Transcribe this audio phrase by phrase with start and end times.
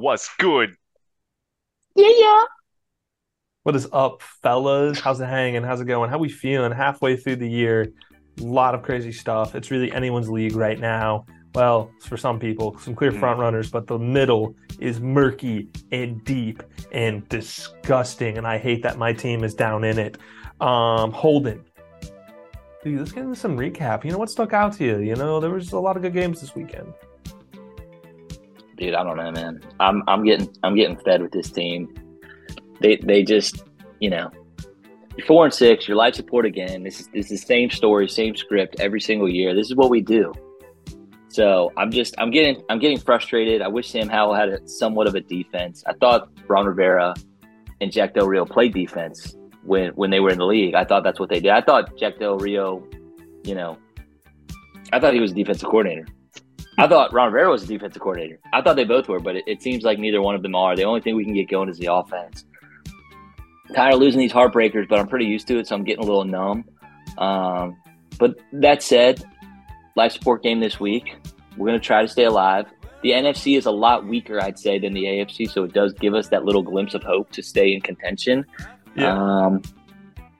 [0.00, 0.76] What's good?
[1.94, 2.44] Yeah, yeah.
[3.64, 4.98] What is up, fellas?
[4.98, 5.62] How's it hanging?
[5.62, 6.08] How's it going?
[6.08, 6.72] How we feeling?
[6.72, 7.92] Halfway through the year,
[8.38, 9.54] a lot of crazy stuff.
[9.54, 11.26] It's really anyone's league right now.
[11.54, 16.62] Well, for some people, some clear front runners, but the middle is murky and deep
[16.92, 18.38] and disgusting.
[18.38, 20.16] And I hate that my team is down in it.
[20.62, 21.62] Um, Holden,
[22.82, 24.06] dude, let's get into some recap.
[24.06, 25.00] You know what stuck out to you?
[25.00, 26.94] You know, there was a lot of good games this weekend.
[28.80, 29.60] Dude, I don't know, man.
[29.78, 31.94] I'm I'm getting I'm getting fed with this team.
[32.80, 33.62] They they just,
[34.00, 34.30] you know,
[35.26, 35.86] four and six.
[35.86, 36.82] Your life support again.
[36.82, 39.54] This is this is the same story, same script every single year.
[39.54, 40.32] This is what we do.
[41.28, 43.60] So I'm just I'm getting I'm getting frustrated.
[43.60, 45.84] I wish Sam Howell had a, somewhat of a defense.
[45.86, 47.14] I thought Ron Rivera
[47.82, 50.74] and Jack Del Rio played defense when when they were in the league.
[50.74, 51.50] I thought that's what they did.
[51.50, 52.82] I thought Jack Del Rio,
[53.44, 53.76] you know,
[54.90, 56.06] I thought he was a defensive coordinator.
[56.80, 58.38] I thought Ron Rivera was a defensive coordinator.
[58.52, 60.74] I thought they both were, but it, it seems like neither one of them are.
[60.74, 62.44] The only thing we can get going is the offense.
[63.74, 66.06] Tired of losing these heartbreakers, but I'm pretty used to it, so I'm getting a
[66.06, 66.64] little numb.
[67.18, 67.76] Um,
[68.18, 69.22] but that said,
[69.94, 71.16] life support game this week.
[71.56, 72.66] We're going to try to stay alive.
[73.02, 76.14] The NFC is a lot weaker, I'd say, than the AFC, so it does give
[76.14, 78.44] us that little glimpse of hope to stay in contention.
[78.96, 79.16] Yeah.
[79.16, 79.62] Um,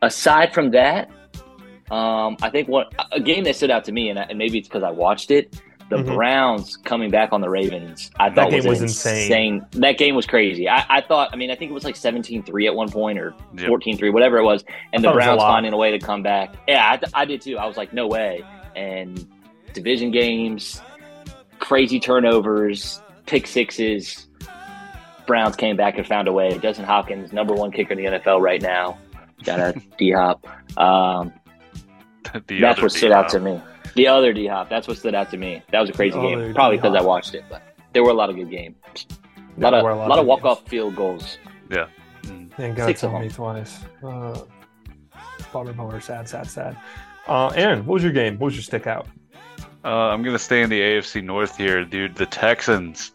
[0.02, 1.10] aside from that,
[1.90, 4.58] um, I think what a game that stood out to me, and, I, and maybe
[4.58, 5.60] it's because I watched it.
[5.90, 6.14] The Mhm.
[6.14, 9.22] Browns coming back on the Ravens, I thought game was, was insane.
[9.24, 9.66] insane.
[9.82, 10.68] That game was crazy.
[10.68, 13.34] I, I thought, I mean, I think it was like 17-3 at one point or
[13.58, 13.68] Yep.
[13.68, 15.90] 14-3, whatever it was, and I the thought it was a Browns finding a way
[15.90, 16.54] to come back.
[16.68, 17.58] Yeah, I, I did too.
[17.58, 18.42] I was like, no way.
[18.76, 19.26] And
[19.72, 20.80] division games,
[21.58, 24.28] crazy turnovers, pick sixes.
[25.26, 26.56] Browns came back and found a way.
[26.58, 28.96] Dustin Hopkins, number one kicker in the NFL right now.
[29.44, 30.46] Got a D Hop.
[30.78, 31.32] Um,
[32.46, 33.60] The that's other what stood out to me.
[33.94, 34.68] The other D Hop.
[34.68, 35.62] That's what stood out to me.
[35.72, 36.54] That was a crazy The game.
[36.54, 37.06] Probably because I D-Hop.
[37.06, 38.76] watched it, but there were a lot of good games.
[39.56, 40.58] A lot of a lot of good walk games.
[40.58, 41.38] off field goals.
[41.70, 42.58] Mm.
[42.58, 43.80] And got Six of me twice.
[44.04, 44.42] Uh,
[45.52, 46.76] bummer, bummer, sad, sad, sad.
[47.26, 48.38] Uh, Aaron, what was your game?
[48.38, 49.06] What was your stick out?
[49.84, 52.14] Uh, I'm gonna stay in the AFC North here, dude.
[52.14, 53.12] The Texans.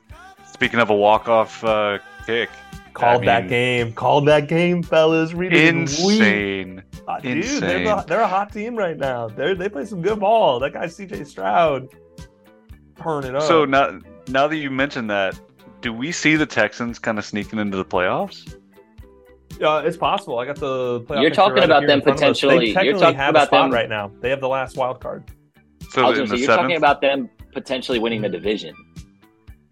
[0.52, 2.50] Speaking of a walk-off uh, kick,
[2.96, 3.92] Called I that game.
[3.92, 5.34] Called that game, fellas.
[5.34, 6.82] We didn't win.
[7.08, 7.38] Insane.
[7.38, 9.28] Uh, dude, they're, the, they're a hot team right now.
[9.28, 10.60] They they play some good ball.
[10.60, 11.88] That guy CJ Stroud,
[13.02, 13.44] turn it up.
[13.44, 15.40] So now, now that you mentioned that,
[15.82, 18.58] do we see the Texans kind of sneaking into the playoffs?
[19.62, 20.40] uh, it's possible.
[20.40, 21.02] I got the.
[21.02, 22.40] playoff You're talking right about here them in front of us.
[22.42, 24.12] potentially- They you're talking have about a spot them- right now.
[24.22, 25.24] They have the last wild card.
[25.90, 28.76] So I in the say, you're seventh, talking about them potentially winning the division.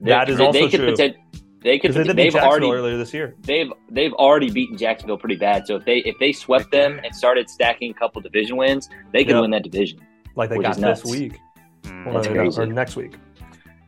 [0.02, 0.94] That is also could true.
[0.94, 1.16] poten-
[1.64, 1.94] they could.
[1.94, 2.80] Because they did beat They've Jacksonville already.
[2.82, 3.36] earlier this year.
[3.42, 5.66] They've they've already beaten Jacksonville pretty bad.
[5.68, 9.24] So if they if they swept them and started stacking a couple division wins, they
[9.24, 9.42] could Yep.
[9.42, 10.00] win that division.
[10.36, 11.40] Like they Which got this week.
[11.84, 12.06] Mm.
[12.06, 12.62] Well, That's no, no, crazy.
[12.62, 13.16] Or next week.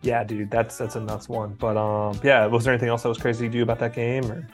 [0.02, 1.56] Yeah, dude, that's that's a nuts one.
[1.60, 4.26] But um, yeah, was there anything else that was crazy to you about that game?
[4.32, 4.48] Or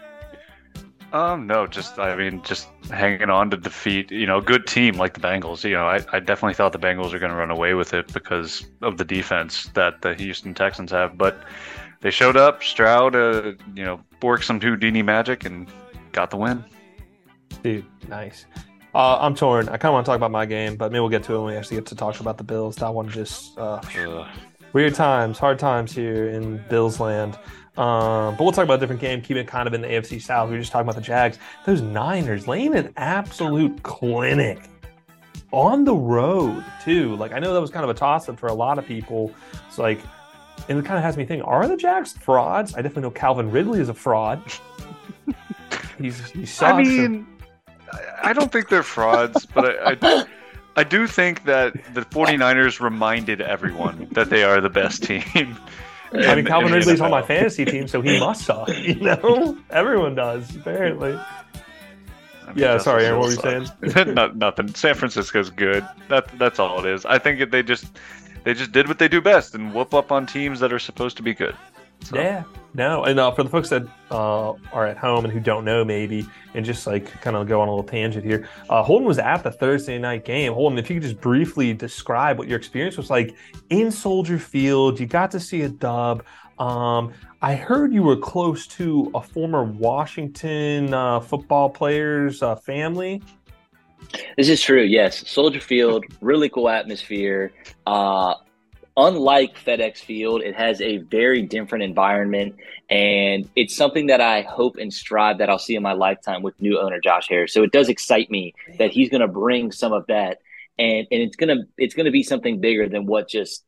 [1.13, 4.95] Um, no, just I mean, just hanging on to defeat, you know, a good team
[4.95, 5.61] like the Bengals.
[5.65, 8.13] You know, I, I definitely thought the Bengals are going to run away with it
[8.13, 11.43] because of the defense that the Houston Texans have, but
[12.01, 12.63] they showed up.
[12.63, 15.67] Stroud, uh, you know, worked some Houdini magic and
[16.11, 16.63] got the win.
[17.63, 18.45] dude, nice.
[18.93, 19.69] Uh, I'm torn.
[19.69, 21.37] I kind of want to talk about my game, but maybe we'll get to it
[21.37, 22.75] when we actually get to talk about the Bills.
[22.75, 23.81] That one just uh,
[24.73, 27.37] weird times, hard times here in Bills land.
[27.77, 30.21] Um, but we'll talk about a different game, keep it kind of in the AFC
[30.21, 30.49] South.
[30.49, 31.39] We were just talking about the Jags.
[31.65, 34.59] Those Niners laying an absolute clinic
[35.51, 37.15] on the road, too.
[37.15, 39.33] Like, I know that was kind of a toss up for a lot of people.
[39.69, 40.01] It's like,
[40.69, 42.73] and it kind of has me thinking, are the Jags frauds?
[42.73, 44.41] I definitely know Calvin Ridley is a fraud.
[45.97, 46.73] He's, he sucks.
[46.73, 47.27] I mean,
[48.23, 50.25] I- don't think they're frauds, but I, I,
[50.77, 55.23] I do think that the 49ers reminded everyone that they are the best team.
[56.13, 58.67] I mean, Calvin Ridley's on my fantasy team, so he must suck.
[58.69, 61.13] You know, everyone does apparently.
[61.13, 63.63] I mean, Yeah, sorry, Aaron, what were you
[63.93, 64.13] saying?
[64.13, 64.73] Not, nothing.
[64.73, 65.87] San Francisco's good.
[66.09, 67.05] That that's all it is.
[67.05, 67.97] I think they just
[68.43, 71.17] they just did what they do best and whoop up on teams that are supposed
[71.17, 71.55] to be good.
[72.03, 72.43] So, Yeah,
[72.73, 75.85] no, and uh, for the folks that uh, are at home and who don't know,
[75.85, 79.19] maybe, and just like kind of go on a little tangent here, uh, Holden was
[79.19, 80.53] at the Thursday night game.
[80.53, 83.35] Holden, if you could just briefly describe what your experience was like
[83.69, 86.23] in Soldier Field, you got to see a dub.
[86.57, 93.21] Um, I heard you were close to a former Washington uh, football player's uh, family.
[94.37, 94.81] This is true.
[94.83, 97.53] Yes, Soldier Field, really cool atmosphere.
[97.85, 98.35] Uh,
[98.97, 102.55] unlike FedEx Field, it has a very different environment,
[102.89, 106.59] and it's something that I hope and strive that I'll see in my lifetime with
[106.61, 107.53] new owner Josh Harris.
[107.53, 110.39] So it does excite me that he's going to bring some of that,
[110.77, 113.63] and and it's gonna it's gonna be something bigger than what just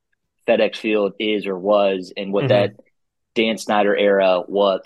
[0.47, 2.49] FedEx Field is or was, and what Mhm.
[2.49, 2.71] that
[3.35, 4.81] Dan Snyder era was.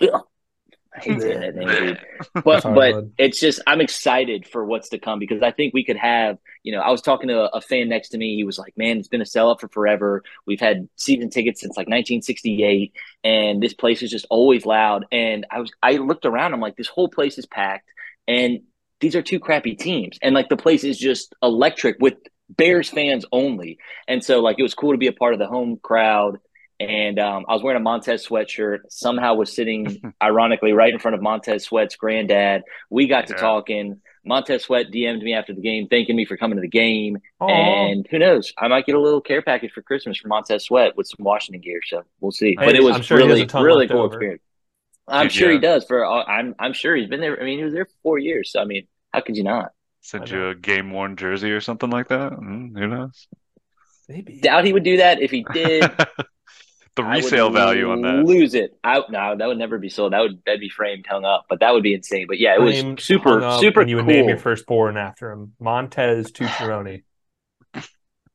[0.94, 2.00] I hate saying that name, dude.
[2.44, 3.12] But Sorry, but bud.
[3.18, 6.38] it's just I'm excited for what's to come because I think we could have.
[6.62, 8.36] You know, I was talking to a, a fan next to me.
[8.36, 10.22] He was like, "Man, it's been a sellout for forever.
[10.46, 12.92] We've had season tickets since like 1968,
[13.22, 16.54] and this place is just always loud." And I was I looked around.
[16.54, 17.88] I'm like, this whole place is packed,
[18.26, 18.60] and
[19.00, 22.14] these are two crappy teams, and like the place is just electric with
[22.50, 23.78] Bears fans only.
[24.06, 26.38] And so like it was cool to be a part of the home crowd.
[26.80, 28.78] And um, I was wearing a Montez sweatshirt.
[28.88, 32.62] Somehow was sitting, ironically, right in front of Montez Sweat's granddad.
[32.88, 33.40] We got to Yeah.
[33.40, 34.00] talking.
[34.24, 37.18] Montez Sweat DM'd me after the game, thanking me for coming to the game.
[37.40, 37.48] Aw.
[37.48, 38.52] And who knows?
[38.58, 41.62] I might get a little care package for Christmas from Montez Sweat with some Washington
[41.62, 41.80] gear.
[41.86, 42.54] So we'll see.
[42.54, 44.14] But it was I'm sure he really, really cool over.
[44.14, 44.42] experience.
[45.08, 45.84] I'm Dude, sure he does.
[45.86, 47.40] For uh, I'm, I'm sure he's been there.
[47.40, 48.52] I mean, he was there for four years.
[48.52, 49.72] So I mean, how could you not?
[50.02, 52.32] Send you a game worn jersey or something like that.
[52.32, 53.26] Mm, who knows?
[54.08, 54.40] Maybe.
[54.40, 55.20] Doubt he would do that.
[55.20, 55.90] If he did,
[56.96, 58.24] the resale value on that.
[58.24, 58.76] Lose it.
[58.84, 59.34] out now.
[59.34, 60.12] that would never be sold.
[60.12, 61.46] That would that'd be framed, hung up.
[61.48, 62.26] But that would be insane.
[62.28, 64.14] But yeah, it was Framed, super, up, super and you would cool.
[64.14, 67.02] name your firstborn after him, Montez Tucciaroni.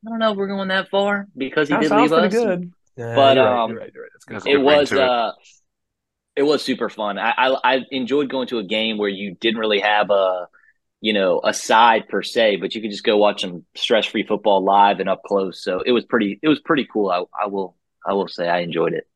[0.06, 2.32] I don't know if we're going that far because he That did sounds leave us.
[2.32, 2.72] good.
[2.96, 4.12] Yeah, But, you're right, um, you're right, you're right.
[4.12, 4.34] That's good.
[4.36, 5.02] That's It good was to it.
[5.02, 5.32] uh,
[6.36, 7.18] it was super fun.
[7.18, 10.48] I, I I enjoyed going to a game where you didn't really have a
[11.00, 14.24] you know a side per se, but you could just go watch some stress free
[14.26, 15.62] football live and up close.
[15.62, 17.10] So it was pretty it was pretty cool.
[17.10, 19.06] I I will I will say I enjoyed it.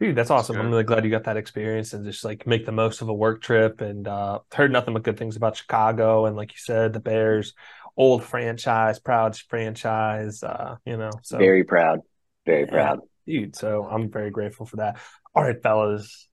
[0.00, 0.58] Dude, that's awesome.
[0.58, 3.14] I'm really glad you got that experience and just like make the most of a
[3.14, 3.80] work trip.
[3.80, 6.26] And uh, heard nothing but good things about Chicago.
[6.26, 7.54] And like you said, the Bears,
[7.96, 10.42] old franchise, proud franchise.
[10.42, 12.00] Uh, you know, so Very proud,
[12.44, 12.68] very Yeah.
[12.68, 13.00] proud.
[13.28, 13.54] dude.
[13.54, 14.98] So I'm very grateful for that.
[15.36, 16.28] All right, fellas,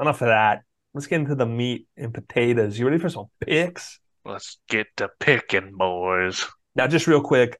[0.00, 0.62] enough of that.
[0.94, 2.78] Let's get into the meat and potatoes.
[2.78, 3.98] You ready for some picks?
[4.24, 6.46] Let's get to picking, boys.
[6.76, 7.58] Now, just real quick,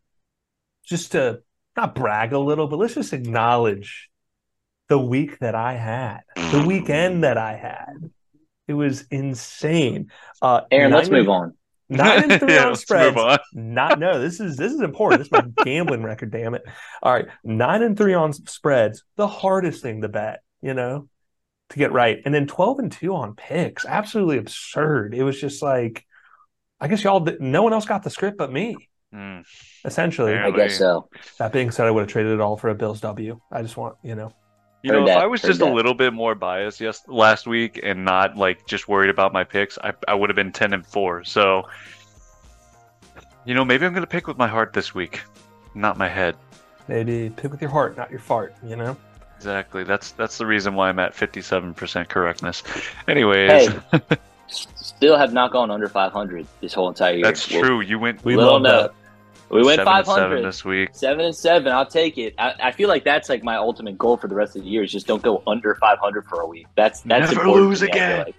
[0.85, 1.41] just to
[1.77, 4.11] not brag a little, but let's just acknowledge
[4.89, 8.11] the week that I had, the weekend that I had.
[8.69, 10.11] It was insane.
[10.41, 11.55] Uh, Aaron, let's move on.
[11.89, 13.15] Nine and three yeah, on let's spreads.
[13.15, 13.39] move on.
[13.53, 15.21] Not no, this is this is important.
[15.21, 16.63] This is my gambling record, damn it.
[17.03, 21.09] All right, nine and three on spreads, the hardest thing to bet, you know,
[21.71, 22.21] to get right.
[22.25, 23.85] And then 12 and two on picks.
[23.85, 25.15] Absolutely absurd.
[25.15, 26.07] It was just like
[26.81, 28.77] I guess y'all did, no one else got the script but me,
[29.15, 29.45] Mm,
[29.85, 30.33] essentially.
[30.33, 30.47] Yeah.
[30.47, 31.09] I guess so.
[31.39, 33.39] That being said, I would have traded it all for a Bills W.
[33.51, 34.33] I just want, you know.
[34.83, 37.47] You Heard know, if I was heard just a little bit more biased yes last
[37.47, 40.73] week and not like just worried about my picks, I I would have been ten
[40.73, 41.23] and four.
[41.23, 41.69] So,
[43.45, 45.21] you know, maybe I'm gonna pick with my heart this week,
[45.75, 46.35] not my head.
[46.89, 48.97] Maybe pick with your heart, not your fart, you know?
[49.37, 49.85] Exactly.
[49.85, 52.63] That's that's the reason why I'm at fifty-seven percent correctness.
[53.09, 54.01] Anyways, Hey,
[54.49, 57.23] still have not gone under 500 this whole entire year.
[57.25, 57.81] that's Well, true.
[57.81, 59.02] You went We Little love that.
[59.53, 60.43] We went seven and seven 500.
[60.45, 60.89] this week.
[60.93, 62.35] Seven and seven, I'll take it.
[62.39, 64.83] I, I feel like that's like my ultimate goal for the rest of the year
[64.83, 66.67] is just don't go under 500 for a week.
[66.75, 68.19] That's that's Never important lose me, again.
[68.27, 68.35] like.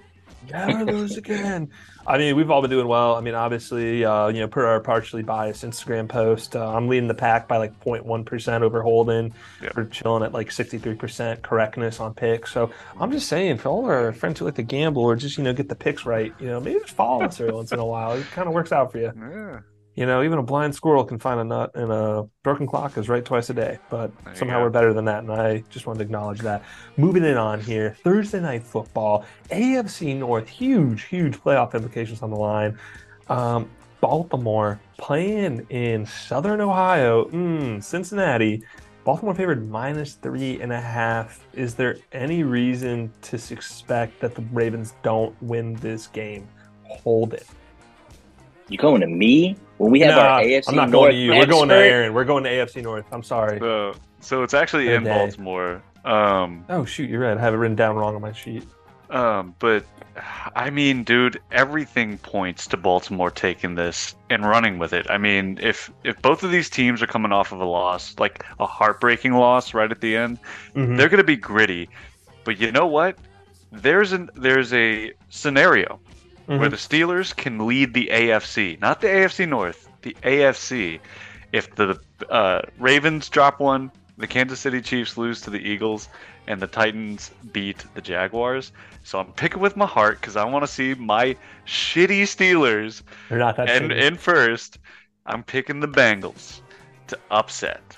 [0.51, 1.69] Never lose again.
[2.06, 3.15] I mean, we've all been doing well.
[3.15, 7.07] I mean, obviously, uh, you know, per our partially biased Instagram post, uh, I'm leading
[7.07, 9.33] the pack by like 0.1% over Holden.
[9.62, 9.75] Yep.
[9.75, 12.51] We're chilling at like 63% correctness on picks.
[12.51, 15.44] So I'm just saying, for all our friends who like to gamble or just, you
[15.44, 17.86] know, get the picks right, you know, maybe just follow us every once in a
[17.86, 18.13] while.
[18.13, 19.13] It kind of works out for you.
[19.15, 19.60] Yeah.
[19.95, 23.10] You know, even a blind squirrel can find a nut, and a broken clock is
[23.10, 23.78] right twice a day.
[23.92, 26.63] But There somehow we're better than that, and I just wanted to acknowledge that.
[26.98, 32.36] Moving it on here, Thursday night football, AFC North, huge, huge playoff implications on the
[32.38, 32.77] line.
[33.29, 33.70] Um,
[34.01, 38.63] Baltimore playing in Southern Ohio, mm, Cincinnati.
[39.06, 41.46] Baltimore favored minus three and a half.
[41.53, 46.48] Is there any reason to suspect that the Ravens don't win this game?
[46.84, 47.46] Hold it.
[48.74, 51.18] You going to me when we have Nah, our AFC I'm not North going to
[51.18, 51.30] you.
[51.30, 51.86] We're going to expert?
[51.94, 52.13] Aaron.
[52.15, 53.06] We're going to AFC North.
[53.12, 53.60] I'm sorry.
[53.60, 55.10] So so it's actually Good in day.
[55.15, 55.84] Baltimore.
[56.06, 57.38] Um, Oh shoot, you're right.
[57.38, 58.65] I have it written down wrong on my sheet.
[59.12, 59.86] Um, but
[60.56, 65.06] I mean, dude, everything points to Baltimore taking this and running with it.
[65.08, 68.44] I mean, if if both of these teams are coming off of a loss, like
[68.60, 70.39] a heartbreaking loss right at the end,
[70.75, 70.98] Mhm.
[70.98, 71.89] they're going to be gritty.
[72.44, 73.20] But you know what?
[73.72, 76.00] There's an there's a scenario
[76.46, 76.72] where Mhm.
[76.72, 81.00] the Steelers can lead the AFC, not the AFC North, the AFC.
[81.52, 86.10] If the uh, Ravens drop one, the Kansas City Chiefs lose to the Eagles,
[86.48, 88.72] and the Titans beat the Jaguars.
[89.04, 91.36] So I'm picking with my heart because I want to see my
[91.66, 93.70] shitty Steelers They're not that.
[93.70, 94.02] and shitty.
[94.02, 94.80] in first.
[95.26, 96.60] I'm picking the Bengals
[97.08, 97.98] to upset.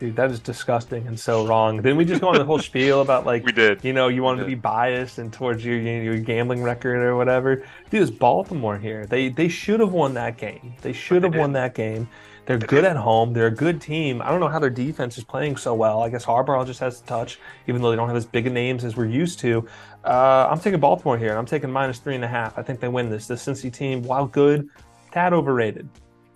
[0.00, 1.76] Dude, that is disgusting and so wrong.
[1.76, 3.84] Didn't we just go on the whole spiel about like We did.
[3.84, 7.64] you know you wanted to be biased and towards your your gambling record or whatever?
[7.90, 9.06] Dude, it's Baltimore here.
[9.06, 10.74] They they should have won that game.
[10.82, 12.08] They should have won that game.
[12.46, 13.32] They're good at home.
[13.32, 14.20] They're a good team.
[14.20, 16.02] I don't know how their defense is playing so well.
[16.02, 18.50] I guess Harbaugh just has to touch, even though they don't have as big a
[18.50, 19.66] names as we're used to.
[20.04, 21.34] Uh, I'm taking Baltimore here.
[21.38, 22.58] I'm taking minus three and a half.
[22.58, 23.26] I think they win this.
[23.26, 24.68] The Cincy team, while good,
[25.10, 25.88] tad overrated.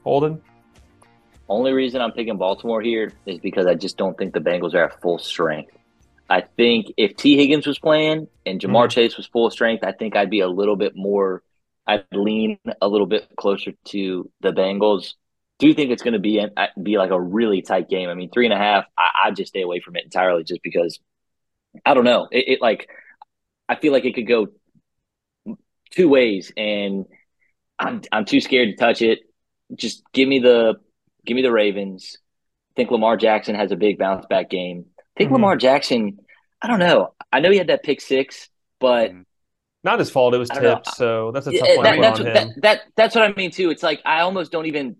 [0.02, 0.40] Holden?
[1.48, 4.84] Only reason I'm picking Baltimore here is because I just don't think the Bengals are
[4.84, 5.72] at full strength.
[6.28, 8.90] I think if Tee Higgins was playing and Ja'Marr mm.
[8.90, 11.42] Chase was full strength, I think I'd be a little bit more.
[11.86, 15.14] I'd lean a little bit closer to the Bengals.
[15.58, 16.46] Do you think it's going to be
[16.80, 18.10] be like a really tight game.
[18.10, 18.84] I mean, three and a half.
[18.96, 21.00] I, I just stay away from it entirely, just because
[21.84, 22.28] I don't know.
[22.30, 22.88] It, it like
[23.68, 24.48] I feel like it could go
[25.90, 27.06] two ways, and
[27.78, 29.20] I'm I'm too scared to touch it.
[29.74, 30.76] Just give me the
[31.28, 32.16] give me the Ravens.
[32.72, 34.86] I think Lamar Jackson has a big bounce back game
[35.18, 35.34] think mm-hmm.
[35.34, 36.20] Lamar Jackson,
[36.62, 37.12] I don't know.
[37.30, 39.22] I know he had that pick six, but mm-hmm.
[39.84, 40.32] not his fault.
[40.32, 42.48] It was tipped, so that's a tough yeah, one that, that's on what, him.
[42.48, 43.70] That, that, that's what I mean too.
[43.70, 44.96] It's like I almost don't even.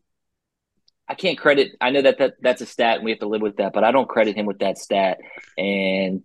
[1.10, 1.72] I can't credit.
[1.80, 3.72] I know that, that that's a stat, and we have to live with that.
[3.72, 5.18] But I don't credit him with that stat.
[5.56, 6.22] And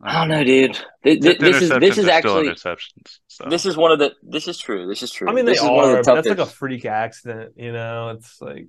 [0.00, 0.78] I don't know, dude.
[1.02, 3.18] This, this is this is actually interceptions.
[3.26, 3.44] So.
[3.50, 4.14] This is one of the.
[4.22, 4.86] This is true.
[4.86, 5.28] This is true.
[5.28, 6.02] I mean, they this are.
[6.02, 7.54] The that's like a freak accident.
[7.56, 8.68] You know, it's like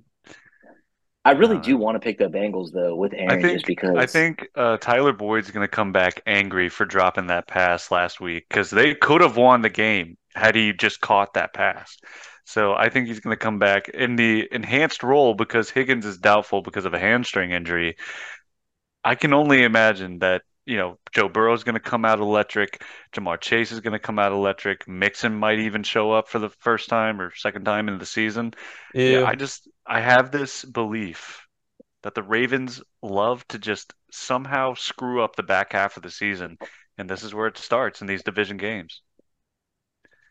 [1.24, 3.66] I really uh, do want to pick the Bengals though with Aaron I think, just
[3.66, 7.90] because I think uh, Tyler Boyd's going to come back angry for dropping that pass
[7.90, 11.96] last week because they could have won the game had he just caught that pass.
[12.44, 16.18] So I think he's going to come back in the enhanced role because Higgins is
[16.18, 17.96] doubtful because of a hamstring injury.
[19.04, 22.84] I can only imagine that you know, Joe Burrow is going to come out electric.
[23.12, 24.86] Ja'Marr Chase is going to come out electric.
[24.86, 28.54] Mixon might even show up for the first time or second time in the season.
[28.94, 29.20] Yeah.
[29.20, 31.44] yeah, I just I have this belief
[32.04, 36.56] that the Ravens love to just somehow screw up the back half of the season,
[36.96, 39.02] and this is where it starts in these division games.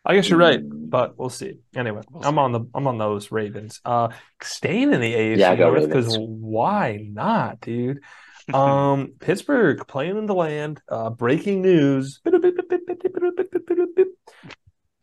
[0.05, 1.57] I guess you're right, but we'll see.
[1.75, 2.39] Anyway, we'll I'm see.
[2.39, 3.81] on the I'm on those Ravens.
[3.83, 4.07] Uh,
[4.41, 7.99] staying in the AFC yeah, North because why not, dude?
[8.55, 10.81] um, Pittsburgh playing in the land.
[10.87, 12.19] Uh, breaking news: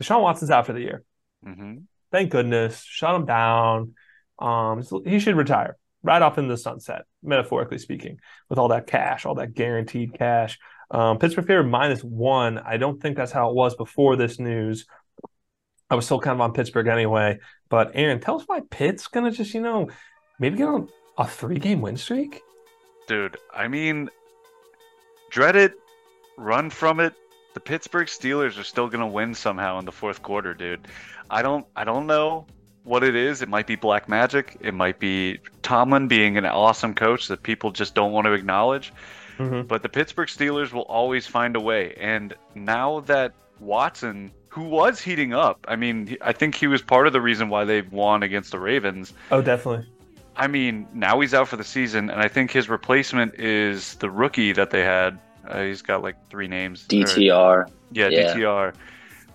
[0.02, 1.04] Deshaun Watson's out for the year.
[1.46, 1.78] Mm-hmm.
[2.12, 2.82] Thank goodness.
[2.82, 3.94] Shut him down.
[4.38, 9.26] Um, he should retire right off in the sunset, metaphorically speaking, with all that cash,
[9.26, 10.58] all that guaranteed cash.
[10.90, 12.58] Um, Pittsburgh favorite minus one.
[12.58, 14.86] I don't think that's how it was before this news.
[15.90, 17.38] I was still kind of on Pittsburgh anyway.
[17.68, 19.88] But Aaron, tell us why Pitt's gonna just, you know,
[20.38, 20.88] maybe get on
[21.18, 22.40] a three game win streak.
[23.06, 24.10] Dude, I mean,
[25.30, 25.74] dread it,
[26.36, 27.14] run from it.
[27.54, 30.86] The Pittsburgh Steelers are still gonna win somehow in the fourth quarter, dude.
[31.30, 32.46] I don't, I don't know
[32.84, 33.42] what it is.
[33.42, 34.56] It might be black magic.
[34.60, 38.92] It might be Tomlin being an awesome coach that people just don't want to acknowledge.
[39.38, 39.62] Mm-hmm.
[39.62, 41.94] But the Pittsburgh Steelers will always find a way.
[41.98, 47.06] And now that Watson, who was heating up, I mean, I think he was part
[47.06, 49.12] of the reason why they won against the Ravens.
[49.30, 49.86] Oh, definitely.
[50.36, 54.10] I mean, now he's out for the season, and I think his replacement is the
[54.10, 55.18] rookie that they had.
[55.48, 56.86] Uh, he's got like three names.
[56.88, 57.34] DTR.
[57.34, 58.74] Or, yeah, yeah, DTR.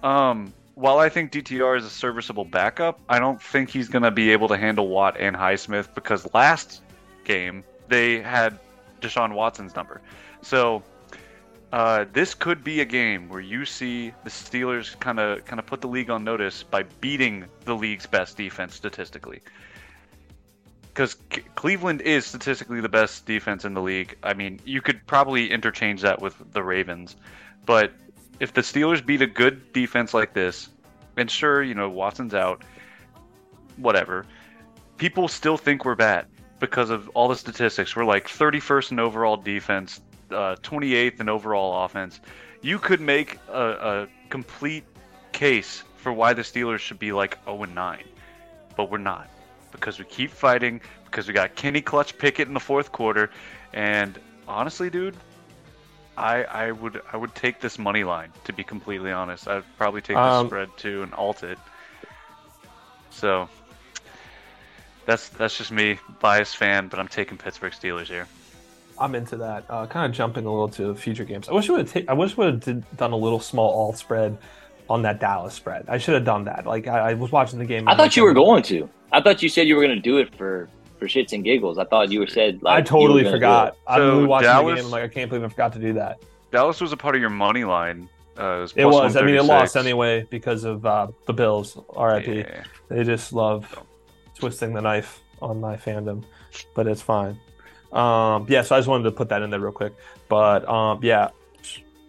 [0.04, 4.12] Um, while I think DTR is a serviceable backup, I don't think he's going to
[4.12, 6.82] be able to handle Watt and Highsmith because last
[7.24, 8.60] game they had
[9.02, 10.02] Deshaun Watson's number.
[10.42, 10.84] So
[11.72, 15.66] uh, this could be a game where you see the Steelers kind of kind of
[15.66, 19.42] put the league on notice by beating the league's best defense statistically
[20.94, 24.18] because C- Cleveland is statistically the best defense in the league.
[24.24, 27.16] I mean, you could probably interchange that with the Ravens,
[27.66, 27.94] but
[28.40, 30.70] if the Steelers beat a good defense like this,
[31.18, 32.64] and sure, you know Watson's out,
[33.78, 34.26] whatever,
[34.98, 36.26] people still think we're bad
[36.60, 37.96] because of all the statistics.
[37.96, 42.20] We're like 31st in overall defense, uh, 28th in overall offense.
[42.62, 44.84] You could make a, a complete
[45.32, 48.04] case for why the Steelers should be like 0 and 9,
[48.76, 49.30] but we're not
[49.72, 53.30] because we keep fighting, because we got Kenny Clutch Pickett in the fourth quarter,
[53.74, 55.16] and honestly, dude,
[56.18, 59.48] I I would I would take this money line to be completely honest.
[59.48, 61.58] I'd probably take the um, spread too and alt it.
[63.10, 63.50] So
[65.06, 68.28] that's that's just me, biased fan, but I'm taking Pittsburgh Steelers here.
[69.00, 69.66] I'm into that.
[69.70, 71.50] Uh, kind of jumping a little to future games.
[71.50, 73.98] I wish we would ta- I wish we would have done a little small alt
[73.98, 74.38] spread
[74.92, 75.86] on that Dallas spread.
[75.88, 76.66] I should have done that.
[76.66, 77.88] Like I, I was watching the game.
[77.88, 78.90] I thought you were going to.
[79.12, 80.70] I thought you said you were going to do it for
[81.00, 81.78] for shits and giggles.
[81.78, 82.62] I thought you were said.
[82.62, 83.78] Like, I totally forgot.
[83.88, 84.86] I so watching Dallas, the game.
[84.86, 86.22] I'm like, I can't believe I forgot to do that.
[86.52, 88.10] Dallas was a part of your money line.
[88.38, 88.74] Uh, it was.
[88.76, 89.16] It was.
[89.16, 91.78] I mean, it lost anyway because of uh, the Bills.
[91.98, 92.28] RIP.
[92.28, 92.64] Yeah.
[92.90, 93.80] They just love
[94.36, 96.24] twisting the knife on my fandom,
[96.76, 97.40] but it's fine.
[97.94, 99.94] Um, yeah, so I just wanted to put that in there real quick.
[100.28, 101.30] But um, yeah,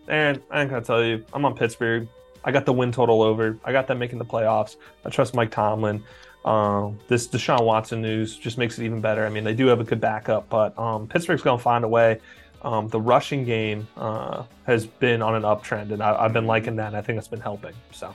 [0.09, 2.09] and I ain't gonna tell you, I'm on Pittsburgh.
[2.45, 3.59] I got the win total over.
[3.65, 4.77] I got them making the playoffs.
[5.05, 6.03] I trust Mike Tomlin.
[6.45, 9.25] Um, this Deshaun Watson news just makes it even better.
[9.25, 11.89] I mean, they do have a good backup, but um, Pittsburgh's going to find a
[11.89, 12.21] way.
[12.63, 16.77] Um, the rushing game uh, has been on an uptrend, and I, have been liking
[16.77, 16.89] that.
[16.89, 17.75] And I think it's been helping.
[17.91, 18.15] So,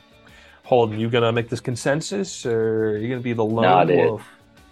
[0.63, 4.23] Holden, you gonna make this consensus, or are you gonna be the lone nah, wolf?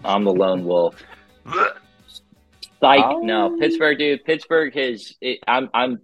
[0.06, 1.04] I'm the lone wolf.
[2.82, 3.20] Like oh.
[3.20, 4.24] no, Pittsburgh, dude.
[4.26, 5.16] Pittsburgh has.
[5.20, 5.70] It, I'm.
[5.74, 6.02] I'm.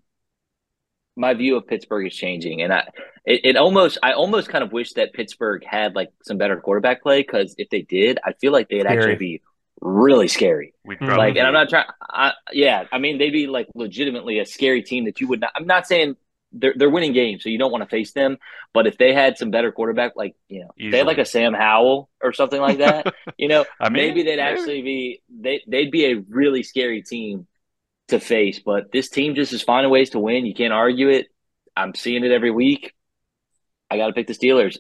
[1.16, 2.88] My view of Pittsburgh is changing, and I.
[3.26, 3.98] It, it almost.
[4.02, 7.70] I almost kind of wish that Pittsburgh had like some better quarterback play because if
[7.70, 8.98] they did, I feel like they'd Scary.
[8.98, 9.42] actually be
[9.82, 10.74] really scary.
[10.86, 11.06] Hmm.
[11.06, 11.86] Like, and I'm not trying.
[12.02, 15.52] I, yeah, I mean, they'd be like legitimately a scary team that you would not.
[15.56, 16.16] I'm not saying
[16.52, 18.38] they're they're winning games, so you don't want to face them.
[18.74, 20.92] But if they had some better quarterback, like you know, Easily.
[20.92, 24.24] they had like a Sam Howell or something like that, you know, I mean, maybe
[24.24, 27.48] they'd actually be they they'd be a really scary team
[28.12, 28.60] to face.
[28.60, 30.46] But this team just is finding ways to win.
[30.46, 31.28] You can't argue it.
[31.76, 32.94] I'm seeing it every week.
[33.90, 34.78] I got to pick the Steelers.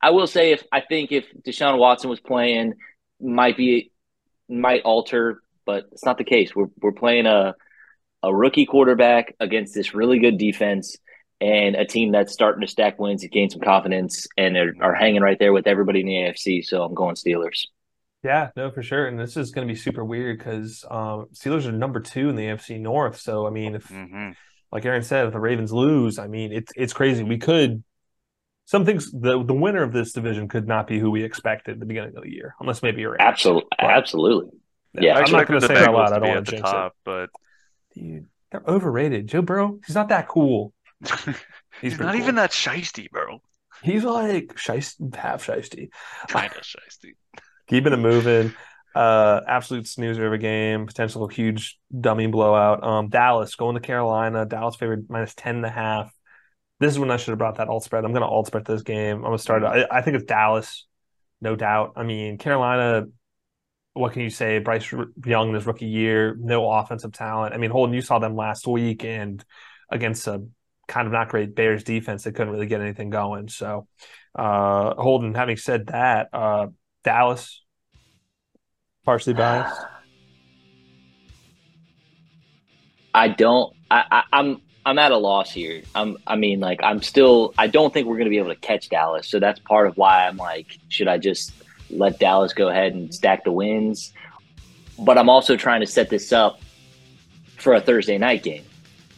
[0.00, 2.74] I will say, if I think if Deshaun Watson was playing,
[3.20, 3.90] might be
[4.48, 6.54] might alter, but it's not the case.
[6.54, 7.54] We're we're playing a
[8.22, 10.96] a rookie quarterback against this really good defense
[11.40, 14.94] and a team that's starting to stack wins and gain some confidence and are, are
[14.94, 16.64] hanging right there with everybody in the AFC.
[16.64, 17.66] So I'm going Steelers.
[18.26, 19.06] Yeah, no, for sure.
[19.06, 22.34] And this is going to be super weird because um, Steelers are number two in
[22.34, 23.20] the AFC North.
[23.20, 24.30] So I mean, if mm-hmm.
[24.72, 27.22] like Aaron said, if the Ravens lose, I mean, it's it's crazy.
[27.22, 27.84] We could
[28.64, 31.80] some things the the winner of this division could not be who we expected at
[31.80, 34.58] the beginning of the year, unless maybe you're absolutely absolutely.
[34.92, 35.18] Yeah, yeah.
[35.18, 36.12] I'm not going to say out loud.
[36.12, 37.30] I don't want to jinx top, it, but
[37.94, 39.28] dude, they're overrated.
[39.28, 40.72] Joe Burrow, he's not that cool.
[41.82, 42.22] He's, he's not cool.
[42.22, 43.42] even that shisty, bro.
[43.82, 45.90] He's like shiesty, half shisty.
[46.26, 47.12] Kind of shisty.
[47.68, 48.54] Keeping it moving.
[48.94, 50.86] Uh, absolute snoozer of a game.
[50.86, 52.82] Potential huge dummy blowout.
[52.82, 54.46] Um, Dallas going to Carolina.
[54.46, 56.12] Dallas favored minus ten and a half.
[56.80, 58.04] This is when I should have brought that alt spread.
[58.04, 59.16] I'm going to alt spread this game.
[59.16, 59.64] I'm going to start.
[59.64, 60.86] I, I think it's Dallas,
[61.40, 61.94] no doubt.
[61.96, 63.06] I mean, Carolina
[63.96, 64.58] what can you say?
[64.58, 64.92] Bryce
[65.24, 67.54] Young in his rookie year, no offensive talent.
[67.54, 69.42] I mean, Holden, you saw them last week and
[69.90, 70.44] against a
[70.86, 73.48] kind of not great Bears defense, they couldn't really get anything going.
[73.48, 73.88] So,
[74.34, 76.66] uh, Holden, having said that, uh,
[77.06, 77.62] Dallas,
[79.04, 79.80] partially biased.
[83.14, 83.72] I don't.
[83.90, 85.82] I, I, I'm I'm at a loss here.
[85.94, 88.60] I'm, I mean, like, I'm still, I don't think we're going to be able to
[88.60, 89.26] catch Dallas.
[89.26, 91.52] So that's part of why I'm like, should I just
[91.90, 94.12] let Dallas go ahead and stack the wins?
[94.96, 96.60] But I'm also trying to set this up
[97.56, 98.62] for a Thursday night game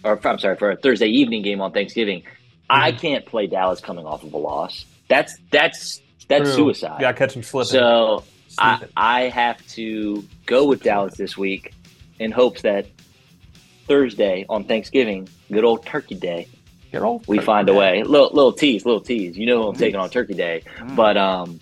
[0.04, 2.20] or I'm sorry, for a Thursday evening game on Thanksgiving.
[2.20, 2.66] Mm-hmm.
[2.70, 4.84] I can't play Dallas coming off of a loss.
[5.08, 6.56] That's that's that's True.
[6.56, 7.00] suicide.
[7.00, 7.70] Yeah, catch him slipping.
[7.70, 8.24] So
[8.58, 11.74] I I have to go with Dallas this week
[12.18, 12.86] in hopes that
[13.86, 16.48] Thursday on Thanksgiving, good old Turkey Day,
[16.92, 17.74] good old we find day.
[17.74, 18.02] a way.
[18.02, 19.36] Little little tease, little tease.
[19.36, 20.94] You know I'm taking on Turkey Day, mm.
[20.94, 21.60] but um,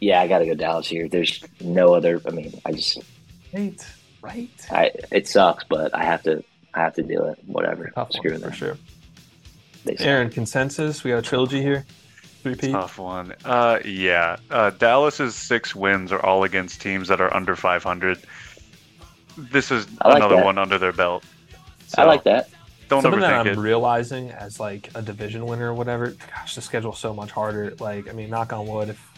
[0.00, 1.08] yeah, I got to go Dallas here.
[1.08, 2.20] There's no other.
[2.26, 2.98] I mean, I just
[3.52, 3.86] right,
[4.22, 4.66] right.
[4.70, 7.38] I it sucks, but I have to I have to do it.
[7.46, 7.90] Whatever.
[7.94, 8.76] Tough Screw one, for sure.
[9.98, 11.02] Aaron, consensus?
[11.02, 11.86] We got a trilogy here.
[12.44, 12.72] Repeat.
[12.72, 13.34] Tough one.
[13.44, 14.36] Uh, yeah.
[14.50, 18.18] Uh, Dallas's six wins are all against teams that are under 500.
[19.36, 20.44] This is like another that.
[20.44, 21.24] one under their belt.
[21.88, 22.48] So I like that.
[22.88, 23.56] Don't Something that I'm it.
[23.56, 26.08] realizing as like a division winner or whatever.
[26.34, 27.74] Gosh, the schedule's so much harder.
[27.78, 29.10] Like, I mean, knock on wood, if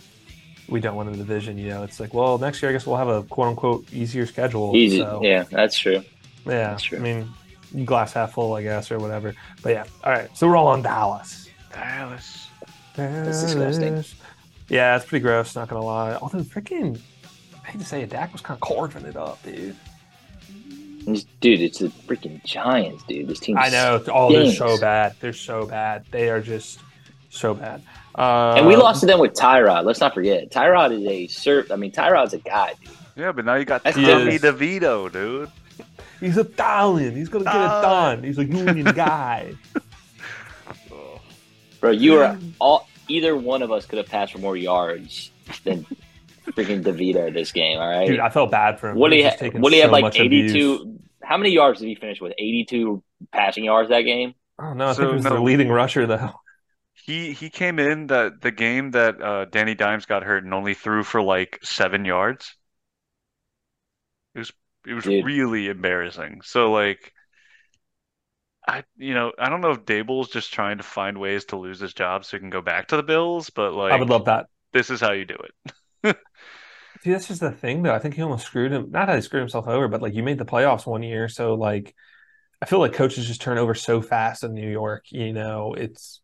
[0.68, 2.96] we don't win the division, you know, it's like, well, next year I guess we'll
[2.96, 4.76] have a quote unquote easier schedule.
[4.76, 4.98] Easy.
[4.98, 5.20] So.
[5.22, 6.04] Yeah, that's true.
[6.44, 6.98] Yeah, that's true.
[6.98, 7.28] I mean,
[7.85, 9.35] glass half full, I guess, or whatever.
[9.62, 10.37] But yeah, all right.
[10.37, 11.48] So we're all on Dallas.
[11.72, 12.41] Dallas.
[12.94, 13.40] Dallas.
[13.40, 14.05] That's disgusting.
[14.68, 15.55] Yeah, it's pretty gross.
[15.55, 16.14] Not gonna lie.
[16.14, 16.98] Although freaking,
[17.62, 19.76] I hate to say it, Dak was kind of carving it up, dude.
[21.40, 23.28] Dude, it's the freaking Giants, dude.
[23.28, 23.59] This team.
[23.59, 24.02] I know.
[24.09, 25.16] Oh, they're so bad.
[25.20, 26.05] They're so bad.
[26.11, 26.81] They are just
[27.28, 27.83] so bad.
[28.14, 29.85] Uh, and we lost to them with Tyrod.
[29.85, 30.50] Let's not forget.
[30.50, 31.70] Tyrod is a cert.
[31.70, 32.90] I mean, Tyrod's a guy, dude.
[33.16, 35.50] Yeah, but now you got Tommy DeVito, dude.
[36.20, 37.16] He's a Italian.
[37.16, 38.22] He's gonna get it done.
[38.22, 39.55] He's a union guy.
[41.83, 42.88] Bro, you are all.
[43.09, 45.33] Either one of us could have passed for more yards
[45.64, 45.85] than
[46.47, 47.79] freaking DeVito this game.
[47.79, 48.21] All right, dude.
[48.21, 48.97] I felt bad for him.
[48.97, 49.25] What do you?
[49.25, 49.40] have?
[49.55, 49.90] What do you have?
[49.90, 51.01] Like eighty-two.
[51.25, 52.35] How many yards did he finish with?
[52.38, 54.35] Eighty-two passing yards that game.
[54.61, 56.31] Oh no, I so, think he was no, the leading rusher though.
[56.95, 60.75] He he came in that the game that uh, Danny Dimes got hurt and only
[60.75, 62.55] threw for like seven yards.
[64.37, 64.53] It was
[64.87, 65.25] it was Dude.
[65.25, 66.42] really embarrassing.
[66.45, 67.12] So like
[68.66, 71.81] I you know, I don't know if Daboll's just trying to find ways to lose
[71.81, 74.27] his job so he can go back to the Bills, but like I would love
[74.27, 74.46] that.
[74.72, 75.37] This is how you do
[76.05, 76.16] it.
[77.03, 77.94] See, that's just the thing though.
[77.94, 80.22] I think he almost screwed him not that he screwed himself over, but like you
[80.22, 81.94] made the playoffs one year, so like
[82.61, 86.20] I feel like coaches just turn over so fast in New York, you know, it's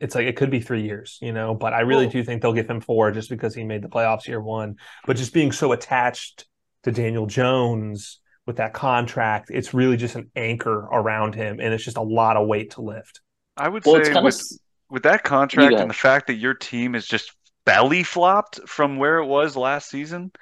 [0.00, 1.54] it's like it could be three years, you know.
[1.54, 3.88] But I really Well- do think they'll give him four just because he made the
[3.88, 4.76] playoffs year one.
[5.06, 6.46] But just being so attached
[6.84, 11.84] to Daniel Jones with that contract, it's really just an anchor around him, and it's
[11.84, 13.20] just a lot of weight to lift.
[13.56, 14.58] I would Well, say kind of with
[14.90, 17.32] with that contract go and the fact that your team is just
[17.66, 20.32] belly flopped from where it was last season,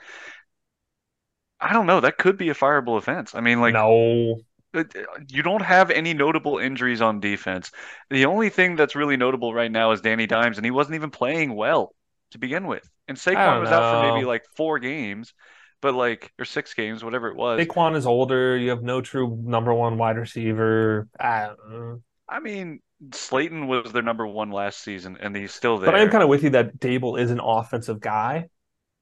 [1.61, 2.01] I don't know.
[2.01, 3.35] That could be a fireable offense.
[3.35, 4.37] I mean, like no,
[4.75, 4.85] uh,
[5.29, 7.71] you don't have any notable injuries on defense.
[8.11, 11.11] The only thing that's really notable right now is Danny Dimes, and he wasn't even
[11.11, 11.95] playing well
[12.33, 12.88] to begin with.
[13.09, 15.35] And Saquon don't was out for maybe like four games,
[15.81, 17.61] but like or six games, whatever it was.
[17.61, 18.57] Saquon is older.
[18.57, 21.09] You have no true number one wide receiver.
[21.19, 21.51] I.
[22.29, 22.81] I mean,
[23.12, 25.87] Slayton was their number one last season, and he's still there.
[25.87, 28.49] But I am kind of with you that Daboll is an offensive guy.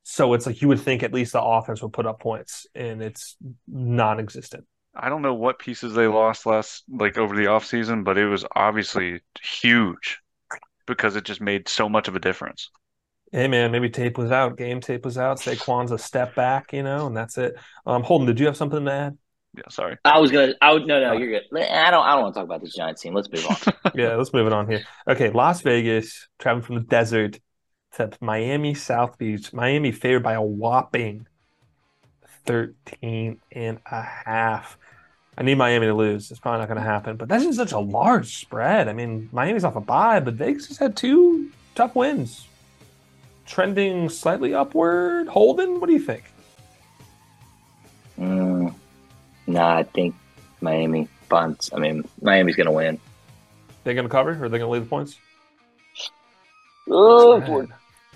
[0.03, 3.03] So it's like you would think at least the offense would put up points, and
[3.03, 4.67] it's non-existent.
[4.95, 8.45] I don't know what pieces they lost last like over the offseason, but it was
[8.55, 10.21] obviously huge
[10.87, 12.71] because it just made so much of a difference.
[13.35, 15.41] Hey man, maybe tape was out, game tape was out.
[15.41, 17.57] Saquon's a step back, you know, and that's it.
[17.85, 19.19] Um, Holden, did you have something to add?
[19.57, 19.97] Yeah, sorry.
[20.05, 20.55] I was gonna.
[20.63, 21.15] I would no, no.
[21.15, 21.43] You're good.
[21.53, 22.07] I don't.
[22.07, 23.13] I don't want to talk about this Giants team.
[23.13, 23.93] Let's move on.
[23.97, 24.85] Yeah, let's move it on here.
[25.09, 27.41] Okay, Las Vegas, traveling from the desert
[27.97, 29.53] to Miami South Beach.
[29.53, 31.27] Miami favored by a whopping
[32.47, 34.79] 13 and a half.
[35.37, 36.31] I need Miami to lose.
[36.31, 38.87] It's probably not going to happen, but that's just such a large spread.
[38.87, 42.47] I mean, Miami's off a bye, but Vegas has had two tough wins.
[43.47, 45.29] Trending slightly upward.
[45.29, 46.25] Holden, what do you think?
[48.19, 48.75] Mm,
[49.47, 50.15] nah, I think
[50.61, 51.71] Miami bunts.
[51.75, 52.99] I mean, Miami's gonna win.
[53.85, 55.19] They going to cover or are they going to leave the points?
[56.91, 57.69] Oh, Spread.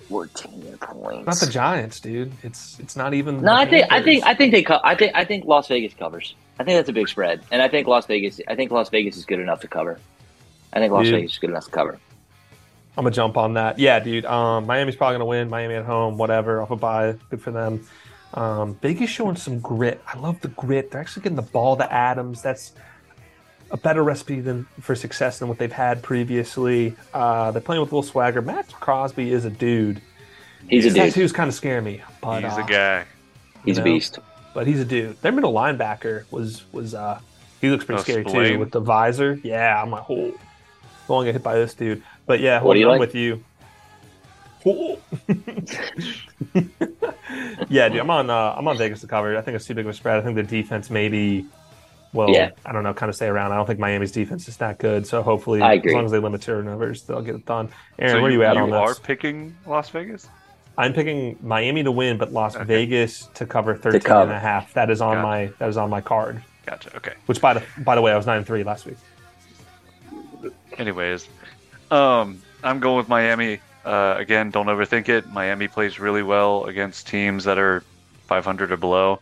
[0.08, 1.26] fourteen points.
[1.26, 2.32] Not the Giants, dude.
[2.42, 3.42] It's it's not even.
[3.42, 5.92] No, I think I think I think they co- I think I think Las Vegas
[5.94, 6.34] covers.
[6.58, 8.40] I think that's a big spread, and I think Las Vegas.
[8.48, 10.00] I think Las Vegas is good enough to cover.
[10.72, 11.14] I think Las Dude.
[11.16, 11.98] Vegas is good enough to cover.
[12.98, 13.78] I'm gonna jump on that.
[13.78, 14.24] Yeah, dude.
[14.26, 15.48] Um, Miami's probably gonna win.
[15.48, 16.60] Miami at home, whatever.
[16.60, 17.86] Off a bye, good for them.
[18.34, 20.02] Um, Vegas showing some grit.
[20.06, 20.90] I love the grit.
[20.90, 22.42] They're actually getting the ball to Adams.
[22.42, 22.72] That's
[23.70, 26.96] a better recipe than for success than what they've had previously.
[27.14, 28.42] Uh, they're playing with a little swagger.
[28.42, 30.02] Maxx Crosby is a dude.
[30.68, 31.02] He's a His dude.
[31.04, 33.04] tattoos kind of scare me, but He's uh, a guy.
[33.64, 34.18] He's you a beast.
[34.54, 35.20] but he's a dude.
[35.22, 37.20] Their middle linebacker was was uh
[37.60, 39.38] he looks pretty Oh, scary too with the visor.
[39.44, 40.38] Yeah, I'm like, oh, don't
[41.08, 42.02] want to get hit by this dude.
[42.28, 43.08] But yeah, What do you Holden, like?
[43.08, 43.42] with you.
[47.70, 49.36] Yeah, dude, I'm on uh, I'm on Vegas to cover.
[49.36, 50.18] I think it's too big of a spread.
[50.18, 51.44] I think the defense maybe
[52.14, 52.50] well, Yeah.
[52.64, 53.52] I don't know, kind of stay around.
[53.52, 55.06] I don't think Miami's defense is that good.
[55.06, 55.90] So hopefully I agree.
[55.90, 57.68] as long as they limit turnovers, they'll get it done.
[57.98, 58.76] Aaron, So where are you at on this?
[58.76, 58.98] You are this?
[59.00, 60.28] picking Las Vegas?
[60.78, 62.64] I'm picking Miami to win, but Las Okay.
[62.64, 64.22] Vegas to cover 13 cover.
[64.22, 64.72] and a half.
[64.74, 65.26] That is on Gotcha.
[65.26, 66.42] my that is on my card.
[66.64, 66.96] Gotcha.
[66.96, 67.12] Okay.
[67.26, 68.96] Which by the by the way, I was nine and three last week.
[70.78, 71.28] Anyways,
[71.90, 73.60] um, I'm going with Miami.
[73.84, 75.28] Uh, again, don't overthink it.
[75.28, 77.82] Miami plays really well against teams that are
[78.26, 79.20] 500 or below,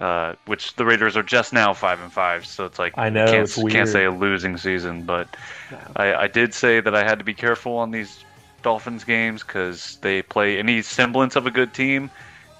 [0.00, 2.46] uh, which the Raiders are just now five and five.
[2.46, 5.28] So it's like I know can't can't say a losing season, but.
[5.96, 8.24] I, I did say that I had to be careful on these
[8.62, 12.10] Dolphins games because they play any semblance of a good team,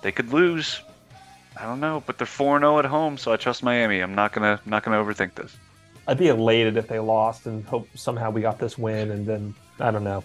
[0.03, 0.81] they could lose.
[1.59, 4.01] I don't know, but they're four zero at home, so I trust Miami.
[4.01, 5.57] I'm not gonna not gonna overthink this.
[6.07, 9.55] I'd be elated if they lost and hope somehow we got this win and then
[9.81, 10.23] I don't know.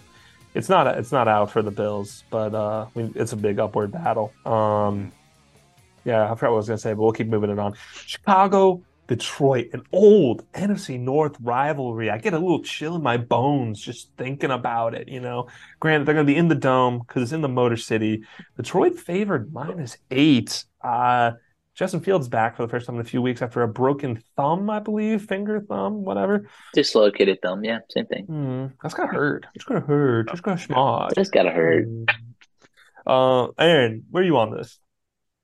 [0.54, 3.58] It's not it's not out for the Bills, but uh, I mean, it's a big
[3.58, 4.32] upward battle.
[4.44, 5.12] Um,
[6.04, 7.74] yeah, I forgot what I was gonna say, but we'll keep moving it on.
[8.04, 12.10] Chicago, Detroit, an old NFC North rivalry.
[12.10, 15.08] I get a little chill in my bones just thinking about it.
[15.08, 15.46] You know,
[15.78, 18.24] granted they're gonna be in the dome because it's in the Motor City.
[18.56, 20.64] Detroit favored minus eight.
[20.82, 21.32] Uh,
[21.80, 24.68] Justin Fields back for the first time in a few weeks after a broken thumb,
[24.68, 26.46] I believe, finger, thumb, whatever.
[26.74, 27.64] Dislocated thumb.
[27.64, 28.26] Yeah, same thing.
[28.26, 29.46] Hmm, that's gonna hurt.
[29.54, 30.28] It's gonna hurt.
[30.30, 31.14] It's gonna smart.
[31.14, 31.86] Just gotta hurt.
[33.06, 34.78] Uh, Aaron, where are you on this?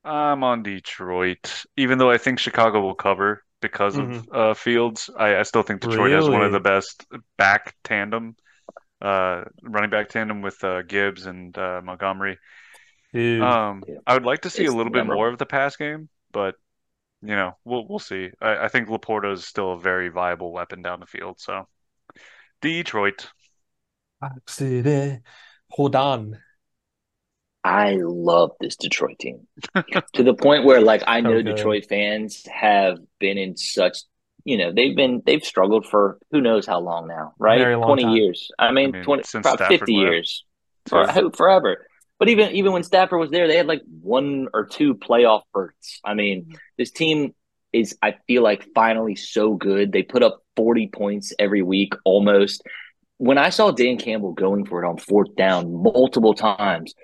[0.04, 5.08] I'm on Detroit, even though I think Chicago will cover because of uh, Fields.
[5.18, 7.06] I, I still think Detroit has one of the best
[7.38, 8.36] back tandem,
[9.00, 12.36] uh, running back tandem with uh, Gibbs and uh, Montgomery.
[13.14, 13.94] Dude, Um, Yeah.
[14.06, 15.20] I would like to see It's a little bit memorable.
[15.22, 16.54] more of the pass game, but
[17.22, 18.30] you know, we'll we'll see.
[18.40, 21.40] I, I think Laporta is still a very viable weapon down the field.
[21.40, 21.66] So,
[22.60, 23.28] Detroit.
[24.20, 24.62] Fox
[25.70, 26.38] Hold on.
[27.64, 29.48] I love this Detroit team
[30.14, 31.56] to the point where, like, I know So good.
[31.56, 33.98] Detroit fans have been in such,
[34.44, 37.58] you know, they've been they've struggled for who knows how long now, right?
[37.58, 38.16] Very long Twenty time.
[38.16, 38.48] years.
[38.58, 40.02] I mean, I mean, twenty, since probably Stafford fifty left.
[40.12, 40.44] years,
[40.86, 41.85] for, So- forever.
[42.18, 46.00] But even even when Stafford was there, they had like one or two playoff berths.
[46.04, 47.34] I mean, this team
[47.72, 49.92] is, I feel like, finally so good.
[49.92, 52.62] They put up forty points every week almost.
[53.18, 56.94] when I saw Dan Campbell going for it on fourth down multiple times,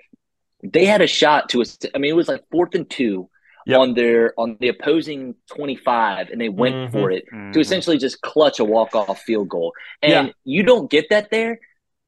[0.63, 1.65] they had a shot to a.
[1.95, 3.29] I mean, it was like fourth and two
[3.65, 3.79] Yep.
[3.79, 6.91] on their on the opposing twenty five, and they went Mhm.
[6.91, 7.23] for it
[7.53, 9.73] to essentially just clutch a walk off field goal.
[10.01, 10.33] And Yeah.
[10.43, 11.59] you don't get that there.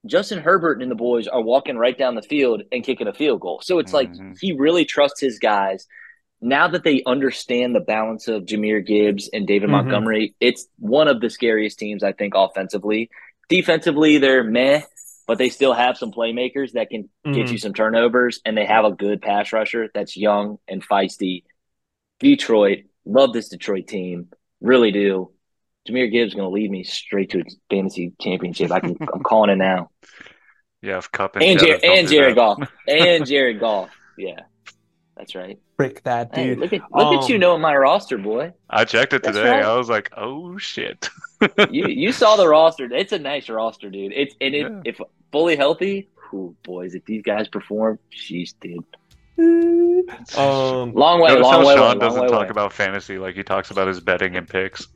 [0.06, 3.41] Justin Herbert and the boys are walking right down the field and kicking a field
[3.41, 3.62] goal.
[3.63, 4.38] So it's like Mhm.
[4.39, 5.88] he really trusts his guys.
[6.41, 9.74] Now that they understand the balance of Jahmyr Gibbs and David Mhm.
[9.74, 13.10] Montgomery, it's one of the scariest teams, I think, offensively.
[13.50, 14.82] Defensively, they're meh,
[15.28, 17.52] but they still have some playmakers that can get Mhm.
[17.54, 21.44] you some turnovers, and they have a good pass rusher that's young and feisty.
[22.20, 24.30] Detroit, love this Detroit team,
[24.62, 25.32] really do.
[25.88, 28.71] Jahmyr Gibbs going to lead me straight to a fantasy championship.
[28.71, 29.89] I can, I'm calling it now.
[30.82, 32.36] Yeah, if Cup and, And Jettas Jared, don't and do Jared.
[32.36, 33.89] Goff, and Jared Goff.
[34.19, 34.41] Yeah,
[35.17, 35.58] that's right.
[35.78, 36.60] Frick that Hey, dude.
[36.60, 38.54] look at look at you Um, knowing my roster, boy.
[38.69, 39.50] I checked it today.
[39.50, 39.65] right.
[39.65, 41.10] I was like, oh shit.
[41.71, 42.86] You you saw the roster.
[42.93, 44.12] It's a nice roster, dude.
[44.13, 44.82] It's and it, Yeah.
[44.86, 45.00] if
[45.32, 48.84] fully healthy, ooh, boys, if these guys perform, she's dude.
[50.38, 52.50] um, Long way, Notice long how way, Sean long doesn't way talk away.
[52.50, 54.88] about fantasy like he talks about his betting and picks.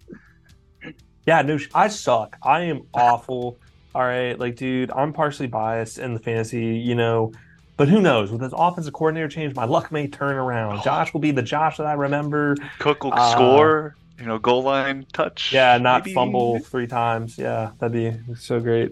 [1.26, 2.38] Yeah, no, I suck.
[2.42, 3.58] I am awful.
[3.96, 7.32] All right, like, dude, I'm partially biased in the fantasy, you know,
[7.76, 8.32] but who knows?
[8.32, 10.82] With this offensive coordinator change, my luck may turn around.
[10.84, 12.56] Josh will be the Josh that I remember.
[12.80, 15.52] Cook will Uh, score, you know, goal line touch.
[15.52, 16.14] Yeah, not maybe.
[16.14, 17.38] fumble three times.
[17.38, 18.92] Yeah, that'd be so great.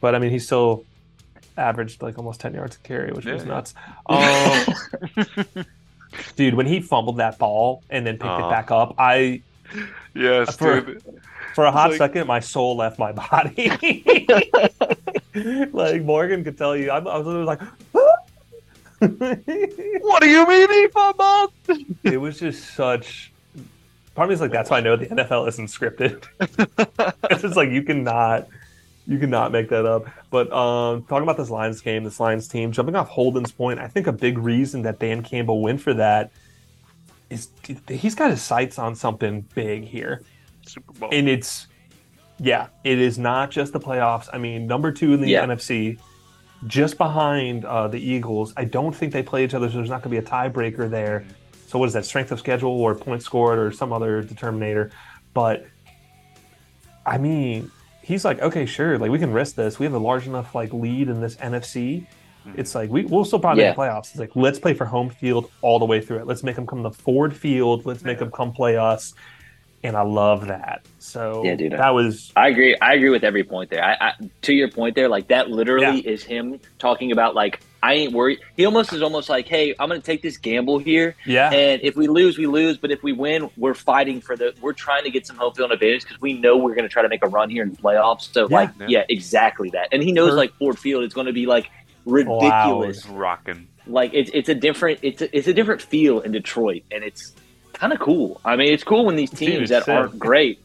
[0.00, 0.84] But I mean, he still
[1.56, 3.74] averaged like almost 10 yards a carry, which was nuts.
[4.06, 5.64] Um,
[6.36, 8.46] dude, when he fumbled that ball and then picked Oh.
[8.48, 9.40] it back up, I,
[10.14, 11.02] Yes, For- dude.
[11.54, 13.70] for a hot like- second, my soul left my body.
[15.72, 17.60] like Morgan could tell you, I, I was like,
[19.00, 21.52] What do you mean he fumbled?
[22.04, 23.32] it was just such.
[24.14, 26.24] Part of me is like, that's why I know the NFL isn't scripted.
[27.30, 28.46] it's just like you cannot,
[29.08, 30.06] you cannot make that up.
[30.30, 33.88] But um, talking about this Lions game, this Lions team, jumping off Holden's point, I
[33.88, 36.30] think a big reason that Dan Campbell went for that
[37.30, 37.48] is
[37.88, 40.22] he's got his sights on something big here.
[40.66, 41.08] Super Bowl.
[41.12, 41.66] and it's
[42.38, 44.28] yeah, it is not just the playoffs.
[44.32, 45.44] I mean, number two in the Yeah.
[45.46, 45.98] NFC,
[46.66, 48.52] just behind uh, the Eagles.
[48.56, 50.90] I don't think they play each other, so there's not going to be a tiebreaker
[50.90, 51.24] there.
[51.68, 52.04] So what is that?
[52.04, 54.90] Strength of schedule or points scored or some other determinator?
[55.32, 55.66] But
[57.06, 57.70] I mean,
[58.02, 59.78] he's like, okay, sure, like we can risk this.
[59.78, 62.06] We have a large enough like lead in this NFC.
[62.46, 62.60] Mm-hmm.
[62.60, 64.10] It's like we we'll still probably make the playoffs.
[64.10, 66.26] It's like let's play for home field all the way through it.
[66.26, 67.86] Let's make them come to Ford Field.
[67.86, 69.14] Let's make them come play us.
[69.82, 70.86] And I love that.
[70.98, 71.72] So Yeah, dude.
[71.72, 72.74] that was I agree.
[72.80, 73.84] I agree with every point there.
[73.84, 77.92] I, I to your point there, like that literally is him talking about like I
[77.92, 78.38] ain't worried.
[78.56, 81.50] He almost is almost like, hey, I'm gonna take this gamble here, yeah.
[81.50, 82.78] and if we lose, we lose.
[82.78, 84.54] But if we win, we're fighting for the.
[84.62, 87.10] We're trying to get some home field advantage because we know we're gonna try to
[87.10, 88.32] make a run here in the playoffs.
[88.32, 88.56] So Yeah.
[88.56, 88.86] like, Yeah.
[88.88, 89.88] yeah, exactly that.
[89.92, 90.36] And he knows Sure.
[90.38, 91.68] like Ford Field is going to be like
[92.04, 93.06] ridiculous.
[93.06, 93.68] Rocking.
[93.86, 97.32] Like it's it's a different it's a, it's a different feel in Detroit, and it's
[97.74, 98.40] kind of cool.
[98.44, 99.94] I mean, it's cool when these teams it's that sick.
[99.94, 100.60] aren't great.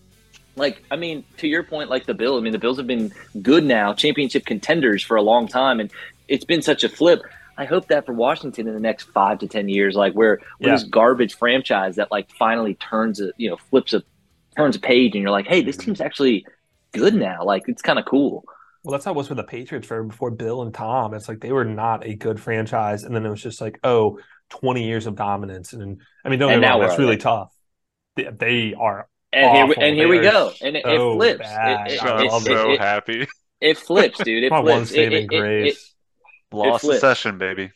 [0.56, 2.38] Like, I mean, to your point, like the Bill.
[2.38, 5.92] I mean, the Bills have been good now, championship contenders for a long time, and
[6.28, 7.22] it's been such a flip.
[7.58, 10.70] I hope that for Washington in the next five to ten years, like we're, we're
[10.70, 10.76] Yeah.
[10.76, 14.04] this garbage franchise that like finally turns a you know flips a
[14.56, 15.86] turns a page, and you're like, hey, this mm-hmm.
[15.88, 16.46] team's actually
[16.94, 17.44] good now.
[17.44, 18.46] Like, it's kind of cool.
[18.90, 21.14] Well, that's how it was for the Patriots for before Bill and Tom.
[21.14, 24.18] It's like they were not a good franchise, and then it was just like, oh,
[24.50, 25.74] 20 years of dominance.
[25.74, 27.18] And I mean, don't And get me now wrong, that's really they?
[27.18, 27.54] tough.
[28.16, 29.08] They, they are.
[29.32, 31.38] And here, we, and here we They are go, and it, it flips.
[31.38, 31.92] bad.
[31.92, 33.28] It, it, I'm it, so it, happy.
[33.62, 34.44] it flips, dude.
[34.44, 34.92] It My one flips.
[34.96, 35.96] It- saving it- it- grace.
[36.52, 37.02] Lost the flips.
[37.02, 37.72] session, baby.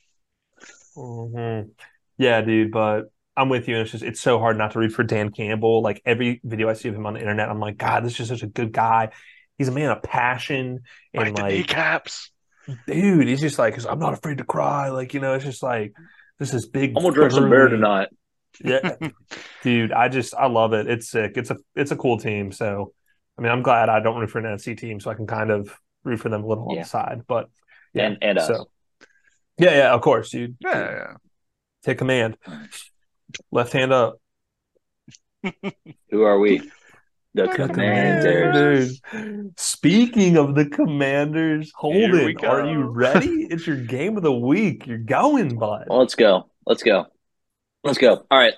[0.97, 1.69] Mhm.
[2.17, 3.75] Yeah, dude, but I'm with you.
[3.75, 5.81] And it's just it's so hard not to root for Dan Campbell.
[5.81, 8.17] Like every video I see of him on the internet, I'm like, God, this is
[8.17, 9.09] just such a good guy.
[9.57, 10.81] He's a man of passion
[11.13, 12.31] and the like, kneecaps.
[12.87, 14.89] dude, he's just like, I'm not afraid to cry.
[14.89, 15.93] Like you know, it's just like
[16.39, 16.93] this is big.
[16.97, 18.09] I'm gonna drink some beer tonight.
[18.63, 18.95] Yeah,
[19.63, 20.87] dude, I just I love it.
[20.87, 21.33] It's sick.
[21.35, 22.51] It's a it's a cool team.
[22.51, 22.93] So,
[23.37, 25.49] I mean, I'm glad I don't root for an NFC team, so I can kind
[25.51, 27.21] of root for them a little on the side.
[27.27, 27.49] But
[27.93, 28.47] yeah, And- and us.
[28.47, 28.69] so
[29.57, 30.55] yeah, yeah, of course, dude.
[30.59, 31.13] Yeah, yeah.
[31.83, 32.37] Take command.
[33.51, 34.15] Left hand up.
[36.11, 36.61] Who are we?
[37.35, 38.99] The The Commanders.
[39.01, 39.51] Commanders.
[39.57, 43.27] Speaking of the Commanders, Holden, are you ready?
[43.49, 44.85] it's your game of the week.
[44.85, 45.87] You're going, bud.
[45.89, 46.49] Well, let's go.
[46.65, 47.07] Let's go.
[47.83, 48.25] Let's go.
[48.29, 48.53] All right.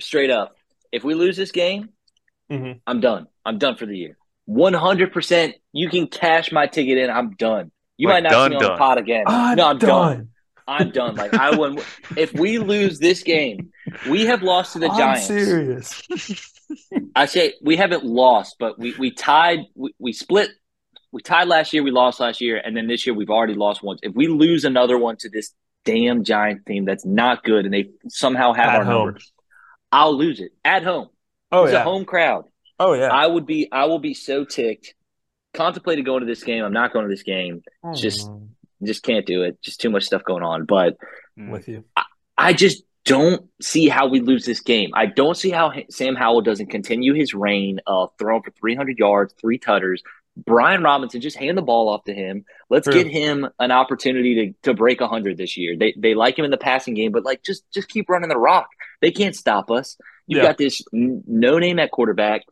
[0.00, 0.54] Straight up.
[0.92, 1.88] If we lose this game,
[2.50, 2.80] Mhm.
[2.86, 3.28] I'm done.
[3.46, 4.16] I'm done for the year.
[4.46, 5.54] 100%.
[5.72, 7.08] You can cash my ticket in.
[7.08, 7.70] I'm done.
[7.96, 8.72] You Like might not done, see me on done.
[8.72, 9.24] the pot again.
[9.26, 9.88] I'm no, I'm done.
[10.16, 10.28] done.
[10.68, 11.14] I'm done.
[11.16, 11.82] Like I wouldn't.
[12.16, 13.70] If we lose this game,
[14.08, 15.26] we have lost to the I'm Giants.
[15.26, 16.02] serious.
[17.14, 19.60] I say we haven't lost, but we we tied.
[19.74, 20.50] We, we split
[21.10, 23.82] we tied last year, we lost last year, and then this year we've already lost
[23.82, 24.00] once.
[24.02, 25.52] If we lose another one to this
[25.84, 29.04] damn Giants team that's not good, and they somehow have At our home.
[29.06, 29.32] numbers,
[29.90, 31.08] I'll lose it at home.
[31.50, 31.80] Oh it's yeah.
[31.80, 32.44] a home crowd.
[32.78, 33.08] Oh yeah.
[33.08, 34.94] I would be I will be so ticked.
[35.54, 36.64] Contemplated going to this game.
[36.64, 37.62] I'm not going to this game.
[37.94, 38.48] just- Mm,
[38.84, 39.60] Just can't do it.
[39.62, 40.64] Just too much stuff going on.
[40.64, 40.96] But
[41.38, 41.50] Mm.
[41.50, 41.84] with you.
[42.38, 44.90] I just don't see how we lose this game.
[44.94, 49.34] I don't see how Sam Howell doesn't continue his reign of throwing for 300 yards,
[49.40, 50.02] three tutters.
[50.36, 52.44] Brian Robinson, just hand the ball off to him.
[52.70, 53.02] Let's True.
[53.02, 55.76] get him an opportunity to, to break 100 this year.
[55.76, 58.38] They they like him in the passing game, but like just just keep running the
[58.38, 58.68] rock.
[59.02, 59.96] They can't stop us.
[60.26, 60.44] You've Yeah.
[60.50, 62.42] got this no name at quarterback.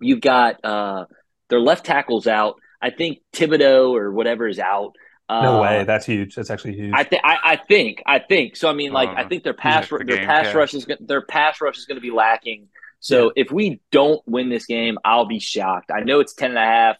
[0.00, 1.04] You've got uh,
[1.50, 2.56] their left tackles out.
[2.80, 4.92] I think Thibodeaux or whatever is out.
[5.30, 5.84] No Uh, way.
[5.84, 6.34] That's huge.
[6.34, 6.92] That's actually huge.
[6.94, 8.68] I think I, I think I think so.
[8.68, 10.54] I mean, like I Uh, think their pass the their pass cast.
[10.54, 12.68] rush is go- their pass rush is going to be lacking.
[13.00, 15.90] So if we don't win this game, I'll be shocked.
[15.90, 16.96] I know it's ten and a half.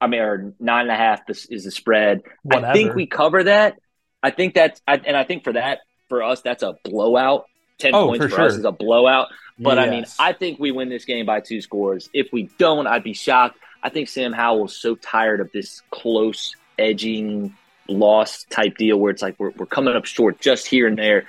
[0.00, 2.22] I mean, or nine and a half this is the spread.
[2.42, 2.66] Whatever.
[2.66, 3.76] I think we cover that.
[4.22, 7.46] I think that's I, and I think for that for us that's a blowout.
[7.78, 9.28] Ten Oh, points for for, us is a blowout.
[9.58, 12.10] But I mean, I think we win this game by two scores.
[12.12, 13.56] If we don't, I'd be shocked.
[13.82, 17.54] I think Sam Howell's so tired of this close edging
[17.88, 21.26] loss type deal where it's like we're, we're coming up short just here and there.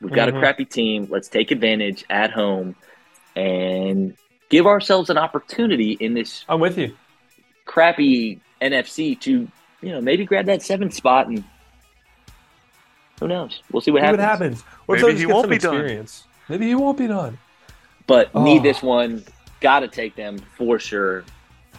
[0.00, 0.36] We've got Mhm.
[0.36, 1.06] a crappy team.
[1.10, 2.74] Let's take advantage at home
[3.36, 4.16] and
[4.48, 6.94] give ourselves an opportunity in this I'm with you.
[7.66, 9.48] crappy NFC to,
[9.80, 11.44] you know, maybe grab that seventh spot and
[13.20, 13.62] who knows?
[13.70, 14.60] We'll see what See what happens.
[14.60, 14.62] happens.
[14.86, 16.06] What if Maybe they he won't some be done.
[16.48, 17.38] Maybe he won't be done.
[18.08, 18.42] But Oh.
[18.42, 19.24] need this one.
[19.60, 21.24] Got to take them for sure.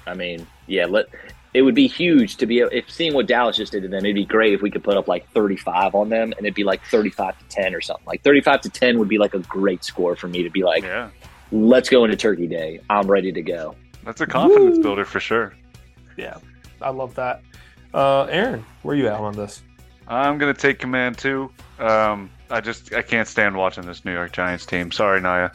[0.07, 1.07] I mean, yeah, let
[1.53, 3.99] it would be huge to be if seeing what Dallas just did to them.
[4.05, 6.63] It'd be great if we could put up like 35 on them, and it'd be
[6.63, 8.05] like 35 to 10 or something.
[8.07, 10.83] Like 35 to 10 would be like a great score for me to be like,
[10.83, 11.09] Yeah,
[11.51, 12.79] let's go into Turkey Day.
[12.89, 13.75] I'm ready to go.
[14.03, 14.83] that's a confidence Woo.
[14.83, 15.53] builder for sure.
[16.17, 16.37] Yeah,
[16.81, 17.41] I love that.
[17.93, 19.61] Uh, Aaron, where are you at on this?
[20.07, 21.51] I'm gonna take command too.
[21.79, 24.91] Um, I just I can't stand watching this New York Giants team.
[24.91, 25.49] Sorry, Naya.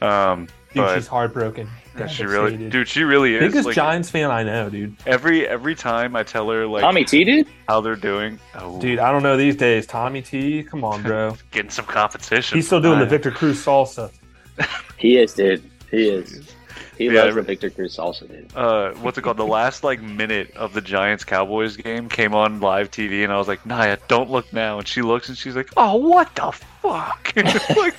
[0.00, 1.68] Um, Dude, but she's heartbroken.
[2.06, 2.72] She really, Devastated.
[2.72, 3.40] dude, she really is.
[3.40, 4.96] biggest Like, Giants fan I know, dude.
[5.06, 7.46] every every time I tell her like Tommy T, dude.
[7.68, 9.86] how they're doing, oh, Dude, I don't know these days.
[9.86, 11.36] Tommy T, come on, bro.
[11.50, 12.56] getting some competition.
[12.58, 14.10] He's still doing the Victor Cruz salsa.
[14.96, 15.62] He is, dude.
[15.92, 16.52] He is.
[16.96, 18.50] He Yeah, loves the Victor Cruz salsa, dude.
[18.56, 19.36] uh, what's it called?
[19.36, 23.38] The last like minute of the Giants Cowboys game came on live TV, and I
[23.38, 24.78] was like, Naya, don't look now.
[24.80, 27.32] And she looks, and she's like, Oh, what the fuck?
[27.76, 27.94] like,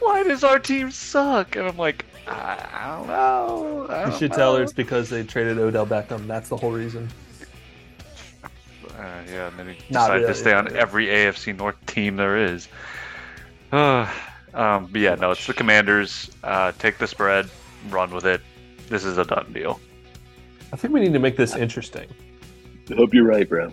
[0.00, 1.56] why does our team suck?
[1.56, 3.86] And I'm like, I, I don't know.
[3.88, 6.26] I You don't should tell her it's because they traded Odell Beckham.
[6.26, 7.08] That's the whole reason.
[8.98, 10.80] Uh, yeah, and then he Not decided really, to stay on not really.
[10.80, 12.68] every AFC North team there is.
[13.72, 14.10] Uh,
[14.54, 16.30] um, but yeah, no, it's the Commanders.
[16.42, 17.48] Uh, take the spread,
[17.90, 18.40] run with it.
[18.88, 19.80] This is a done deal.
[20.72, 22.08] I think we need to make this interesting.
[22.90, 23.72] I hope you're right, bro.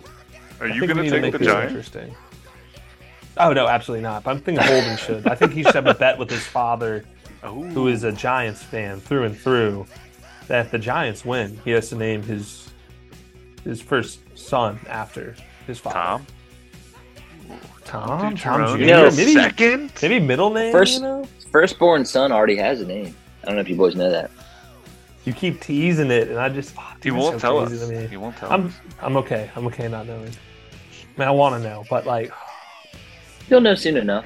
[0.60, 1.70] Are you going need to make take the this Giants?
[1.70, 2.14] interesting.
[3.36, 4.22] Oh no, absolutely not.
[4.24, 5.26] But I'm thinking Holden should.
[5.26, 7.04] I think he should have a bet with his father,
[7.44, 9.86] Oh, who is a Giants fan through and through.
[10.48, 12.70] That if the Giants win, he has to name his
[13.64, 15.34] his first son after
[15.66, 15.94] his father.
[15.96, 16.26] Tom?
[17.84, 18.84] Tom, Dude, Tom Jerome, Jr.
[18.86, 19.10] No.
[19.10, 19.92] maybe, second?
[20.02, 20.72] maybe middle name.
[20.72, 23.14] First- you know, Firstborn son already has a name.
[23.42, 24.30] I don't know if you boys know that.
[25.24, 27.68] you keep teasing it, and I just oh, He dude, won't so tell us.
[27.68, 28.06] crazy to me.
[28.08, 28.72] He won't tell I'm us.
[29.00, 29.50] I'm okay.
[29.54, 30.28] I'm okay not knowing.
[30.28, 32.32] I mean, I want to know, but like,
[33.48, 34.24] You'll know soon enough.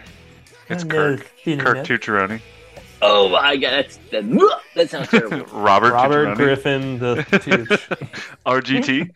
[0.68, 1.20] It's Kirk.
[1.20, 1.86] Kirk enough.
[1.86, 2.40] Tucciaroni.
[3.00, 4.24] Oh my god, that's that,
[4.74, 5.38] that sounds terrible.
[5.52, 6.36] Robert, Robert Tucciaroni.
[6.36, 7.88] Griffin, the Tooch.
[8.46, 9.14] RGT.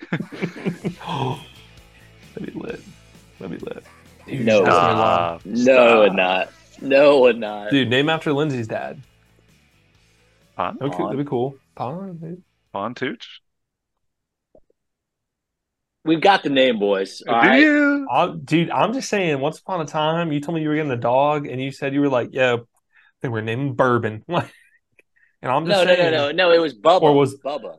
[2.34, 2.80] That'd be lit.
[3.38, 3.84] That'd be lit.
[4.26, 4.64] Dude, No.
[4.64, 5.40] that's gonna be wild.
[5.40, 5.46] Stop.
[5.46, 6.06] no, Stop.
[6.06, 6.48] and not.
[6.80, 7.70] No, and not.
[7.70, 9.00] Dude, name after Lindsay's dad.
[10.56, 10.76] Pon?
[10.78, 11.06] That'd be, cool.
[11.08, 11.56] That'd be cool.
[11.74, 12.42] Pon, dude.
[12.72, 13.40] Pon Tuch?
[16.04, 17.22] We've got the name, boys.
[17.28, 17.60] All Do right.
[17.60, 18.06] you?
[18.10, 19.38] I'm- dude, I'm just saying.
[19.40, 21.94] Once upon a time, you told me you were getting a dog, and you said
[21.94, 22.56] you were like, "Yeah,
[23.22, 24.42] they were named Bourbon." and
[25.42, 26.52] I'm just No, no, saying, no, no, no.
[26.52, 27.02] It was Bubba.
[27.02, 27.78] Or was- Bubba?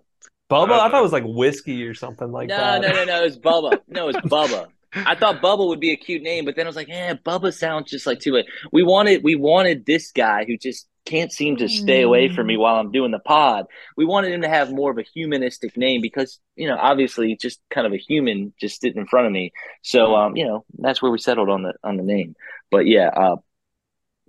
[0.49, 0.79] Bubba.
[0.79, 2.82] I thought it was like whiskey or something like no, that.
[2.82, 3.06] no, no, no.
[3.06, 3.21] no.
[3.21, 3.79] It was Bubba.
[3.88, 4.67] No, it was Bubba.
[4.95, 7.51] I thought Bubba would be a cute name, but then I was like, "Yeah, Bubba
[7.53, 11.67] sounds just like too." We wanted, we wanted this guy who just can't seem to
[11.67, 13.65] stay away from me while I'm doing the pod.
[13.97, 17.59] We wanted him to have more of a humanistic name because, you know, obviously, just
[17.70, 19.51] kind of a human just sitting in front of me.
[19.82, 22.36] So, um, you know, that's where we settled on the on the name.
[22.72, 23.07] But yeah.
[23.07, 23.36] Uh,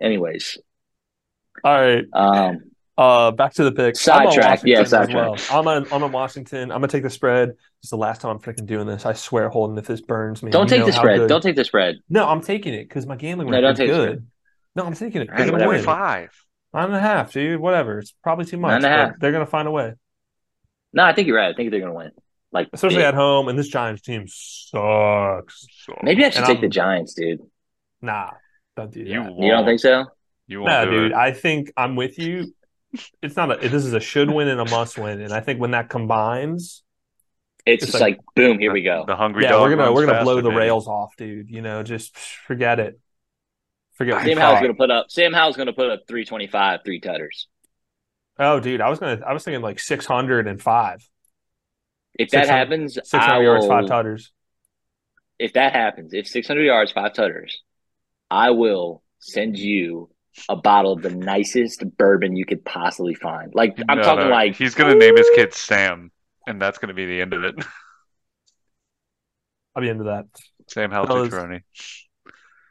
[0.01, 0.59] anyways,
[1.65, 2.05] All right.
[2.13, 2.59] um,
[2.97, 3.97] Uh, back to the pick.
[4.09, 5.51] I'm on Sidetrack, yeah, Washington sidetrack.
[5.51, 5.61] well.
[5.61, 6.71] I'm on, I'm on Washington.
[6.71, 7.49] I'm gonna take the spread.
[7.49, 9.05] This is the last time I'm freaking doing this.
[9.05, 11.19] I swear, Holden, if this burns me, don't take the spread.
[11.19, 11.97] good- Don't take the spread.
[12.09, 14.27] No, I'm taking it because my gambling No, record's don't take good.
[14.77, 15.31] No, I'm taking it.
[15.31, 15.79] All They're right, whatever.
[15.83, 16.31] Five.
[16.73, 17.59] Nine and a half, dude.
[17.61, 17.99] Whatever.
[17.99, 18.69] It's probably too much.
[18.71, 19.13] Nine and a but half.
[19.21, 19.95] They're gonna find a way.
[20.93, 21.53] No, I think you're right.
[21.53, 22.13] I think they're going to win.
[22.53, 23.07] Like especially big.
[23.07, 23.49] at home.
[23.49, 25.67] And this Giants team sucks.
[25.85, 27.41] So, maybe I should And take I'm- the Giants, dude.
[28.01, 28.31] Nah,
[28.77, 29.11] don't do that.
[29.11, 29.37] you You.
[29.41, 30.05] You don't think so?
[30.47, 31.11] You won't nah, do dude.
[31.13, 31.15] it.
[31.17, 32.55] I think I'm with you.
[33.23, 33.69] It's not a.
[33.69, 36.83] This is a should win and a must win, and I think when that combines,
[37.67, 39.05] It's, It's just like- like, boom, here we go.
[39.07, 40.57] The hungry yeah, dog we're gonna runs we're gonna blow the baby.
[40.57, 41.51] rails off, dude.
[41.51, 43.01] You know, just forget it.
[43.95, 45.07] Forget what Sam Howell's gonna put up.
[45.11, 47.49] Sam Howell's gonna put up three twenty five, three tutters.
[48.39, 49.21] Oh, dude, I was gonna.
[49.27, 51.09] I was thinking like six hundred and five,
[52.19, 54.33] If that 600 happens, six I hundred yards, five will- tutters.
[55.39, 57.63] If that happens, if six hundred yards, five tutters,
[58.31, 60.11] I will send you
[60.49, 63.55] a bottle of the nicest bourbon you could possibly find.
[63.55, 66.11] Like I'm No, talking no, like he's gonna name his kid Sam,
[66.47, 67.55] and that's gonna be the end of it.
[69.77, 70.27] I'll be into that.
[70.69, 71.29] Sam Hal Fellas.
[71.29, 71.63] Tucciaroni.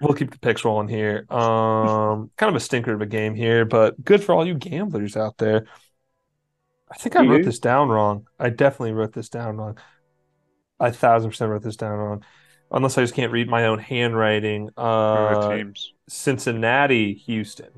[0.01, 1.25] We'll keep the picks rolling here.
[1.29, 5.15] Um, kind of a stinker of a game here, but good for all you gamblers
[5.15, 5.65] out there.
[6.91, 7.45] I think I wrote Mhm.
[7.45, 8.27] this down wrong.
[8.39, 9.77] I definitely wrote this down wrong.
[10.79, 12.23] I thousand percent wrote this down wrong.
[12.73, 14.69] Unless I just can't read my own handwriting.
[14.75, 15.93] Who are the Uh, teams.
[16.09, 17.69] Cincinnati, Houston.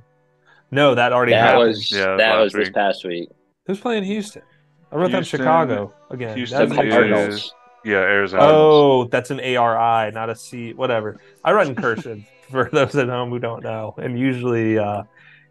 [0.72, 1.68] No, that already that happened.
[1.68, 3.30] was Yeah, that last was this past week.
[3.68, 4.42] Who's playing Houston?
[4.92, 6.38] I wrote Houston- down Chicago again.
[6.38, 8.44] Houston That's The is- Yeah, Arizona.
[8.46, 10.74] Oh, that's an ARI, not a C.
[10.74, 11.18] Whatever.
[11.44, 15.04] I write in cursive for those at home who don't know, and usually uh,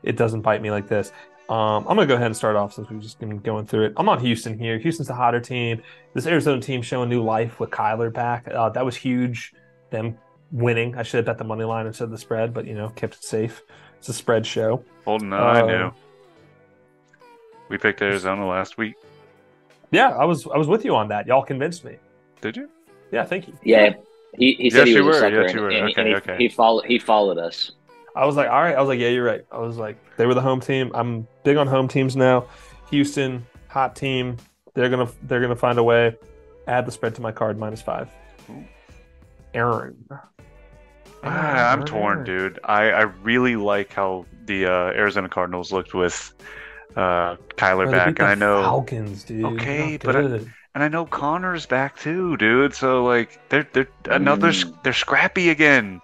[0.03, 1.13] it doesn't bite me like this.
[1.49, 3.93] Um, I'm gonna go ahead and start off since we've just been going through it.
[3.99, 4.79] I'm on Houston here.
[4.79, 5.83] Houston's the hotter team.
[6.15, 8.49] This Arizona team showing new life with Kyler back.
[8.49, 9.53] Uh, that was huge.
[9.91, 10.17] Them
[10.53, 10.97] winning.
[10.97, 13.17] I should have bet the money line instead of the spread, but you know, kept
[13.17, 13.61] it safe.
[13.99, 14.83] It's a spread show.
[15.05, 15.93] Holden, no, I Uh, knew.
[17.69, 18.95] We picked Arizona last week.
[19.91, 21.27] Yeah, I was I was with you on that.
[21.27, 21.97] Y'all convinced me.
[22.41, 22.69] Did you?
[23.13, 23.57] Yeah, thank you.
[23.63, 23.95] Yeah,
[24.35, 25.27] he, he said Yes, he you was a were.
[25.27, 25.69] sucker, Yes, you were.
[25.71, 26.37] and, and Okay, he, okay.
[26.39, 27.73] he followed he followed us.
[28.17, 28.77] I was like, all right.
[28.77, 29.45] I was like, yeah, you're right.
[29.51, 30.91] I was like, they were the home team.
[30.95, 32.47] I'm big on home teams now.
[32.91, 34.37] Houston, hot team.
[34.75, 36.17] They're gonna they're gonna find a way.
[36.67, 38.09] Add the spread to my card minus five.
[39.53, 39.97] Aaron.
[41.23, 42.59] Ah, I'm torn, dude.
[42.65, 46.35] I, I really like how the uh, Arizona Cardinals looked with
[46.97, 49.45] uh, Kyler Bro, they back, beat and the I know, Falcons, dude.
[49.45, 50.41] Okay, but I-
[50.77, 52.75] and I know Conner's back too, dude.
[52.75, 54.83] So like, they're they're another Mm.
[54.83, 56.01] they're scrappy again.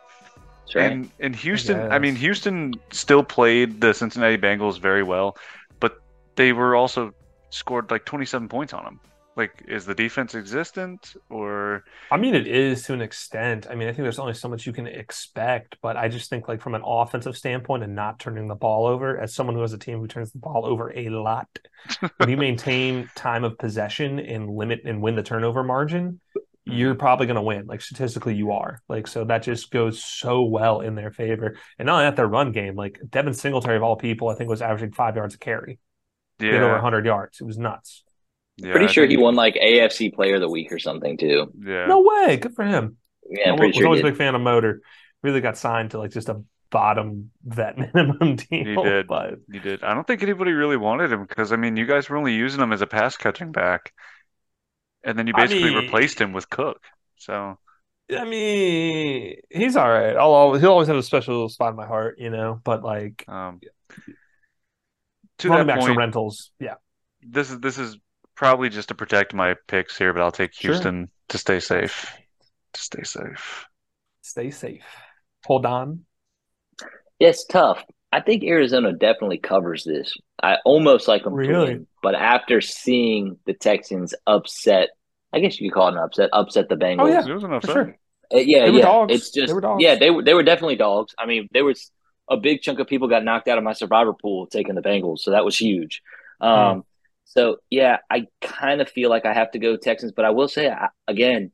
[0.71, 0.93] That's right.
[0.93, 2.14] And and Houston, I, mean.
[2.14, 5.37] Houston still played the Cincinnati Bengals very well,
[5.81, 6.01] but
[6.37, 7.12] they were also
[7.51, 9.01] scored like 27 points on them.
[9.37, 13.66] Like, is the defense existent or I mean, it is to an extent.
[13.68, 16.47] I mean, I think there's only so much you can expect, but I just think,
[16.47, 19.73] like, from an offensive standpoint and not turning the ball over, as someone who has
[19.73, 21.49] a team who turns the ball over a lot,
[22.18, 26.21] when you maintain time of possession and limit and win the turnover margin,
[26.73, 27.66] you're probably going to win.
[27.66, 28.81] Like, statistically, you are.
[28.89, 31.57] Like, so that just goes so well in their favor.
[31.79, 34.49] And not only that, their run game, like, Devin Singletary, of all people, I think
[34.51, 35.79] was averaging five yards a carry.
[36.39, 37.41] He had over 100 yards.
[37.41, 38.03] It was nuts.
[38.57, 41.53] yeah pretty I sure he won like AFC Player of the Week or something too.
[41.62, 42.39] Yeah, No way.
[42.39, 42.97] Good for him.
[43.29, 43.87] Yeah, I I'm pretty was sure.
[43.87, 44.81] always a big fan of Motor.
[45.23, 48.47] Really got signed to like just a bottom vet minimum deal.
[48.64, 49.07] He did.
[49.07, 49.83] But you did.
[49.85, 52.61] I don't think anybody really wanted him because I mean, you guys were only using
[52.62, 53.93] him as a pass catching back,
[55.05, 56.82] and then you I basically mean- replaced him with Cook.
[57.16, 57.59] So
[58.11, 60.16] I mean, he's all right.
[60.16, 62.61] I'll always, he'll always have a special spot in my heart, you know.
[62.64, 63.61] But like um,
[65.38, 66.74] to running that backs point, and rentals, yeah.
[67.22, 67.98] this is this is
[68.34, 70.72] probably just to protect my picks here, but I'll take Sure.
[70.72, 72.11] Houston to stay safe.
[72.72, 73.66] To stay safe.
[74.22, 74.84] Stay safe.
[75.44, 76.05] Hold on.
[77.18, 77.84] It's tough.
[78.12, 80.12] I think Arizona definitely covers this.
[80.42, 81.74] I almost like them to Really?
[81.74, 84.88] win, but after seeing the Texans upset,
[85.32, 87.00] I guess you could call it an upset, upset the Bengals.
[87.02, 87.26] Oh, yeah.
[87.26, 87.72] It was an For upset.
[87.72, 87.96] sure.
[88.34, 88.84] Uh, yeah, They were yeah.
[88.84, 89.14] dogs.
[89.14, 89.82] It's just They were dogs.
[89.82, 91.14] yeah, they were they were definitely dogs.
[91.18, 91.90] I mean, there was
[92.28, 95.20] a big chunk of people got knocked out of my survivor pool taking the Bengals,
[95.20, 96.02] so that was huge.
[96.40, 96.84] Um,
[97.24, 100.48] so yeah, I kind of feel like I have to go Texans, but I will
[100.48, 101.52] say I, again,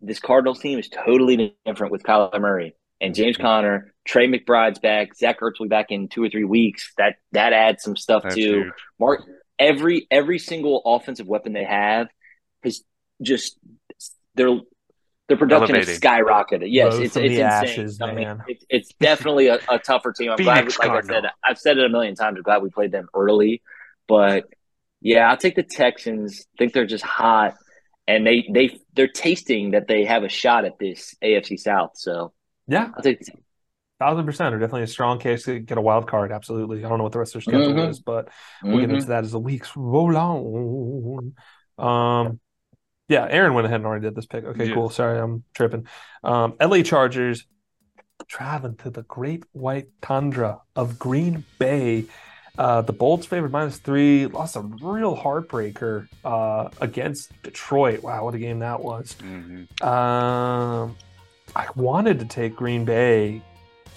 [0.00, 3.89] this Cardinals team is totally different with Kyler Murray and James Conner.
[4.04, 5.14] Trey McBride's back.
[5.14, 6.92] Zach Ertz will be back in two or three weeks.
[6.98, 8.64] That that adds some stuff That's too.
[8.64, 8.72] huge.
[8.98, 9.22] Mark
[9.58, 12.08] every every single offensive weapon they have
[12.64, 12.82] has
[13.22, 13.58] just
[14.34, 14.58] their
[15.28, 16.66] their production has skyrocketed.
[16.68, 17.40] Yes, Rose it's it's insane.
[17.40, 18.42] ashes, I mean, man.
[18.46, 20.30] it's it's definitely a, a tougher team.
[20.32, 21.22] I'm Phoenix glad, like I Cardinal.
[21.22, 22.36] said, I've said it a million times.
[22.36, 23.62] I'm glad we played them early,
[24.08, 24.44] but
[25.00, 26.46] yeah, I'll take the Texans.
[26.54, 27.54] I think they're just hot,
[28.08, 31.92] and they they they're tasting that they have a shot at this AFC South.
[31.94, 32.32] So
[32.66, 33.20] Yeah, I'll take.
[33.20, 33.32] The,
[34.00, 34.54] thousand percent.
[34.54, 36.32] are definitely a strong case to get a wild card.
[36.32, 36.84] Absolutely.
[36.84, 37.88] I don't know what the rest of their schedule Mhm.
[37.90, 38.28] is, but
[38.64, 38.94] we'll get Mhm.
[38.94, 41.34] into that as the weeks roll on.
[41.78, 42.40] Um,
[43.08, 44.44] yeah, Aaron went ahead and already did this pick.
[44.44, 44.74] Okay, Yeah.
[44.74, 44.90] cool.
[44.90, 45.86] Sorry, I'm tripping.
[46.24, 47.46] Um, LA Chargers
[48.28, 52.04] traveling to the great white tundra of Green Bay.
[52.58, 54.26] Uh, the Bolts favored minus three.
[54.26, 58.02] Lost a real heartbreaker uh, against Detroit.
[58.02, 59.14] Wow, what a game that was.
[59.20, 59.82] Mhm.
[59.82, 60.96] Um,
[61.56, 63.42] I wanted to take Green Bay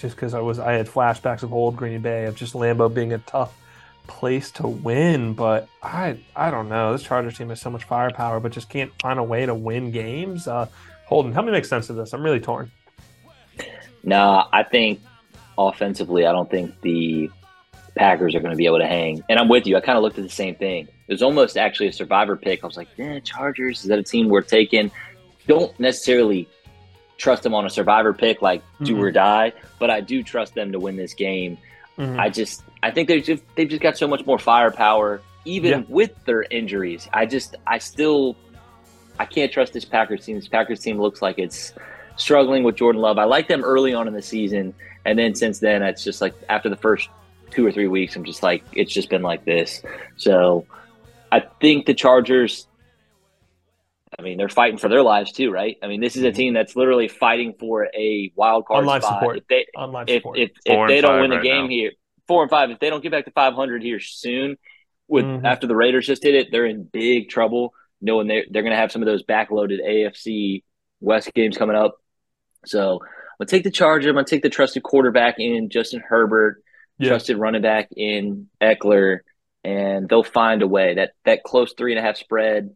[0.03, 3.13] just because I was I had flashbacks of old Green Bay of just Lambeau being
[3.13, 3.57] a tough
[4.05, 6.91] place to win, but I I don't know.
[6.91, 9.91] This Chargers team has so much firepower, but just can't find a way to win
[9.91, 10.45] games.
[10.45, 10.67] Uh,
[11.05, 12.11] Holden, help me make sense of this.
[12.11, 12.69] I'm really torn.
[14.03, 14.99] No, I think
[15.57, 17.31] offensively, I don't think the
[17.95, 19.23] Packers are going to be able to hang.
[19.29, 19.77] And I'm with you.
[19.77, 20.89] I kind of looked at the same thing.
[21.07, 22.61] It was almost actually a survivor pick.
[22.61, 24.91] I was like, eh, Chargers, is that a team we're taking?
[25.47, 26.49] Don't necessarily
[27.17, 28.99] trust them on a survivor pick, like do Mhm.
[29.01, 31.57] or die, but I do trust them to win this game.
[31.97, 32.19] Mhm.
[32.19, 35.81] I just, I think they've just, they've just got so much more firepower, even Yeah.
[35.87, 37.07] with their injuries.
[37.13, 38.35] I just, I still,
[39.19, 40.35] I can't trust this Packers team.
[40.37, 41.73] This Packers team looks like it's
[42.15, 43.17] struggling with Jordan Love.
[43.19, 44.73] I like them early on in the season,
[45.05, 47.09] and then since then, it's just like after the first
[47.51, 49.83] two or three weeks, I'm just like, it's just been like this.
[50.17, 50.65] So
[51.31, 52.67] I think the Chargers.
[54.23, 55.75] I mean, they're fighting for their lives too, right?
[55.83, 59.03] I mean, this is a team that's literally fighting for a wild card On life
[59.03, 59.19] spot.
[59.19, 59.37] support.
[59.39, 60.37] If they on live if support.
[60.39, 61.67] if, Four if they don't win the right game now.
[61.69, 61.91] here,
[62.25, 62.71] four and five.
[62.71, 64.55] If they don't get back to 500 here soon,
[65.09, 65.43] with Mhm.
[65.43, 67.73] after the Raiders just did it, they're in big trouble.
[67.99, 70.63] Knowing they're they're going to have some of those backloaded AFC
[71.01, 71.97] West games coming up.
[72.65, 74.07] So I'm gonna take the Chargers.
[74.07, 76.63] I'm gonna take the trusted quarterback in Justin Herbert,
[76.97, 77.09] Yeah.
[77.09, 79.19] trusted running back in Ekeler,
[79.65, 80.93] and they'll find a way.
[80.95, 82.73] That that close three and a half spread.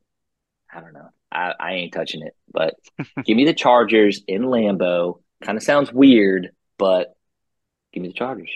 [0.74, 1.08] I don't know.
[1.32, 2.36] I, I ain't touching it.
[2.52, 2.76] But
[3.26, 5.22] give me the Chargers in Lambeau.
[5.44, 7.16] Kind of sounds weird, but
[7.94, 8.50] give me the Chargers.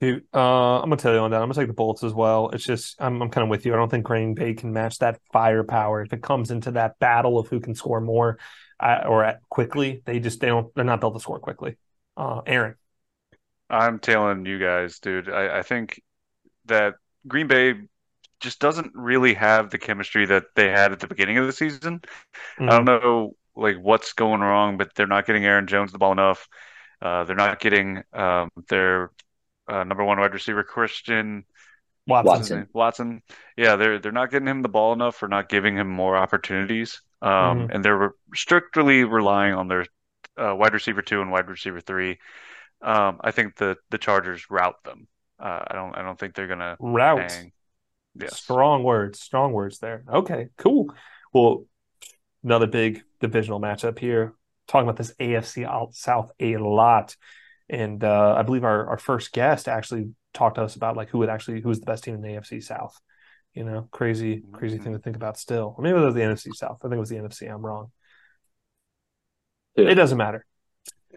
[0.00, 1.36] Dude, uh, I'm gonna tell you on that.
[1.36, 2.50] I'm gonna take the Bolts as well.
[2.50, 3.72] It's just I'm I'm kind of with you.
[3.72, 7.38] I don't think Green Bay can match that firepower if it comes into that battle
[7.38, 8.38] of who can score more
[8.80, 10.02] uh, or at quickly.
[10.04, 11.76] They just they don't they're not built to score quickly.
[12.16, 12.74] Uh, Aaron,
[13.70, 15.30] I'm telling you guys, dude.
[15.30, 16.02] I, I think
[16.64, 16.94] that
[17.28, 17.74] Green Bay
[18.42, 22.02] just doesn't really have the chemistry that they had at the beginning of the season.
[22.66, 26.12] I don't know like what's going wrong, but they're not getting Aaron Jones the ball
[26.12, 26.48] enough.
[27.02, 29.12] Uh, they're not getting um, their
[29.68, 31.44] uh, number one wide receiver Christian
[32.06, 32.66] Watson.
[32.66, 32.68] Watson.
[32.72, 33.22] Watson.
[33.56, 37.00] Yeah, they're they're not getting him the ball enough or not giving him more opportunities.
[37.20, 37.70] Um, Mhm.
[37.70, 39.86] and they're strictly relying on their
[40.36, 42.18] uh, wide receiver two and wide receiver three.
[42.82, 45.08] Um, I think the the Chargers route them.
[45.38, 47.32] Uh, I don't I don't think they're gonna Route.
[47.32, 47.52] hang.
[48.18, 48.38] Yes.
[48.38, 50.04] Strong words, strong words there.
[50.08, 50.94] Okay, cool.
[51.32, 51.64] Well,
[52.44, 54.34] another big divisional matchup here.
[54.68, 57.16] Talking about this AFC out South a lot,
[57.68, 61.18] and uh, I believe our, our first guest actually talked to us about like who
[61.18, 62.98] would actually who was the best team in the AFC South.
[63.54, 65.36] You know, crazy, crazy thing to think about.
[65.36, 66.78] Still, or maybe it was the NFC South.
[66.80, 67.52] I think it was the NFC.
[67.52, 67.90] I'm wrong.
[69.76, 69.86] Who?
[69.86, 70.46] It doesn't matter.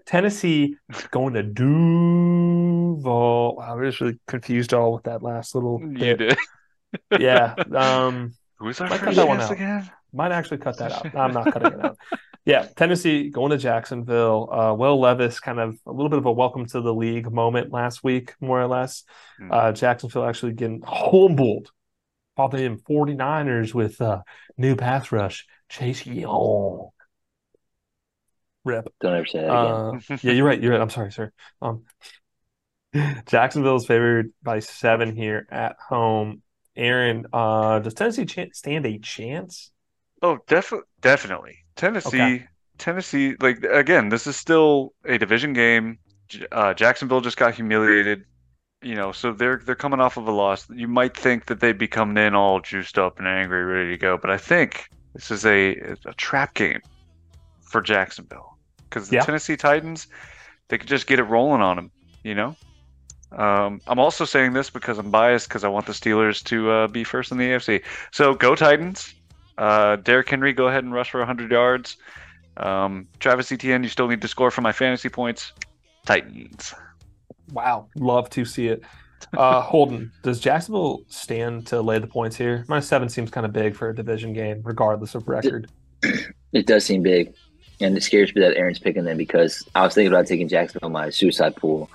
[0.05, 0.75] Tennessee
[1.11, 3.55] going to Duval.
[3.55, 6.37] Wow, I was really confused all with that last little You did.
[7.19, 7.55] Yeah.
[7.75, 8.33] Um.
[8.57, 9.55] Who's our Might cut first that one guest out.
[9.57, 9.91] again?
[10.13, 11.15] Might actually cut that out.
[11.15, 11.97] I'm not cutting it out.
[12.45, 14.47] Yeah, Tennessee going to Jacksonville.
[14.51, 17.71] Uh, Will Levis kind of a little bit of a welcome to the league moment
[17.71, 19.03] last week, more or less.
[19.39, 19.51] Hmm.
[19.51, 21.71] Uh, Jacksonville actually getting humbled
[22.35, 24.21] by the 49ers with uh,
[24.57, 26.89] new pass rush, Chase Young.
[28.63, 28.93] Rip.
[29.01, 30.01] Don't ever say that again.
[30.11, 30.61] Uh, yeah, you're right.
[30.61, 30.81] You're right.
[30.81, 31.31] I'm sorry, sir.
[31.63, 31.83] Um,
[33.25, 36.43] Jacksonville is favored by seven here at home.
[36.75, 39.71] Aaron, uh, does Tennessee ch- stand a chance?
[40.21, 41.57] Oh, defi- definitely.
[41.75, 42.47] Tennessee, Okay.
[42.77, 45.97] Tennessee, like again, this is still a division game.
[46.51, 48.25] Uh, Jacksonville just got humiliated,
[48.81, 50.67] you know, so they're they're coming off of a loss.
[50.69, 53.97] You might think that they'd be coming in all juiced up and angry, ready to
[53.97, 56.81] go, but I think this is a a trap game
[57.61, 58.57] for Jacksonville
[58.89, 59.21] because the Yeah.
[59.23, 60.07] Tennessee Titans,
[60.69, 61.91] they could just get it rolling on them,
[62.23, 62.55] you know.
[63.35, 66.87] Um, I'm also saying this because I'm biased because I want the Steelers to uh,
[66.87, 67.83] be first in the AFC.
[68.11, 69.13] So go Titans.
[69.57, 71.97] Uh, Derrick Henry, go ahead and rush for 100 yards.
[72.57, 75.53] Um, Travis Etienne, you still need to score for my fantasy points.
[76.05, 76.73] Titans.
[77.51, 78.83] Wow, love to see it.
[79.37, 82.65] Uh, Holden, does Jacksonville stand to lay the points here?
[82.67, 85.69] Minus seven seems kind of big for a division game, regardless of record.
[86.53, 87.33] It does seem big,
[87.81, 90.87] and it scares me that Aaron's picking them because I was thinking about taking Jacksonville
[90.87, 91.89] on my suicide pool.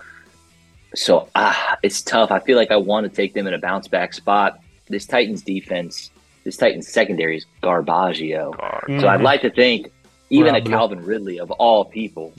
[0.95, 2.31] So ah, it's tough.
[2.31, 4.61] I feel like I want to take them in a bounce back spot.
[4.89, 6.11] This Titans defense,
[6.45, 8.57] this Titans secondary is garbaggio.
[8.59, 9.01] God.
[9.01, 9.93] So I'd like to think
[10.31, 12.33] even a Calvin Ridley of all people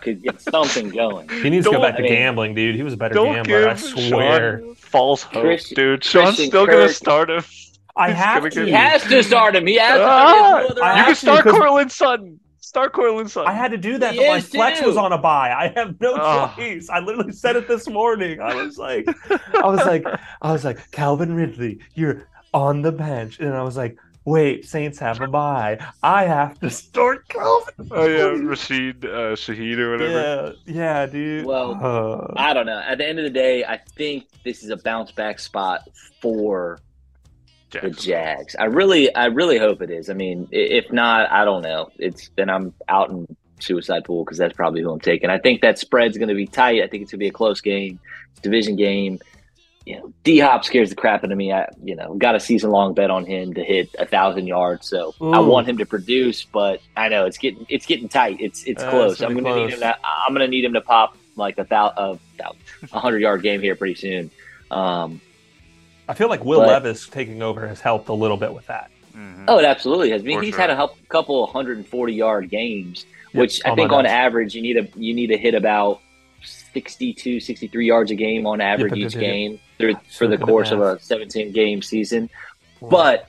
[0.00, 1.28] could get something going.
[1.28, 2.74] He needs to go Don't- back to I mean, gambling, dude.
[2.76, 4.60] He was a better Don't gambler, I swear.
[4.60, 6.04] Sean false hope, Christian- dude.
[6.04, 7.42] Sean's Christian still going to start him.
[7.96, 8.56] I He's have gonna to.
[8.56, 9.66] get- He has to start him.
[9.66, 10.04] He has to.
[10.04, 12.40] Ah, no other you can start start 'cause- Courtland Sutton.
[12.76, 13.50] Start Courtland Sutton.
[13.50, 14.86] I had to do that, He but my is, flex too.
[14.86, 15.50] was on a bye.
[15.50, 16.52] I have no Oh.
[16.56, 16.90] choice.
[16.90, 18.38] I literally said it this morning.
[18.38, 19.06] I was like,
[19.54, 20.04] I was like,
[20.42, 23.96] I was like, Calvin Ridley, you're on the bench, and I was like,
[24.26, 25.78] wait, Saints have a bye.
[26.02, 27.88] I have to start Calvin.
[27.92, 28.44] Oh yeah, Ridley.
[28.44, 30.54] Rashid uh, Shaheed or whatever.
[30.66, 31.46] yeah, yeah, dude.
[31.46, 32.78] Well, Uh, I don't know.
[32.86, 35.80] At the end of the day, I think this is a bounce back spot
[36.20, 36.80] for
[37.82, 38.56] the Jags.
[38.58, 40.10] I really, I really hope it is.
[40.10, 41.90] I mean, if not, I don't know.
[41.98, 43.26] It's then I'm out in
[43.60, 45.30] suicide pool because that's probably who I'm taking.
[45.30, 46.82] I think that spread's going to be tight.
[46.82, 47.98] I think it's going to be a close game,
[48.42, 49.18] division game.
[49.84, 51.52] You know, D Hop scares the crap out of me.
[51.52, 54.88] I, you know, got a season long bet on him to hit a thousand yards,
[54.88, 56.42] so I want him to produce.
[56.44, 58.40] But I know it's getting it's getting tight.
[58.40, 59.12] It's it's Uh, close.
[59.12, 59.80] it's I'm gonna going be to need him.
[59.80, 62.18] To, I'm going to need him to pop like a thou, a,
[62.92, 64.30] a hundred yard game here pretty soon.
[64.72, 65.20] Um,
[66.08, 68.90] I feel like Will but- Levis taking over has helped a little bit with that.
[69.14, 69.44] Mhm.
[69.48, 70.22] Oh, it absolutely has.
[70.22, 70.60] I mean, For he's sure.
[70.60, 74.12] had a help, couple 140 yard games, Yep, which I think on notes.
[74.12, 76.00] average you need a you need to hit about
[76.44, 80.36] 62, 63 yards a game on average but each the- game through, So for the
[80.38, 82.28] course of a 17 game season.
[82.80, 83.26] But-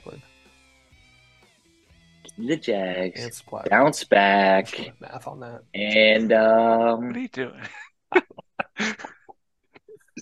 [2.38, 5.62] The Jags bounce back Math on that.
[5.74, 7.62] and What um, are you doing?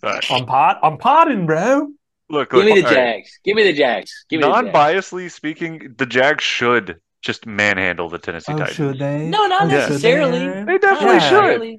[0.03, 0.79] Alright, I'm pot.
[0.83, 1.89] I'm potting, bro.
[2.29, 3.13] Look, give look, me the all right.
[3.15, 3.39] Jags.
[3.43, 4.25] Give me the Jags.
[4.29, 4.65] Give me the Jags.
[4.65, 8.75] Non-biasly speaking, the Jags should just manhandle the Tennessee Oh, Titans.
[8.75, 9.27] should they?
[9.27, 10.39] No, not Oh, necessarily.
[10.47, 10.63] they?
[10.63, 11.29] They definitely Yeah.
[11.29, 11.77] should.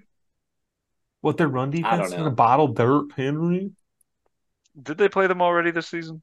[1.20, 2.18] What their run defense is know.
[2.18, 3.72] gonna bottle dirt, Henry.
[4.80, 6.22] Did they play them already this season?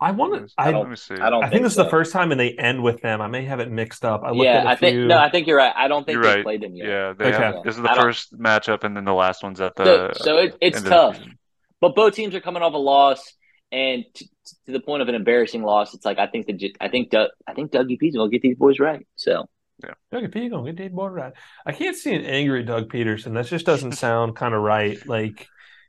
[0.00, 0.54] I want to.
[0.58, 1.14] I I, don't- Let me see.
[1.14, 3.20] I don't I think this is the first time, and they end with them.
[3.20, 4.22] I may have it mixed up.
[4.24, 5.72] I looked Yeah, at a I think no, I think you're right.
[5.76, 6.44] I don't think You're they right.
[6.44, 6.88] played them yet.
[6.88, 7.36] Yeah, they Okay.
[7.36, 7.62] have.
[7.64, 10.12] This is the I don't- first matchup, and then the last one's at the.
[10.14, 11.18] So, so it, it's end the tough.
[11.82, 11.90] Season.
[11.90, 13.34] But both teams are coming off a loss,
[13.70, 14.28] and t-
[14.66, 17.10] to the point of an embarrassing loss, it's like I think the J- I think
[17.10, 19.06] Doug, I think Dougie P's gonna get these boys right.
[19.16, 19.48] So
[20.10, 21.32] Doug Pederson gonna get Dave Boyd right.
[21.66, 23.34] I can't see an angry Doug Pederson.
[23.34, 25.04] That just doesn't sound kind of right.
[25.06, 25.46] Like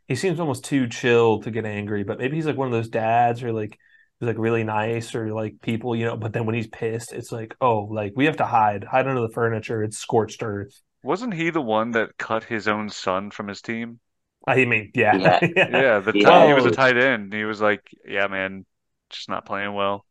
[0.07, 2.03] he seems almost too chill to get angry.
[2.03, 3.77] But maybe he's like one of those dads, or like
[4.19, 6.17] he's like really nice, or like people, you know.
[6.17, 9.21] But then when he's pissed, it's like, oh, like we have to hide, hide under
[9.21, 9.83] the furniture.
[9.83, 10.81] It's scorched earth.
[11.03, 13.99] Wasn't he the one that cut his own son from his team?
[14.47, 15.39] I mean, yeah, Yeah.
[15.65, 16.23] Yeah, the Yeah.
[16.23, 16.71] time he was a Oh.
[16.71, 17.33] tight end.
[17.33, 18.65] He was like, "Yeah, man,
[19.09, 20.05] just not playing well."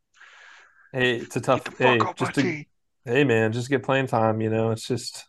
[0.93, 1.65] Hey, it's a tough.
[1.65, 2.65] Get Hey, fuck off my just to,
[3.05, 4.41] hey, man, just get playing time.
[4.41, 5.27] You know, it's just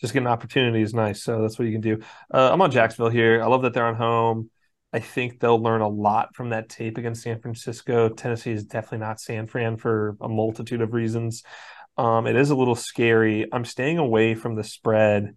[0.00, 1.22] just getting opportunity is nice.
[1.22, 2.00] So that's what you can do.
[2.32, 3.42] Uh, I'm on Jacksonville here.
[3.42, 4.50] I love that they're on home.
[4.92, 8.08] I think they'll learn a lot from that tape against San Francisco.
[8.08, 11.42] Tennessee is definitely not San Fran for a multitude of reasons.
[11.98, 13.46] Um, it is a little scary.
[13.52, 15.36] I'm staying away from the spread,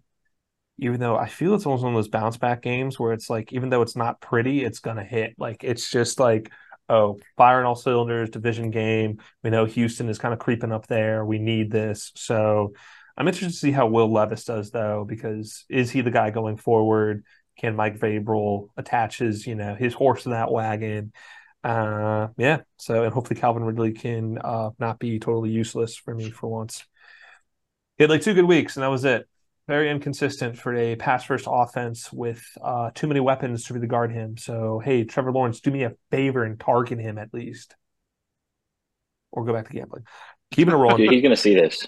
[0.80, 3.52] even though I feel it's almost one of those bounce back games where it's like,
[3.52, 5.34] even though it's not pretty, it's gonna hit.
[5.38, 6.50] Like it's just like,
[6.88, 9.18] oh, firing all cylinders, division game.
[9.44, 11.24] We know Houston is kind of creeping up there.
[11.24, 12.12] We need this.
[12.16, 12.72] So
[13.16, 16.56] I'm interested to see how Will Levis does though, because is he the guy going
[16.56, 17.24] forward?
[17.58, 21.12] Can Mike Vrabel attach his, you know, his horse to that wagon?
[21.62, 22.60] Uh, yeah.
[22.78, 26.84] So and hopefully Calvin Ridley can uh not be totally useless for me for once.
[27.98, 29.28] He had like two good weeks, and that was it.
[29.70, 34.10] Very inconsistent for a pass first offense with uh too many weapons to really guard
[34.10, 34.36] him.
[34.36, 37.76] So hey, Trevor Lawrence, do me a favor and target him at least,
[39.30, 40.02] or go back to gambling.
[40.50, 40.96] Keeping it rolling.
[40.96, 41.86] dude, he's gonna see this.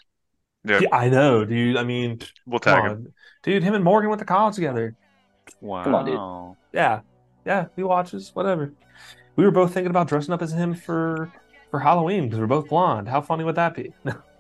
[0.64, 1.76] Yeah, Yeah, I know, dude.
[1.76, 3.12] I mean, we'll come tag him.
[3.42, 3.64] dude.
[3.64, 4.94] Him and Morgan went to college together.
[5.60, 5.82] Wow.
[5.82, 6.56] Come on, dude.
[6.72, 7.00] Yeah,
[7.44, 7.66] yeah.
[7.74, 8.72] He watches whatever.
[9.34, 11.32] We were both thinking about dressing up as him for
[11.72, 13.08] for Halloween because we're both blonde.
[13.08, 13.92] How funny would that be?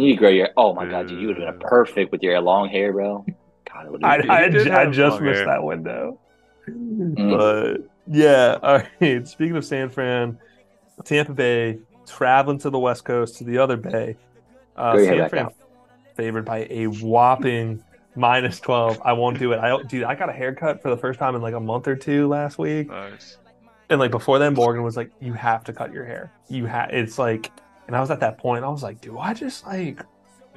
[0.00, 0.48] You grow your.
[0.56, 3.24] Oh my god, dude, you would have been perfect with your long hair, bro.
[3.72, 5.46] God, it would I, have He I, I just missed hair.
[5.46, 6.18] that window.
[6.68, 7.36] Mm.
[7.36, 9.26] But yeah, all right.
[9.28, 10.38] Speaking of San Fran,
[11.04, 14.16] Tampa Bay traveling to the West Coast to the other Bay.
[14.76, 15.54] Uh, San Fran out.
[16.16, 17.82] favored by a whopping
[18.16, 19.00] minus twelve.
[19.04, 19.58] I won't do it.
[19.58, 20.04] I don't, dude.
[20.04, 22.58] I got a haircut for the first time in like a month or two last
[22.58, 23.38] week, Nice.
[23.88, 26.32] and like before then, Morgan was like, "You have to cut your hair.
[26.48, 27.50] You have." It's like,
[27.90, 28.64] and I was at that point.
[28.64, 30.06] I was like, "Do I just like it-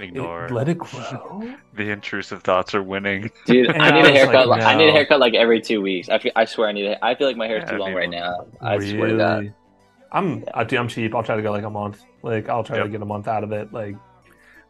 [0.04, 0.50] Ignore.
[0.50, 3.32] let it grow?" The intrusive thoughts are winning.
[3.48, 4.48] Dude, I I need a haircut.
[4.48, 6.10] like, like, I need a haircut like every two weeks.
[6.10, 7.00] I feel, I swear I need it.
[7.02, 8.46] I feel like my hair's Yeah, too I long need right now.
[8.62, 9.54] I swear to God.
[10.12, 11.16] I'm I, dude, I'm cheap.
[11.16, 12.04] I'll try to go like a month.
[12.22, 12.86] Like I'll try Yep.
[12.86, 13.74] to get a month out of it.
[13.74, 13.96] Like,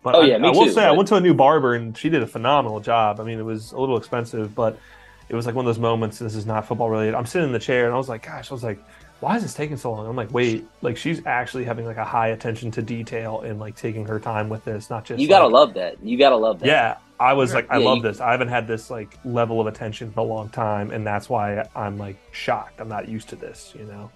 [0.04, 1.76] but Oh, I, yeah, me I will too, say I went to a new barber
[1.76, 3.20] and she did a phenomenal job.
[3.20, 4.80] I mean, it was a little expensive, but
[5.28, 6.18] it was like one of those moments.
[6.20, 7.14] This is not football related.
[7.16, 8.80] I'm sitting in the chair and I was like, gosh, I was like,
[9.24, 10.06] why is this taking so long?
[10.08, 13.76] I'm like, wait, like she's actually having like a high attention to detail and like
[13.76, 16.04] taking her time with this, not just You gotta like- love that.
[16.04, 16.66] You gotta love that.
[16.68, 18.20] yeah, I was like, I Yeah, love you- this.
[18.22, 21.66] I haven't had this like level of attention in a long time, and that's why
[21.76, 22.80] I'm like shocked.
[22.82, 24.12] I'm not used to this, you know.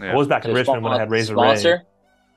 [0.00, 1.82] I was back in So Richmond when I had uh, Razor sponsor.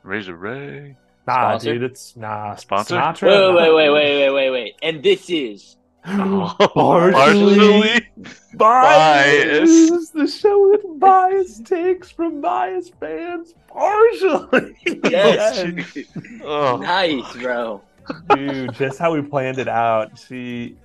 [0.04, 0.18] Ray.
[0.18, 0.98] Razor Ray.
[1.28, 1.74] Nah, Sponsor?
[1.74, 2.56] dude, it's nah.
[2.56, 2.96] Sponsor?
[2.96, 3.56] Sinatra?
[3.56, 4.76] Wait, wait, wait, wait, wait, wait, wait.
[4.84, 5.77] And this is
[6.08, 8.54] Partially Bias.
[8.54, 10.10] bias.
[10.12, 13.54] The show with bias takes from bias fans.
[13.68, 14.76] Partially.
[15.10, 15.64] Yes.
[16.44, 17.82] Oh, nice, bro.
[18.30, 20.18] Dude, just how we planned it out.
[20.18, 20.78] See,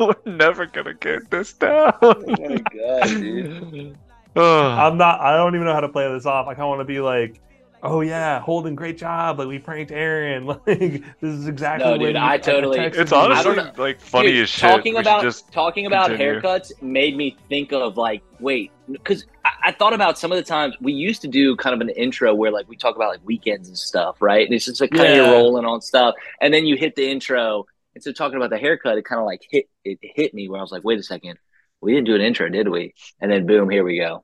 [0.00, 1.92] we're never gonna get this down.
[2.00, 3.96] Oh my god, dude.
[4.34, 5.20] Oh, I'm not.
[5.20, 6.46] I don't even know how to play this off.
[6.46, 7.40] I kind of want to be like,
[7.82, 9.38] "Oh yeah, Holden, great job!
[9.38, 10.46] Like we pranked Aaron.
[10.46, 13.16] Like this is exactly." No, when dude, I totally- texted it's you.
[13.16, 14.60] I honestly don't like funny Dude, as shit.
[14.70, 16.40] Talking about just talking about continue.
[16.40, 20.44] haircuts made me think of like, wait, because I, I thought about some of the
[20.44, 23.20] times we used to do kind of an intro where like we talk about like
[23.24, 24.44] weekends and stuff, right?
[24.46, 25.24] And it's just like kind Yeah.
[25.24, 27.66] of rolling on stuff, and then you hit the intro.
[27.94, 30.58] Instead of talking about the haircut, it kind of like hit it hit me where
[30.58, 31.38] I was like, wait a second,
[31.80, 32.92] we didn't do an intro, did we?
[33.20, 34.22] And then boom, here we go.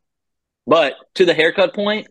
[0.67, 2.07] But to the haircut point,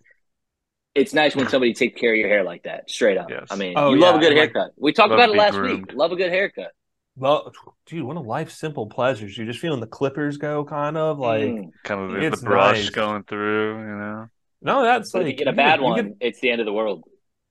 [0.96, 3.30] it's nice when somebody takes care of your hair like that, straight up.
[3.30, 3.48] Yes.
[3.50, 4.72] I mean, Oh, you love a yeah, good like- haircut.
[4.78, 5.88] We talked about it last groomed.
[5.88, 5.96] week.
[5.98, 6.72] Love a good haircut.
[7.16, 7.52] Well,
[7.86, 9.38] dude, one of life's simple pleasures.
[9.38, 11.44] You're just feeling the clippers go, kind of like.
[11.44, 11.70] Mm.
[11.84, 12.89] kind of the, It's the brush nice.
[12.89, 14.28] going through, you know.
[14.62, 16.62] No, that's But like if you get a you bad you one, it's the end
[16.62, 17.04] of the world.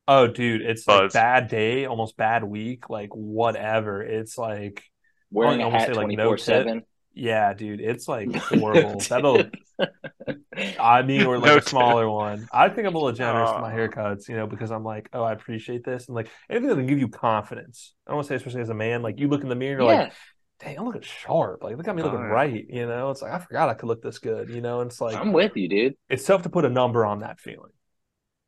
[0.08, 4.02] oh, dude, it's like bad day, almost bad week, like whatever.
[4.02, 4.82] It's like,
[5.30, 6.82] Wearing I a almost hat like, no twenty four seven.
[7.12, 9.00] Yeah, dude, it's like horrible.
[9.00, 9.44] That'll
[10.78, 12.48] I mean, or like No a smaller one.
[12.52, 15.22] I think I'm a little generous with my haircuts, you know, because I'm like, oh,
[15.22, 17.94] I appreciate this, and like anything that can give you confidence.
[18.06, 19.80] I don't want to say, especially as a man, like you look in the mirror,
[19.80, 20.12] and you're yeah, like,
[20.60, 21.62] dang, I'm looking sharp.
[21.62, 22.64] Like, look at me looking Oh, right.
[22.68, 24.50] You know, it's like I forgot I could look this good.
[24.50, 25.94] You know, and it's like I'm with you, dude.
[26.08, 27.72] it's tough to put a number on that feeling.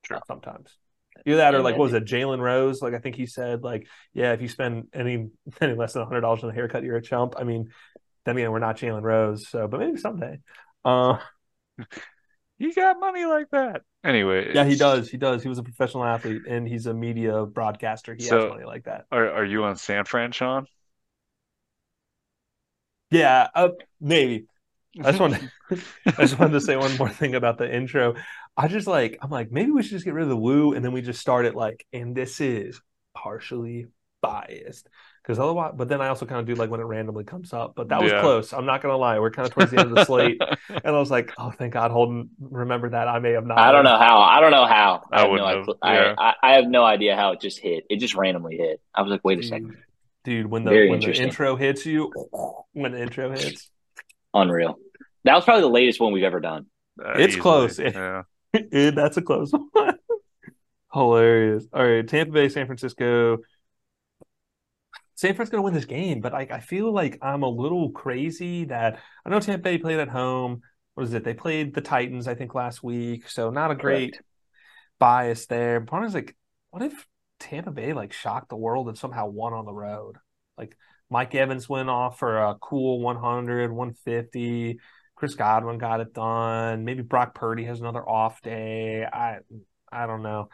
[0.02, 0.18] True.
[0.26, 0.76] Sometimes.
[1.24, 1.78] Either that or like man.
[1.78, 2.82] what was it, Jalen Rose?
[2.82, 5.28] Like I think he said, like, yeah, if you spend any
[5.60, 7.34] any less than hundred dollars on a haircut, you're a chump.
[7.38, 7.70] I mean,
[8.24, 10.38] then again, we're not Jalen Rose, so but maybe someday.
[10.84, 11.18] Uh
[12.58, 13.82] You got money like that.
[14.04, 15.08] Anyway, yeah, he does.
[15.10, 15.42] He does.
[15.42, 18.14] He was a professional athlete and he's a media broadcaster.
[18.14, 19.06] He So- has money like that.
[19.10, 20.66] Are are you on San Fran, Sean?
[23.10, 23.70] Yeah, uh,
[24.00, 24.46] maybe.
[25.00, 25.50] I just wanted
[26.06, 28.14] I just wanted to say one more thing about the intro.
[28.56, 30.84] I just like I'm like maybe we should just get rid of the woo and
[30.84, 32.80] then we just start it like and this is
[33.14, 33.86] partially
[34.20, 34.88] biased
[35.22, 35.74] because otherwise.
[35.76, 37.74] But then I also kind of do like when it randomly comes up.
[37.76, 38.20] But that was Yeah.
[38.20, 38.52] close.
[38.52, 39.18] I'm not gonna lie.
[39.18, 41.72] We're kind of towards the end of the slate, and I was like, oh, thank
[41.72, 43.08] God, Holden remembered that.
[43.08, 43.58] I may have not.
[43.58, 44.20] I don't know how.
[44.20, 45.04] I don't know how.
[45.12, 46.14] I have wouldn't no, have, I, yeah.
[46.18, 47.84] I, I have no idea how it just hit.
[47.88, 48.80] It just randomly hit.
[48.94, 49.68] I was like, wait a second.
[50.24, 52.12] Dude, dude, when the Very when the intro hits you,
[52.72, 53.70] when the intro hits,
[54.34, 54.78] Unreal.
[55.24, 56.66] That was probably the latest one we've ever done.
[57.02, 57.78] Uh, It's easily, close.
[57.78, 58.22] Yeah.
[58.70, 59.98] Dude, that's a close one.
[60.92, 61.64] Hilarious.
[61.72, 63.38] All right, Tampa Bay, San Francisco.
[65.22, 68.64] San Fran's gonna win this game, but I, I feel like I'm a little crazy
[68.64, 70.62] that I know Tampa Bay played at home.
[70.94, 71.22] What is it?
[71.22, 73.28] They played the Titans, I think, last week.
[73.28, 74.24] So not a great Correct.
[74.98, 75.78] bias there.
[75.78, 76.36] But part of me is like,
[76.70, 77.06] what if
[77.38, 80.16] Tampa Bay like shocked the world and somehow won on the road?
[80.58, 80.76] Like
[81.08, 84.80] Mike Evans went off for a cool 100, 150.
[85.14, 86.84] Chris Godwin got it done.
[86.84, 89.04] Maybe Brock Purdy has another off day.
[89.04, 89.38] I
[89.92, 90.48] I don't know.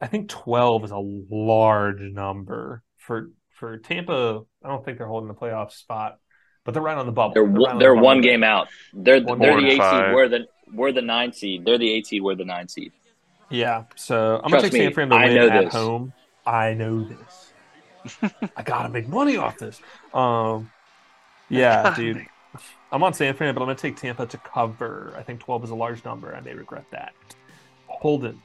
[0.00, 3.28] I think 12 is a large number for
[3.62, 4.42] for Tampa.
[4.64, 6.18] I don't think they're holding the playoff spot,
[6.64, 7.32] but they're right on the bubble.
[7.34, 8.66] They're right one, on they're the one game out.
[8.92, 10.06] They're One they're the than eight five.
[10.06, 10.14] seed.
[10.16, 11.64] We're the we're the nine seed.
[11.64, 12.22] They're the eight seed.
[12.24, 12.90] We're the nine seed.
[13.50, 15.72] Yeah, so I'm Trust gonna take me, San Fran to I win know at this.
[15.72, 16.12] home.
[16.44, 18.32] I know this.
[18.56, 19.80] I gotta make money off this.
[20.12, 20.72] Um,
[21.48, 22.26] yeah, dude.
[22.90, 25.14] I'm on San Fran, but I'm gonna take Tampa to cover.
[25.16, 26.34] I think 12 is a large number.
[26.34, 27.12] I may regret that.
[27.86, 28.42] Holden,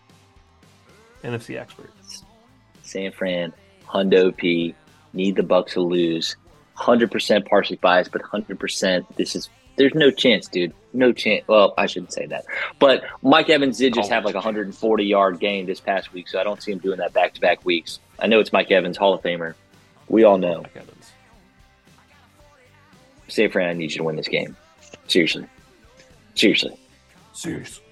[1.24, 1.90] NFC expert.
[2.84, 3.52] San Fran,
[3.88, 4.76] Hundo P,
[5.14, 6.36] need the Bucs to lose.
[6.76, 9.06] Hundred percent partially biased, but hundred percent.
[9.16, 10.74] This is there's no chance, dude.
[10.94, 11.48] No chance.
[11.48, 12.46] Well, I shouldn't say that,
[12.80, 16.40] but Mike Evans did just have like a 140 yard game this past week, so
[16.40, 18.00] I don't see him doing that back to back weeks.
[18.20, 19.54] I know it's Mike Evans, Hall of Famer.
[20.08, 20.62] We all know.
[20.62, 21.12] Mike Evans.
[23.28, 24.56] San Fran, I need you to win this game.
[25.08, 25.46] Seriously,
[26.36, 26.78] seriously.
[27.34, 27.84] Seriously.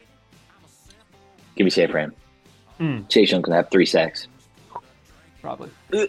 [1.55, 2.13] Give me San Fran.
[2.80, 3.09] Mm.
[3.09, 4.28] Chase Young's gonna have three sacks.
[5.41, 5.70] Probably.
[5.93, 6.05] Uh.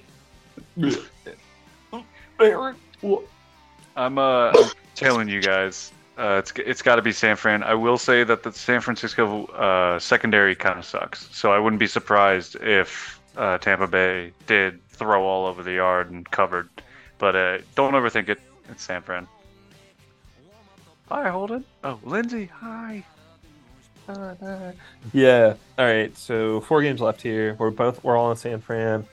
[2.40, 3.24] Aaron, what?
[3.96, 7.62] I'm uh I'm telling you guys, uh, it's it's got to be San Fran.
[7.62, 11.80] I will say that the San Francisco uh, secondary kind of sucks, so I wouldn't
[11.80, 16.68] be surprised if uh, Tampa Bay did throw all over the yard and covered.
[17.18, 18.40] But uh, don't overthink it.
[18.68, 19.26] It's San Fran.
[21.08, 21.64] Hi, Holden.
[21.84, 22.46] Oh, Lindsay.
[22.46, 23.04] Hi.
[25.12, 25.54] Yeah.
[25.78, 26.16] All right.
[26.16, 27.54] So four games left here.
[27.54, 29.06] We're both we're all in San Fran.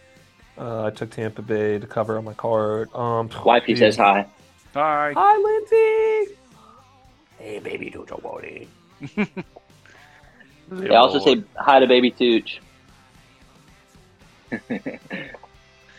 [0.58, 2.94] Uh, I took Tampa Bay to cover on my card.
[2.94, 3.80] Um, Wifey dude.
[3.80, 4.28] says hi.
[4.74, 5.14] Hi.
[5.16, 6.36] Hi, Lindsay.
[7.40, 8.68] Hey, baby, Jojo Bodie.
[10.70, 12.60] They also say hi to baby Tooch.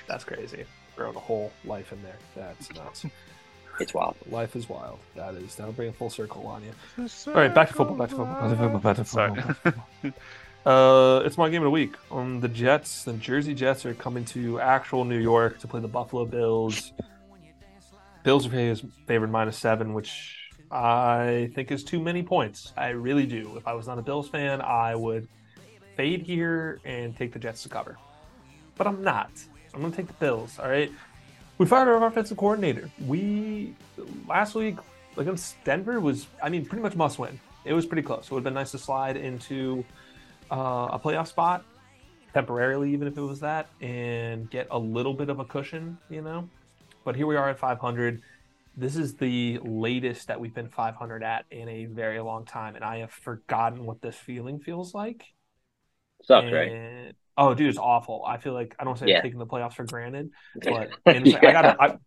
[0.08, 0.64] That's crazy.
[0.96, 2.16] Throwing a whole life in there.
[2.36, 3.06] That's nuts.
[3.80, 4.14] It's wild.
[4.30, 5.00] Life is wild.
[5.16, 5.56] That is.
[5.56, 6.70] That'll bring a full circle on you.
[7.26, 7.96] All right, back to football.
[7.96, 8.34] Back to football.
[8.40, 8.78] Back to football.
[8.78, 9.34] Back to football.
[9.34, 9.54] Back to
[10.02, 10.12] football.
[10.64, 11.94] Uh, it's my game of the week.
[12.10, 15.88] Um, the Jets, the Jersey Jets, are coming to actual New York to play the
[15.88, 16.92] Buffalo Bills.
[18.22, 20.38] Bills are favored minus seven, which
[20.70, 22.72] I think is too many points.
[22.76, 23.56] I really do.
[23.58, 25.28] If I was not a Bills fan, I would
[25.96, 27.98] fade here and take the Jets to cover.
[28.76, 29.30] But I'm not.
[29.74, 30.58] I'm going to take the Bills.
[30.58, 30.90] All right.
[31.58, 32.90] We fired our offensive coordinator.
[33.06, 33.74] We
[34.26, 34.78] last week
[35.18, 37.38] against Denver was, I mean, pretty much must win.
[37.66, 38.24] It was pretty close.
[38.24, 39.84] It would have been nice to slide into
[40.50, 41.64] uh, a playoff spot
[42.32, 46.20] temporarily, even if it was that, and get a little bit of a cushion, you
[46.20, 46.48] know.
[47.04, 48.22] But here we are at 500.
[48.76, 52.84] This is the latest that we've been 500 at in a very long time, and
[52.84, 55.24] I have forgotten what this feeling feels like.
[56.24, 57.12] Sucks, and, right?
[57.36, 58.24] Oh, dude, it's awful.
[58.26, 59.16] I feel like I don't say yeah.
[59.16, 60.30] I'm taking the playoffs for granted,
[60.62, 61.38] but yeah.
[61.38, 61.98] I gotta, I,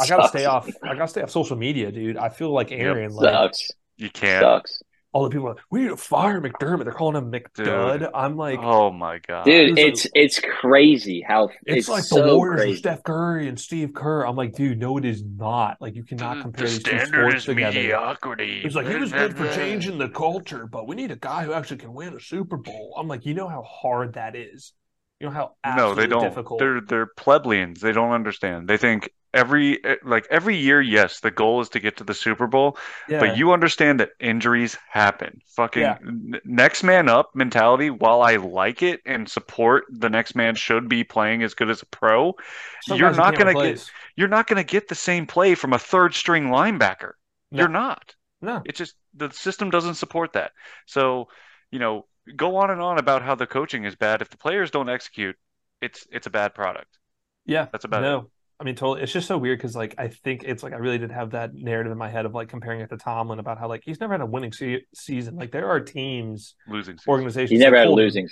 [0.00, 0.68] I gotta stay off.
[0.82, 2.16] I gotta stay off social media, dude.
[2.16, 3.10] I feel like Aaron.
[3.10, 3.20] Yep.
[3.20, 3.70] Like, Sucks.
[3.96, 4.42] You can't.
[4.42, 4.82] Sucks
[5.14, 6.84] all the people are like, we need to fire McDermott.
[6.84, 8.00] They're calling him McDud.
[8.00, 8.08] Dude.
[8.12, 12.36] I'm like, oh my god, dude, it's it's crazy how it's, it's like so the
[12.36, 12.70] Warriors crazy.
[12.70, 14.26] with Steph Curry and Steve Kerr.
[14.26, 15.76] I'm like, dude, no, it is not.
[15.80, 17.78] Like you cannot compare the these two sports is together.
[17.78, 18.60] mediocrity.
[18.62, 21.52] He's like, he was good for changing the culture, but we need a guy who
[21.52, 22.96] actually can win a Super Bowl.
[22.98, 24.72] I'm like, you know how hard that is.
[25.20, 26.22] You know how no, they don't.
[26.22, 26.58] Difficult.
[26.58, 27.80] They're they're plebeians.
[27.80, 28.68] They don't understand.
[28.68, 32.46] They think every like every year, yes, the goal is to get to the Super
[32.46, 33.20] Bowl, yeah.
[33.20, 35.40] but you understand that injuries happen.
[35.56, 35.98] Fucking Yeah.
[36.44, 37.90] next man up mentality.
[37.90, 41.82] While I like it and support the next man should be playing as good as
[41.82, 42.34] a pro,
[42.82, 46.14] Some you're not gonna get you're not gonna get the same play from a third
[46.14, 47.12] string linebacker.
[47.50, 47.60] No.
[47.60, 48.14] You're not.
[48.40, 50.52] No, it's just the system doesn't support that.
[50.86, 51.28] So,
[51.70, 52.06] you know,
[52.36, 54.22] go on and on about how the coaching is bad.
[54.22, 55.36] If the players don't execute,
[55.80, 56.98] it's it's a bad product.
[57.46, 58.18] yeah, That's about no.
[58.18, 58.24] it.
[58.60, 59.02] I mean, totally.
[59.02, 61.54] It's just so weird because, like, I think it's like I really did have that
[61.54, 64.14] narrative in my head of like comparing it to Tomlin about how like he's never
[64.14, 65.34] had a winning se- season.
[65.34, 67.10] Like, there are teams, Losing season.
[67.10, 67.50] organizations.
[67.50, 68.28] He never like had a losing.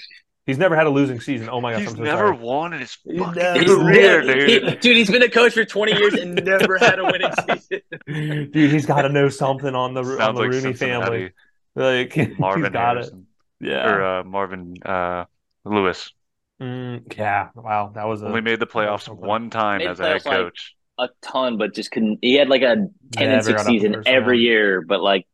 [0.47, 1.49] He's never had a losing season.
[1.51, 2.37] Oh my gosh, He's I'm so never sorry.
[2.39, 4.49] won in his fucking He's career, never- dude.
[4.69, 7.81] he- dude, he's been a coach for 20 years and never had a winning season.
[8.53, 11.33] Dude, he's got to know something on the on the like Rooney family.
[11.75, 13.19] Like Marvin he's got Harrison.
[13.21, 13.25] it.
[13.63, 13.87] Yeah.
[13.87, 15.25] Or uh, Marvin uh,
[15.65, 16.13] Lewis.
[16.61, 17.49] Mm, yeah.
[17.55, 19.25] Wow, that was a Only made the playoffs something.
[19.25, 20.75] one time Made as a head playoffs, like, coach.
[20.99, 22.19] A ton, but just couldn't.
[22.23, 22.77] He had like a
[23.13, 24.43] 10 Never and got 6 up season first every round.
[24.43, 25.27] year, but like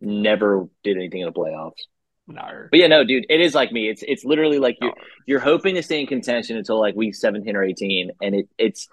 [0.00, 1.72] never did anything in the playoffs.
[2.28, 2.68] no.
[2.70, 3.88] But yeah, no, dude, it is like me.
[3.88, 4.94] It's it's literally like you're
[5.26, 8.88] you're hoping to stay in contention until like week 17 or 18, and it it's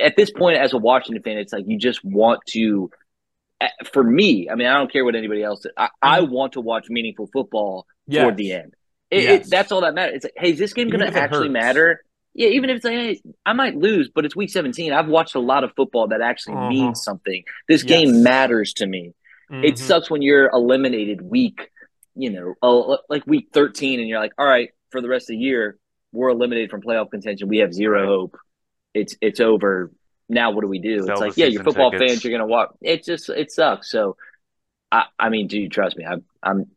[0.00, 2.90] at this point as a Washington fan, it's like you just want to.
[3.62, 5.64] Eh, For me, I mean, I don't care what anybody else.
[5.76, 8.22] I, I want to watch meaningful football Yes.
[8.22, 8.74] toward the end.
[9.10, 10.16] It, it, that's all that matters.
[10.16, 11.52] It's like, hey, is this game going to actually hurts.
[11.52, 12.04] matter?
[12.34, 14.92] Yeah, even if it's like, hey, I might lose, but it's week 17.
[14.92, 16.68] I've watched a lot of football that actually Uh-huh.
[16.68, 17.44] means something.
[17.68, 17.88] This Yes.
[18.00, 19.12] game matters to me.
[19.50, 19.78] It Mhm.
[19.78, 21.70] sucks when you're eliminated week,
[22.16, 25.34] you know, uh, like week 13, and you're like, all right, for the rest of
[25.34, 25.78] the year,
[26.12, 27.48] we're eliminated from playoff contention.
[27.48, 28.36] We have zero hope.
[28.94, 29.92] It's it's over.
[30.32, 31.00] Now what do we do?
[31.02, 32.12] Sell it's like, yeah, you're football tickets.
[32.12, 32.24] fans.
[32.24, 32.74] You're gonna walk.
[32.80, 33.90] It just it sucks.
[33.90, 34.16] So,
[34.90, 36.70] I I mean, dude, trust me, I'm I'm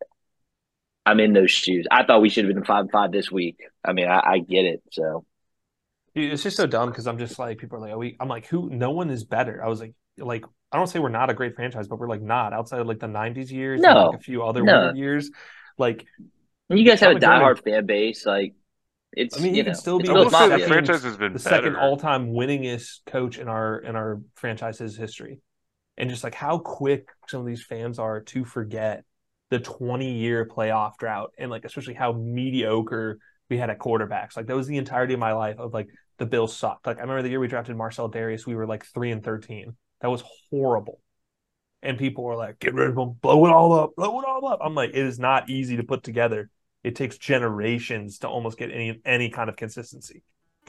[1.05, 1.87] I'm in those shoes.
[1.89, 3.57] I thought we should have been five and five this week.
[3.83, 4.83] I mean, I, I get it.
[4.91, 5.25] So
[6.15, 8.27] Dude, it's just so dumb because I'm just like people are like, oh, we, I'm
[8.29, 8.69] like, who?
[8.69, 9.63] No one is better.
[9.63, 12.21] I was like, like I don't say we're not a great franchise, but we're like
[12.21, 14.07] not outside of like the '90s years, and, No.
[14.07, 14.91] like a few other No.
[14.93, 15.29] years.
[15.77, 16.05] Like,
[16.69, 18.25] you guys have a Sean McDermott- diehard fan base.
[18.25, 18.53] Like
[19.15, 21.03] it's I mean, he you can know, still be I will the the second- franchise
[21.03, 21.55] has been the better.
[21.55, 25.39] second all-time winningest coach in our in our franchise's history,
[25.97, 29.03] and just like how quick some of these fans are to forget
[29.51, 34.35] the 20-year playoff drought, and like especially how mediocre we had at quarterbacks.
[34.35, 35.87] Like that was the entirety of my life of like
[36.17, 36.87] the Bills sucked.
[36.87, 39.75] Like I remember the year we drafted Marcell Dareus, we were like three and 13.
[40.01, 40.99] That was horrible.
[41.83, 44.47] And people were like, "Get rid of him, blow it all up, blow it all
[44.47, 46.49] up." I'm like, it is not easy to put together.
[46.85, 50.21] It takes generations to almost get any any kind of consistency.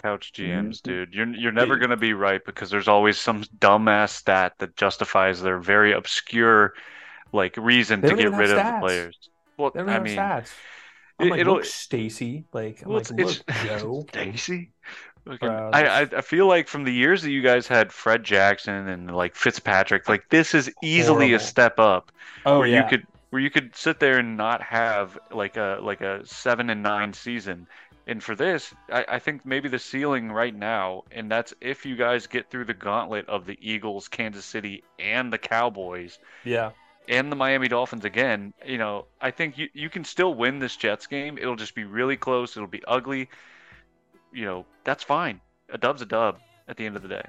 [0.02, 0.82] Couch GMs, Mhm.
[0.82, 1.14] dude.
[1.14, 5.58] You're you're never gonna be right because there's always some dumbass stat that justifies their
[5.58, 6.74] very obscure
[7.32, 9.30] like reason They to get rid have of the players.
[9.56, 10.52] Well, They don't I mean, stats.
[11.18, 12.44] I'm it- like, it'll- look, Stacy.
[12.52, 14.04] Like, I'm well, like, it's, look, Joe.
[14.10, 14.70] Stacy.
[15.24, 18.88] Fucking- Bro, I, I feel like from the years that you guys had Fred Jackson
[18.88, 22.12] and like Fitzpatrick, like this is easily a step up
[22.44, 22.84] Oh where yeah.
[22.84, 26.70] you could where you could sit there and not have like a like a seven
[26.70, 27.66] and nine season.
[28.08, 31.96] And for this, I, I think maybe the ceiling right now, and that's if you
[31.96, 36.70] guys get through the gauntlet of the Eagles, Kansas City, and the Cowboys, yeah.
[37.08, 40.76] and the Miami Dolphins again, you know, I think you, you can still win this
[40.76, 41.36] Jets game.
[41.36, 42.56] It'll just be really close.
[42.56, 43.28] It'll be ugly.
[44.32, 45.40] You know, that's fine.
[45.70, 47.26] A dub's a dub at the end of the day.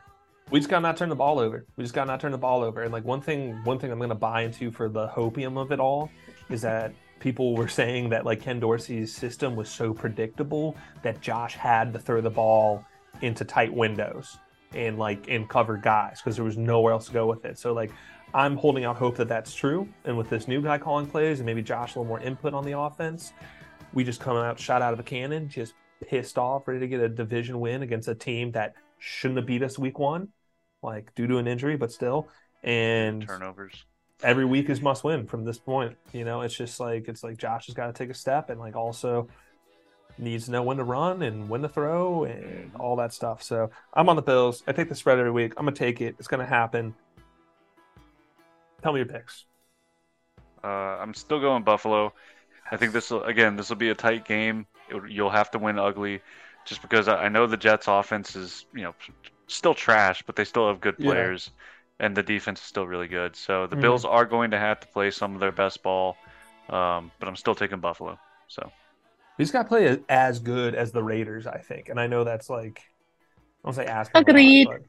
[0.49, 1.65] We just gotta not turn the ball over.
[1.75, 2.83] We just gotta not turn the ball over.
[2.83, 5.79] And like one thing, one thing I'm gonna buy into for the hopium of it
[5.79, 6.09] all
[6.49, 11.55] is that people were saying that like Ken Dorsey's system was so predictable that Josh
[11.55, 12.85] had to throw the ball
[13.21, 14.37] into tight windows
[14.73, 17.57] and like in cover guys because there was nowhere else to go with it.
[17.57, 17.91] So like
[18.33, 19.87] I'm holding out hope that that's true.
[20.05, 22.63] And with this new guy calling plays and maybe Josh a little more input on
[22.63, 23.33] the offense,
[23.93, 25.73] we just come out shot out of a cannon, just
[26.07, 29.63] pissed off, ready to get a division win against a team that shouldn't have beat
[29.63, 30.27] us week one,
[30.81, 32.27] like due to an injury, but still.
[32.63, 33.85] And Turnovers.
[34.23, 35.95] every week is must win from this point.
[36.13, 38.59] You know, it's just like it's like Josh has got to take a step and
[38.59, 39.27] like also
[40.17, 43.43] needs to know when to run and when to throw and all that stuff.
[43.43, 44.63] So I'm on the Bills.
[44.67, 45.53] I take the spread every week.
[45.57, 46.15] I'm gonna take it.
[46.19, 46.95] It's gonna happen.
[48.81, 49.45] Tell me your picks.
[50.63, 52.13] Uh, I'm still going Buffalo.
[52.71, 53.55] I think this will again.
[53.55, 54.65] This will be a tight game.
[54.89, 56.21] It, you'll have to win ugly,
[56.65, 58.95] just because I, I know the Jets' offense is you know
[59.47, 61.11] still trash, but they still have good Yeah.
[61.11, 61.51] players,
[61.99, 63.35] and the defense is still really good.
[63.35, 63.81] So the Mhm.
[63.81, 66.17] Bills are going to have to play some of their best ball,
[66.69, 68.19] um, but I'm still taking Buffalo.
[68.47, 68.71] So
[69.37, 71.89] He's got to play as good as the Raiders, I think.
[71.89, 72.81] And I know that's like
[73.63, 74.15] I don't say asking.
[74.15, 74.67] a lot, Agreed.
[74.67, 74.81] but-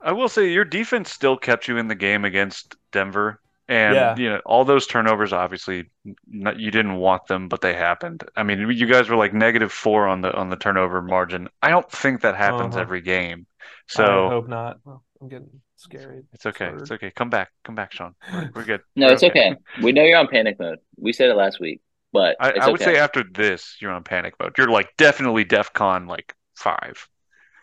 [0.00, 3.40] I will say your defense still kept you in the game against Denver.
[3.66, 4.14] And Yeah.
[4.18, 5.90] you know all those turnovers, obviously,
[6.26, 8.22] not, you didn't want them, but they happened.
[8.36, 11.48] I mean, you guys were like negative four on the on the turnover margin.
[11.62, 12.82] I don't think that happens Uh-huh.
[12.82, 13.46] every game.
[13.88, 14.80] so I So hope not.
[14.84, 16.22] Well, I'm getting scary.
[16.32, 16.72] it's okay.
[16.76, 17.10] It's okay.
[17.10, 17.50] Come back.
[17.64, 18.14] Come back, Sean.
[18.30, 18.82] We're, we're good.
[18.96, 19.56] No, We're it's okay.
[19.82, 20.78] We know you're on panic mode.
[20.96, 21.80] We said it last week,
[22.12, 22.84] but I, it's I would okay.
[22.84, 24.54] say after this, you're on panic mode.
[24.58, 27.08] You're like definitely DEFCON like five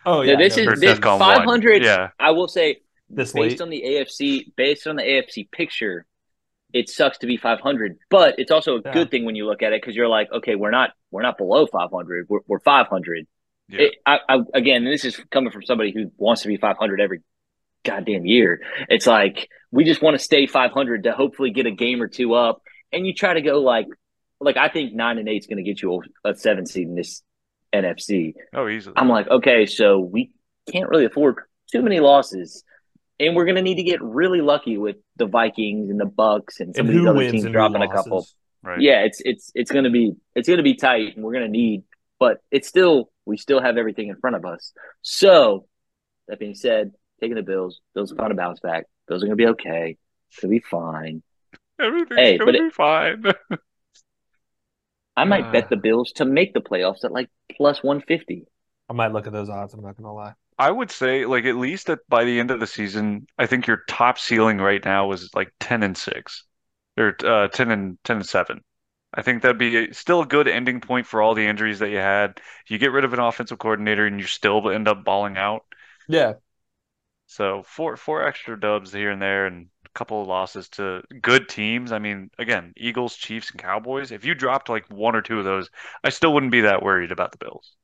[0.06, 1.82] Oh No, yeah, this no, is this DEFCON 500.
[1.82, 1.84] one.
[1.84, 2.10] Yeah.
[2.20, 2.82] I will say
[3.14, 3.62] this based late.
[3.62, 6.05] on the AFC, based on the AFC picture,
[6.74, 8.93] it sucks to be 500, but it's also a Yeah.
[8.93, 11.38] good thing when you look at it because you're like, okay, we're not we're not
[11.38, 12.28] below 500.
[12.30, 13.28] We're, we're 500.
[13.68, 13.82] Yeah.
[13.82, 17.22] It, I, I, again, this is coming from somebody who wants to be 500 every
[17.84, 18.62] goddamn year.
[18.89, 22.34] It's like we just want to stay 500 to hopefully get a game or two
[22.34, 22.62] up,
[22.93, 23.88] and you try to go like,
[24.39, 26.88] like I think nine and eight is going to get you a, a seven seed
[26.88, 27.22] in this
[27.74, 28.34] NFC.
[28.53, 28.93] Oh, easily.
[28.97, 30.32] I'm like, okay, so we
[30.72, 31.36] can't really afford
[31.72, 32.64] too many losses.
[33.22, 36.76] And we're gonna need to get really lucky with the Vikings and the Bucs and
[36.76, 38.26] some and of these other teams dropping a couple.
[38.63, 38.82] right.
[38.82, 41.84] Yeah, it's it's it's gonna be it's gonna be tight, and we're gonna need,
[42.19, 44.74] but it's still we still have everything in front of us.
[45.03, 45.67] So
[46.28, 48.86] that being said, taking the Bills, Bills are going to bounce back.
[49.07, 49.97] Bills are gonna be okay.
[50.32, 51.22] It's gonna be fine.
[51.80, 53.24] Everything's Hey, gonna but it- be fine.
[55.17, 55.51] I might Ah.
[55.51, 58.47] bet the Bills to make the playoffs at like plus one fifty.
[58.89, 59.74] I might look at those odds.
[59.74, 60.34] I'm not gonna lie.
[60.62, 63.68] I would say, like, at least at by the end of the season, I think
[63.68, 66.43] your top ceiling right now is like ten and six,
[66.97, 68.64] or uh, ten and ten and seven.
[69.14, 71.89] I think that'd be a, still a good ending point for all the injuries that
[71.89, 72.39] you had.
[72.68, 75.66] You get rid of an offensive coordinator, and you still end up balling out.
[76.07, 76.36] Yeah,
[77.26, 81.49] So four four extra dubs here and there, and a couple of losses to good
[81.49, 81.91] teams.
[81.91, 84.12] I mean, again, Eagles, Chiefs, and Cowboys.
[84.12, 85.72] If you dropped like one or two of those,
[86.03, 87.76] I still wouldn't be that worried about the Bills.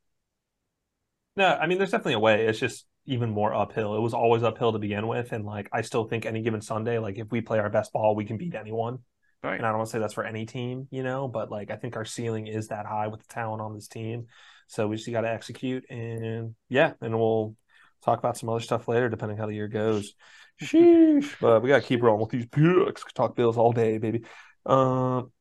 [1.38, 2.48] No, I mean, there's definitely a way.
[2.48, 3.96] It's just even more uphill.
[3.96, 6.98] It was always uphill to begin with, and like I still think any given Sunday,
[6.98, 9.00] like if we play our best ball, we can beat anyone.
[9.44, 9.56] Right.
[9.56, 11.76] And I don't want to say that's for any team, you know, but like I
[11.76, 14.26] think our ceiling is that high with the talent on this team.
[14.66, 17.56] So we just got to execute, and yeah, and we'll
[18.04, 20.16] talk about some other stuff later, depending how the year goes.
[20.62, 21.36] Sheesh.
[21.40, 23.04] But we got to keep rolling with these picks.
[23.14, 24.24] Talk Bills all day, baby.
[24.66, 25.32] Um,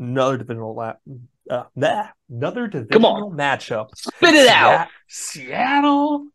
[0.00, 1.00] another divisional lap.
[1.48, 3.90] Uh, nah, another divisional matchup.
[3.94, 4.88] Spit it out.
[5.06, 6.26] Seat- Seattle.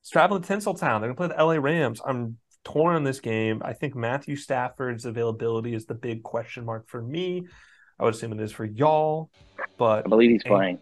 [0.00, 1.00] It's traveling to Tinseltown.
[1.00, 2.00] They're gonna play the LA Rams.
[2.04, 3.62] I'm torn on this game.
[3.64, 7.46] I think Matthew Stafford's availability is the big question mark for me.
[7.98, 9.30] I would assume it is for y'all,
[9.78, 10.78] but I believe he's playing.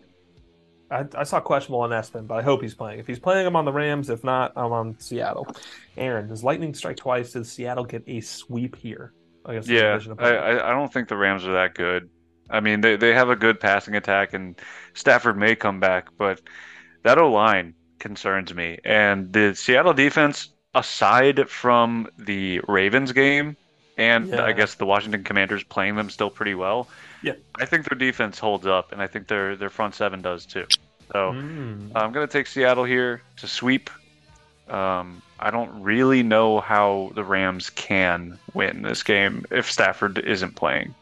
[0.90, 2.98] I, I saw questionable on ESPN, but I hope he's playing.
[2.98, 4.10] If he's playing, I'm on the Rams.
[4.10, 5.46] If not, I'm on Seattle.
[5.96, 7.32] Aaron, does Lightning strike twice?
[7.32, 9.12] Does Seattle get a sweep here?
[9.44, 10.28] Against the Yeah, I.
[10.30, 12.08] I I don't think the Rams are that good.
[12.50, 14.60] I mean, they they have a good passing attack, and
[14.94, 16.40] Stafford may come back, but
[17.02, 18.78] that O line concerns me.
[18.84, 23.56] And the Seattle defense, aside from the Ravens game,
[23.96, 24.44] and Yeah.
[24.44, 26.88] I guess the Washington Commanders playing them still pretty well.
[27.22, 27.32] Yeah.
[27.58, 30.66] I think their defense holds up, and I think their their front seven does too.
[31.12, 31.32] So.
[31.32, 31.92] Mm.
[31.94, 33.90] I'm going to take Seattle here to sweep.
[34.68, 40.56] Um, I don't really know how the Rams can win this game if Stafford isn't
[40.56, 40.94] playing.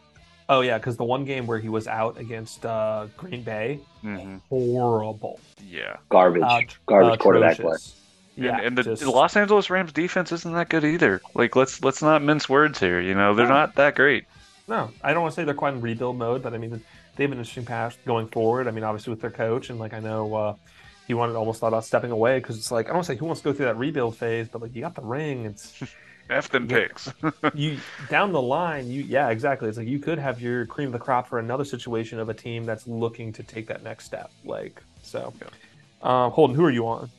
[0.48, 4.36] Oh yeah, because the one game where he was out against uh, Green Bay, hmm
[4.48, 5.96] horrible, Yeah.
[6.08, 6.42] Garbage.
[6.42, 7.76] Uh, Garbage quarterback play.
[8.36, 11.20] Yeah, and, and the, just- the Los Angeles Rams defense isn't that good either.
[11.34, 13.00] Like let's let's not mince words here.
[13.00, 13.54] You know they're No.
[13.54, 14.24] not that great.
[14.68, 16.70] No, I don't want to say they're quite in rebuild mode, but I mean
[17.16, 18.66] they have an interesting path going forward.
[18.68, 20.54] I mean, obviously with their coach, and like I know uh,
[21.06, 23.40] he wanted almost thought about stepping away because it's like I don't say who wants
[23.42, 25.46] to go through that rebuild phase, but like you got the ring.
[25.46, 25.82] It's
[26.30, 26.86] F them Yeah.
[26.86, 27.12] picks.
[27.54, 27.78] you
[28.08, 28.88] down the line.
[28.88, 29.68] You yeah, exactly.
[29.68, 32.34] It's like you could have your cream of the crop for another situation of a
[32.34, 34.30] team that's looking to take that next step.
[34.44, 35.32] Like so,
[36.02, 37.10] um, Holden, who are you on?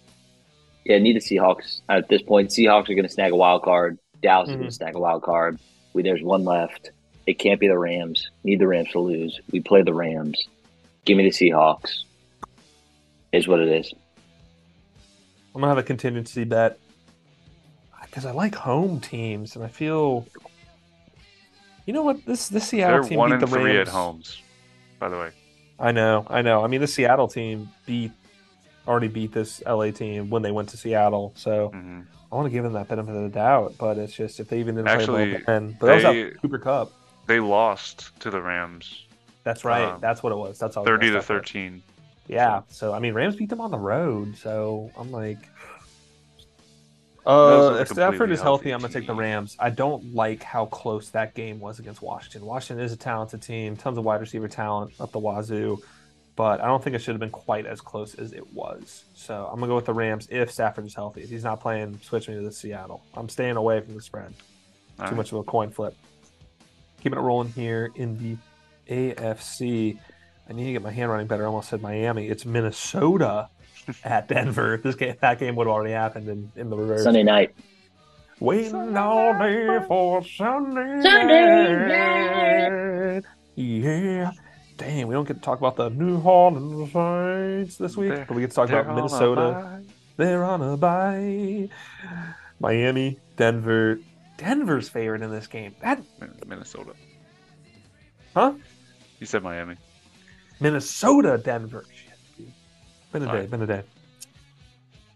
[0.85, 2.49] Yeah, need the Seahawks at this point.
[2.49, 3.99] Seahawks are going to snag a wild card.
[4.21, 5.59] Dallas is going to snag a wild card.
[5.93, 6.91] We, there's one left.
[7.25, 8.29] It can't be the Rams.
[8.43, 9.39] Need the Rams to lose.
[9.51, 10.41] We play the Rams.
[11.05, 12.03] Give me the Seahawks.
[13.33, 13.93] Is what it is.
[15.55, 16.79] I'm gonna have a contingency bet
[18.03, 20.25] because I like home teams, and I feel.
[21.85, 22.23] You know what?
[22.25, 23.89] This this Seattle they're team one beat the three Rams.
[23.89, 24.41] at homes.
[24.99, 25.31] By the way,
[25.79, 26.63] I know, I know.
[26.63, 28.11] I mean, the Seattle team beat
[28.87, 32.51] already beat this LA team when they went to Seattle, so hmm I want to
[32.51, 33.75] give them that benefit of the doubt.
[33.79, 36.31] But it's just if they even didn't Actually, play well then, but that was they-
[36.39, 36.91] Cooper Kupp.
[37.27, 39.05] they lost to the Rams,
[39.43, 39.85] That's right.
[39.85, 40.57] um, That's what it was.
[40.59, 40.85] That's all.
[40.85, 41.81] thirty to thirteen.
[42.27, 42.61] Yeah.
[42.69, 44.37] So I mean, Rams beat them on the road.
[44.37, 45.49] So I'm like,
[47.25, 49.15] Those uh, if Stafford is healthy, healthy I'm gonna take the.
[49.15, 49.55] Rams.
[49.59, 52.45] I don't like how close that game was against Washington.
[52.45, 55.81] Washington is a talented team, tons of wide receiver talent up the wazoo,
[56.35, 59.05] but I don't think it should have been quite as close as it was.
[59.15, 61.21] So I'm gonna go with the Rams if Stafford is healthy.
[61.21, 63.03] If he's not playing, switch me to the Seattle.
[63.13, 64.33] I'm staying away from the spread.
[64.99, 65.17] All Too right.
[65.17, 65.95] much of a coin flip.
[67.01, 68.37] Keeping it rolling here in the
[68.93, 69.97] AFC.
[70.49, 71.43] I need to get my handwriting better.
[71.43, 72.27] I almost said Miami.
[72.27, 73.49] It's Minnesota
[74.03, 74.79] at Denver.
[74.83, 77.03] This game, that game would have already happened in, in the reverse.
[77.03, 77.55] Sunday night.
[78.39, 81.87] Waiting all day for Sunday, Sunday
[83.15, 83.23] night.
[83.55, 84.31] Yeah.
[84.75, 88.35] Dang, we don't get to talk about the New Orleans Saints this week, They're- but
[88.35, 89.83] we get to talk about Minnesota.
[90.17, 91.69] They're on a bye.
[92.59, 93.99] Miami, Denver.
[94.37, 95.75] Denver's favorite in this game.
[95.81, 96.01] That
[96.45, 96.93] Minnesota.
[98.35, 98.53] Huh?
[99.19, 99.75] You said Miami.
[100.63, 101.83] Minnesota, Denver.
[101.93, 102.47] Shit.
[103.11, 103.83] Been a day, been a day.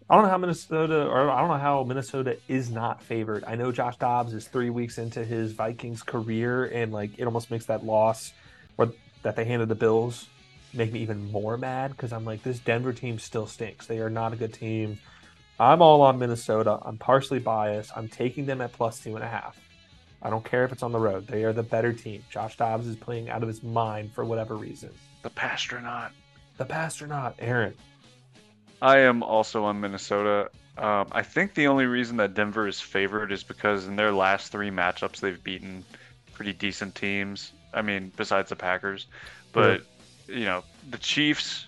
[0.10, 3.46] I don't know how Minnesota, or I don't know how Minnesota is not favored.
[3.48, 7.50] I know Josh Dobbs is three weeks into his Vikings career, and like it almost
[7.50, 8.34] makes that loss,
[8.78, 8.92] or
[9.24, 10.28] that they handed the Bills,
[10.74, 13.88] make me even more mad because I'm like, this Denver team still stinks.
[13.88, 15.00] They are not a good team.
[15.62, 16.78] I'm all on Minnesota.
[16.84, 17.92] I'm partially biased.
[17.96, 19.58] I'm taking them at plus two and a half.
[20.22, 21.26] I don't care if it's on the road.
[21.26, 22.24] They are the better team.
[22.30, 24.92] Josh Dobbs is playing out of his mind for whatever reason.
[25.22, 26.12] The Passtronaut.
[26.58, 27.74] The past or Aaron.
[28.82, 30.50] I am also on Minnesota.
[30.78, 34.52] Um, I think the only reason that Denver is favored is because in their last
[34.52, 35.84] three matchups, they've beaten
[36.34, 37.54] pretty decent teams.
[37.74, 39.08] I mean, besides the Packers,
[39.52, 39.82] but
[40.28, 41.68] you know, the Chiefs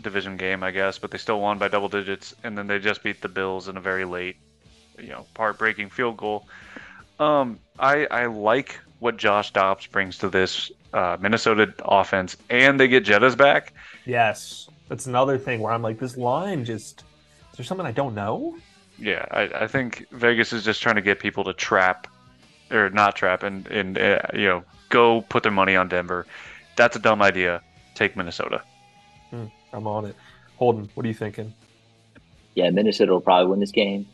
[0.00, 3.02] division game, I guess, but they still won by double digits, and then they just
[3.02, 4.36] beat the Bills in a very late,
[4.98, 6.48] you know, heartbreaking field goal.
[7.18, 12.88] Um, I I like what Josh Dobbs brings to this uh, Minnesota offense, and they
[12.88, 13.74] get Jettas back.
[14.06, 17.04] Yes, that's another thing where I'm like, this line just.
[17.52, 18.56] Is there something I don't know?
[18.98, 22.06] Yeah, I, I think Vegas is just trying to get people to trap,
[22.70, 26.26] or not trap, and and uh, you know go put their money on Denver.
[26.76, 27.62] That's a dumb idea.
[27.94, 28.62] Take Minnesota.
[29.72, 30.16] I'm on it.
[30.56, 31.52] Holden, what are you thinking?
[32.54, 34.06] Yeah, Minnesota will probably win this game,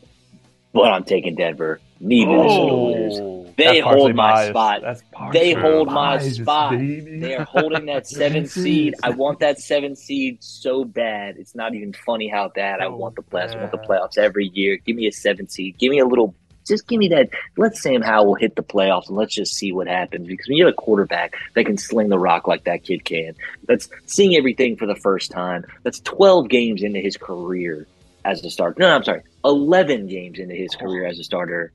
[0.73, 1.79] but I'm taking Denver.
[1.99, 3.40] Need Minnesota to lose.
[3.51, 5.01] Oh, They hold my biased.
[5.01, 5.31] spot.
[5.33, 6.71] They hold my biased, spot.
[6.71, 7.19] baby.
[7.19, 8.95] They are holding that seven seed.
[9.03, 11.37] I want that seven seed so bad.
[11.37, 13.55] It's not even funny how bad I want the playoffs.
[13.55, 14.77] I want the playoffs every year.
[14.77, 15.77] Give me a seven seed.
[15.77, 16.33] Give me a little.
[16.67, 17.29] Just give me that.
[17.57, 20.27] Let Sam Howell hit the playoffs and let's just see what happens.
[20.27, 23.33] Because when you have a quarterback that can sling the rock like that kid can,
[23.67, 25.65] that's seeing everything for the first time.
[25.83, 27.87] That's 12 games into his career
[28.25, 28.75] as a starter.
[28.79, 29.23] No, no, I'm sorry.
[29.43, 31.71] 11 games into his career as a starter.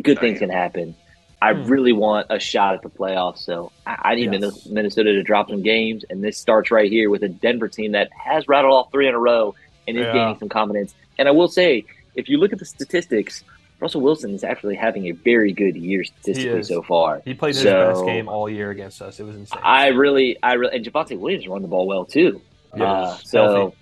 [0.00, 0.94] Good things can happen.
[1.40, 1.64] I Hmm.
[1.68, 4.66] really want a shot at the playoffs, so I, I need Yes.
[4.66, 8.10] Minnesota to drop some games, and this starts right here with a Denver team that
[8.12, 9.54] has rattled off three in a row
[9.88, 10.12] and is Yeah.
[10.12, 10.94] gaining some confidence.
[11.18, 13.42] And I will say, if you look at the statistics,
[13.80, 17.20] Russell Wilson is actually having a very good year statistically so far.
[17.24, 19.18] He played his So- best game all year against us.
[19.18, 19.58] It was insane.
[19.64, 22.40] I really, I really, and Javonte Williams run the ball well too.
[22.76, 23.76] Yeah, Uh, so, healthy.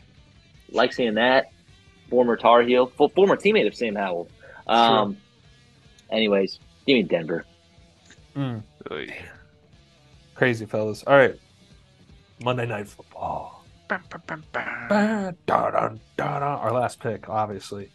[0.73, 1.51] like seeing that
[2.09, 4.29] former Tar Heel, former teammate of Sam Howell.
[4.67, 5.19] Um,
[6.11, 7.45] anyways, give me Denver.
[8.37, 8.63] Mm,
[10.35, 11.03] crazy fellas.
[11.07, 11.39] All right.
[12.43, 13.65] Monday night football.
[13.89, 14.89] Bam, bam, bam, bam.
[14.89, 16.43] Ba- da-dun, da-dun.
[16.43, 17.91] Our last pick, obviously.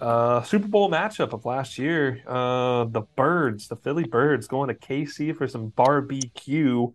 [0.00, 2.20] Uh, Super Bowl matchup of last year.
[2.26, 6.88] Uh, the Birds, the Philly Birds, going to KC for some barbecue.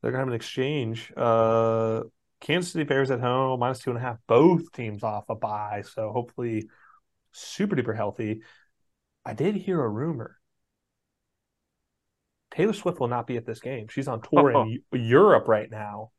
[0.00, 1.12] They're gonna have an exchange.
[1.16, 2.04] Uh,
[2.40, 4.16] Kansas City Bears at home, minus two and a half.
[4.26, 6.68] Both teams off a bye, so hopefully
[7.32, 8.42] super duper healthy.
[9.28, 10.38] I did hear a rumor.
[12.50, 13.86] Taylor Swift will not be at this game.
[13.88, 14.62] She's on tour Oh.
[14.64, 16.12] in Europe right now.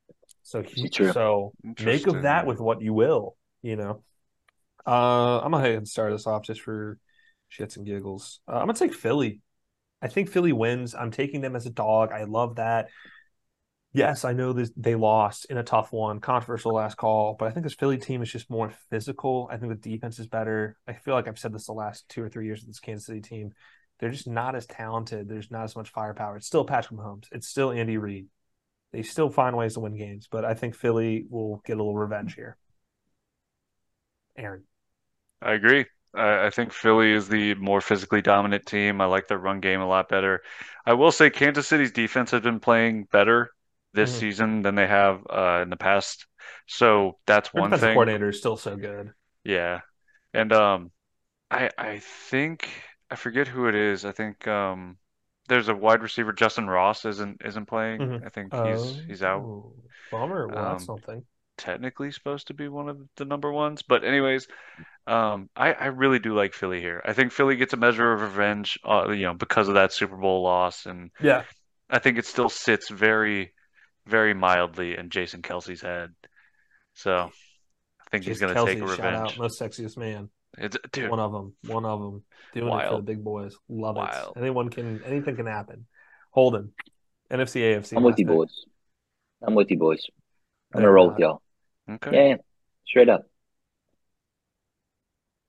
[0.43, 1.53] So he, so
[1.83, 4.03] make of that with what you will, you know.
[4.85, 6.99] Uh, I'm gonna go ahead and start this off just for
[7.51, 8.41] shits and giggles.
[8.47, 9.41] Uh, I'm gonna take Philly.
[10.03, 10.93] I think Philly wins.
[10.93, 12.11] I'm taking them as a dog.
[12.11, 12.89] I love that.
[13.91, 17.51] Yes, I know this, they lost in a tough one, controversial last call, but I
[17.51, 19.49] think this Philly team is just more physical.
[19.51, 20.77] I think the defense is better.
[20.87, 23.07] I feel like I've said this the last two or three years of this Kansas
[23.07, 23.51] City team.
[23.99, 25.27] They're just not as talented.
[25.27, 26.37] There's not as much firepower.
[26.37, 27.25] It's still Patrick Mahomes.
[27.31, 28.27] It's still Andy Reid.
[28.93, 31.97] They still find ways to win games, but I think Philly will get a little
[31.97, 32.57] revenge here.
[34.37, 34.65] Aaron.
[35.41, 35.85] I agree.
[36.13, 39.01] I think Philly is the more physically dominant team.
[39.01, 40.41] I like their run game a lot better.
[40.85, 43.51] I will say Kansas City's defense has been playing better
[43.93, 44.13] this Mhm.
[44.13, 46.27] season than they have uh, in the past.
[46.67, 47.89] So that's Their one thing.
[47.93, 49.13] coordinator is still so good.
[49.43, 49.81] Yeah.
[50.33, 50.91] And um
[51.51, 52.69] I I think
[53.11, 54.05] I forget who it is.
[54.05, 54.97] I think um
[55.49, 58.09] there's a wide receiver Justyn Ross isn't isn't playing.
[58.09, 58.25] Mhm.
[58.25, 59.49] I think he's he's out.
[59.51, 59.75] Oh,
[60.09, 60.49] Bummer.
[60.49, 61.25] Well, that's Um, something.
[61.57, 63.83] technically supposed to be one of the number ones.
[63.83, 64.47] But anyways,
[65.07, 67.01] um, I, I really do like Philly here.
[67.05, 70.17] I think Philly gets a measure of revenge, uh, you know, because of that Super
[70.17, 71.43] Bowl loss, and Yeah.
[71.89, 73.53] I think it still sits very,
[74.09, 76.11] very mildly in Jason Kelce's head.
[76.93, 79.39] So I think he's gonna take a Kelce, shout out, revenge.
[79.39, 80.29] most sexiest man.
[80.57, 81.53] It's, dude, One of them.
[81.67, 82.23] One of them.
[82.53, 83.55] Doing it for the big boys.
[83.69, 84.35] Love Wild.
[84.35, 84.39] it.
[84.39, 85.01] Anyone can.
[85.05, 85.85] Anything can happen.
[86.31, 86.73] Holden.
[87.31, 87.95] NFC, AFC.
[87.95, 88.65] I'm with you, boys.
[89.41, 90.03] I'm with you, boys.
[90.73, 91.13] I'm They're gonna roll not.
[91.13, 91.41] with y'all.
[91.91, 92.11] okay.
[92.13, 92.35] Yeah, yeah.
[92.87, 93.25] straight up.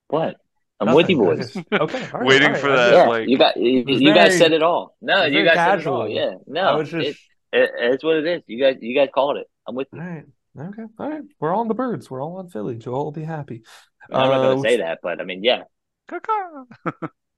[0.07, 0.37] What?
[0.79, 1.53] I'm with you, boys.
[1.53, 2.07] just- okay.
[2.13, 2.61] all right, Waiting all right.
[2.61, 4.95] for I that, Yeah, like- you got you, It you guys said it all.
[5.01, 6.03] No, you very guys said it all.
[6.03, 6.09] casual.
[6.09, 7.07] Yeah, I no, was just.
[7.09, 7.15] it,
[7.53, 8.41] it, it's what it is.
[8.47, 9.47] You guys, you guys called it.
[9.67, 10.05] I'm with All you.
[10.05, 10.25] right.
[10.59, 10.83] Okay.
[10.99, 11.21] All right.
[11.39, 12.09] We're all on the birds.
[12.09, 12.75] We're all on Philly.
[12.77, 13.63] Joel will be happy.
[14.11, 15.63] I'm not Uh, gonna say that, but I mean, yeah,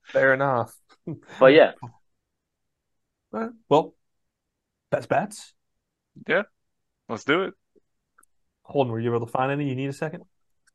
[0.06, 0.74] Fair enough.
[1.38, 3.50] but yeah, All right.
[3.68, 3.94] Well,
[4.90, 5.52] best bets.
[6.28, 6.42] Yeah.
[7.08, 7.54] Let's do it.
[8.62, 9.68] Holden, were you able to find any?
[9.68, 10.24] You need a second?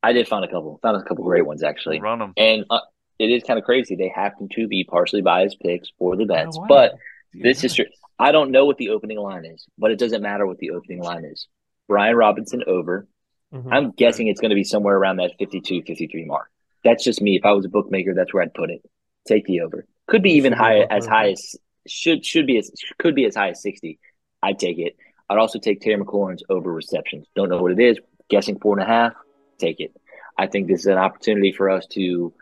[0.04, 0.80] I did find a couple.
[0.84, 2.34] Found a couple great ones actually, Run them.
[2.38, 2.80] and uh,
[3.18, 3.96] it is kind of crazy.
[3.96, 6.66] They happen to be partially biased picks for the bets, wow.
[6.70, 6.94] but
[7.34, 7.44] Yeah.
[7.44, 7.86] this is true.
[8.20, 11.02] I don't know what the opening line is, but it doesn't matter what the opening
[11.02, 11.48] line is.
[11.88, 13.08] Brian Robinson over.
[13.54, 13.70] Mhm.
[13.72, 16.50] I'm guessing it's going to be somewhere around that 52, 53 mark.
[16.84, 17.36] That's just me.
[17.38, 18.82] If I was a bookmaker, that's where I'd put it.
[19.26, 19.86] Take the over.
[20.08, 21.56] Could be even should be a high as high as
[21.88, 24.00] should should be as could be as high as 60.
[24.44, 24.96] I'd take it.
[25.30, 27.28] I'd also take Terry McLaurin's over receptions.
[27.36, 28.00] Don't know what it is.
[28.30, 29.14] Guessing four and a half.
[29.60, 29.96] Take it.
[30.38, 32.34] I think this is an opportunity for us to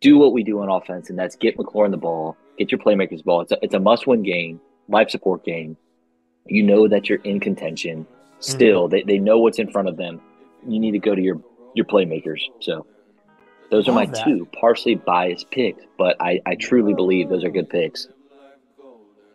[0.00, 3.24] do what we do on offense, and that's get McLaurin the ball, get your playmakers
[3.24, 3.40] ball.
[3.40, 5.76] It's a, it's a must-win game, life support game.
[6.46, 8.06] You know that you're in contention.
[8.40, 10.20] Still, they, they know what's in front of them.
[10.66, 11.40] You need to go to your
[11.74, 12.40] your playmakers.
[12.60, 12.86] So
[13.70, 14.24] those are my that.
[14.24, 18.08] two partially biased picks, but I, I truly believe those are good picks.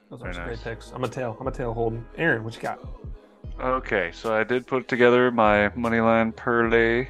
[0.09, 0.37] Those are nice.
[0.45, 0.91] great picks.
[0.91, 1.35] I'm a tail.
[1.39, 2.05] I'm a tail Holden.
[2.17, 2.79] Aaron, what you got?
[3.59, 7.09] Okay, so I did put together my moneyline parlay.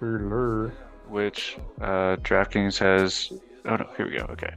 [0.00, 0.72] Brrr.
[1.08, 3.32] which uh, DraftKings has.
[3.64, 4.24] Oh no, here we go.
[4.30, 4.52] Okay,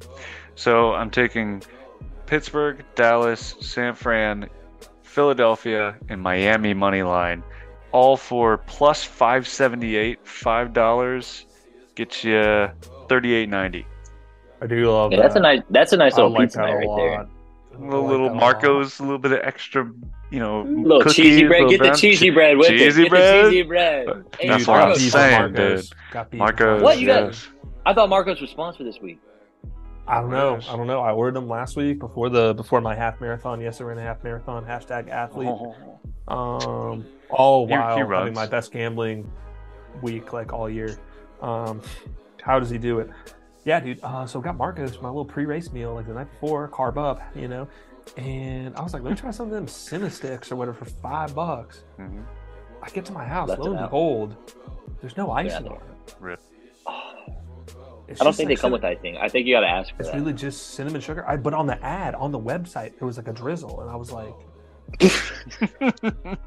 [0.56, 1.62] so I'm taking
[2.28, 4.50] Pittsburgh, Dallas, San Fran,
[5.04, 7.44] Philadelphia, and Miami money line,
[7.92, 10.20] all for plus 578.
[10.28, 11.46] Five dollars
[11.96, 13.86] gets you 38.90.
[14.62, 15.24] I do love Yeah, that.
[15.24, 16.98] that's a nice that's a nice I little like pizza night right lot.
[16.98, 17.12] there.
[17.12, 17.30] I A like
[17.80, 18.36] little, little that.
[18.36, 19.90] Marcos, a little bit of extra,
[20.32, 21.64] you know, Little cookies, cheesy bread.
[21.64, 23.10] little Get the cheesy bread with cheesy it.
[23.10, 24.08] Get the cheesy bread.
[24.40, 25.90] Hey, That's Dude, what I'm Marcos, beef with saying, Marcos.
[25.90, 25.98] dude.
[26.12, 26.82] Got Marcos.
[26.82, 27.48] What, you got- yes.
[27.86, 29.20] I thought Marcos was sponsored this week.
[30.08, 30.60] I don't know.
[30.70, 31.02] I don't know.
[31.02, 33.60] I ordered them last week before the before my half marathon.
[33.62, 34.64] Yes, I ran a half marathon.
[34.66, 35.48] Hashtag athlete.
[36.28, 39.30] Um, all He- he while having my best gambling
[40.02, 40.98] week like all year.
[41.42, 41.82] Um,
[42.42, 43.10] how does he do it?
[43.64, 44.00] Yeah, dude.
[44.04, 47.48] Uh, so got Marcos my little pre-race meal like the night before, carb up, you
[47.48, 47.68] know.
[48.18, 50.86] And I was like, let me try some of them cinna sticks or whatever for
[50.86, 51.84] five bucks.
[52.00, 52.24] Mhm.
[52.84, 53.90] I get to my house, Left lo and out.
[53.90, 54.36] behold,
[55.02, 55.58] there's no ice Yeah.
[55.58, 56.16] on it.
[56.20, 56.40] Rip.
[58.08, 59.18] It's I don't think like they come cin- with icing.
[59.18, 60.18] I think you got to ask for It's that.
[60.18, 61.28] really just cinnamon sugar.
[61.28, 63.96] I, but on the ad, on the website, it was like a drizzle, and I
[63.96, 64.34] was like,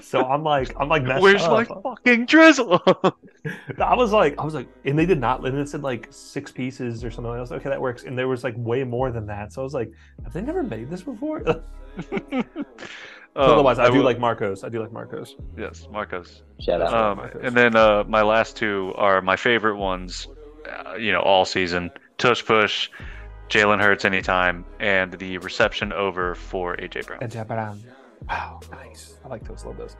[0.00, 1.52] so I'm like, I'm like messed Where's up.
[1.52, 2.80] my fucking drizzle?
[3.78, 6.50] I was like, I was like, and they did not, and it said like six
[6.50, 7.32] pieces or something.
[7.32, 8.04] I was like, okay, that works.
[8.04, 9.52] And there was like way more than that.
[9.52, 11.42] So I was like, have they never made this before?
[13.36, 14.62] Um, Otherwise, I, do will- like Marcos.
[14.62, 15.34] I do like Marcos.
[15.58, 16.42] yes, Marcos.
[16.60, 16.94] Shout out.
[16.94, 17.40] Um, Marcos.
[17.42, 20.28] and then uh, my last two are my favorite ones,
[20.68, 21.90] uh, you know, all season.
[22.18, 22.90] Tush push,
[23.48, 27.22] Jalen Hurts anytime, and the reception over for AJ Brown.
[27.22, 27.82] And Japan.
[28.28, 29.14] Wow, nice.
[29.24, 29.64] I like those.
[29.64, 29.96] Love those.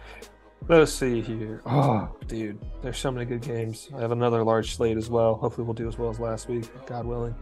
[0.67, 1.61] Let's see here.
[1.67, 3.91] Oh, dude, there's so many good games.
[3.95, 5.35] I have another large slate as well.
[5.35, 7.35] Hopefully, we'll do as well as last week, God willing.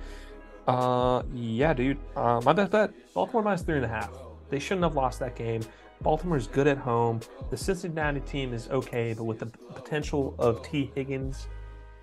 [0.67, 1.99] Uh, yeah, dude.
[2.17, 4.11] Uh, my best bet: Baltimore minus three and a half.
[4.51, 5.63] They shouldn't have lost that game.
[6.03, 7.21] Baltimore is good at home.
[7.51, 10.91] The Cincinnati team is okay, but with the potential of T.
[10.95, 11.47] Higgins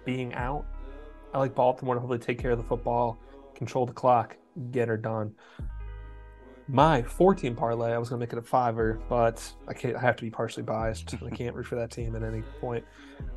[0.05, 0.65] being out,
[1.33, 3.19] I like Baltimore to hopefully take care of the football,
[3.55, 4.35] control the clock,
[4.71, 5.33] get her done.
[6.67, 9.95] My 14 parlay, I was going to make it a fiver, but I can't.
[9.95, 11.15] I have to be partially biased.
[11.25, 12.85] I can't root for that team at any point.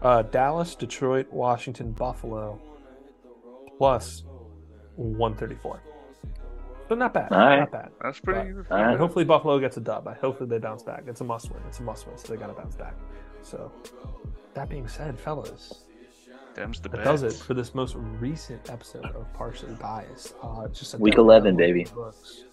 [0.03, 2.61] Uh, Dallas, Detroit, Washington, Buffalo,
[3.79, 4.25] plus
[4.97, 5.83] 134.
[6.89, 7.33] So not bad.
[7.33, 7.61] All right.
[7.61, 7.91] Not bad.
[8.03, 8.41] That's pretty.
[8.53, 8.99] All And right.
[8.99, 10.07] hopefully Buffalo gets a dub.
[10.07, 11.05] I hopefully they bounce back.
[11.07, 11.63] It's a must win.
[11.69, 12.19] It's a must win.
[12.19, 12.95] So they got to bounce back.
[13.41, 13.73] So
[14.53, 15.85] that being said, fellas,
[16.55, 17.05] Them's the that bet.
[17.05, 20.35] does it for this most recent episode of Partially Biased.
[20.43, 21.87] Uh, just a Week 11, baby.
[21.95, 22.45] books.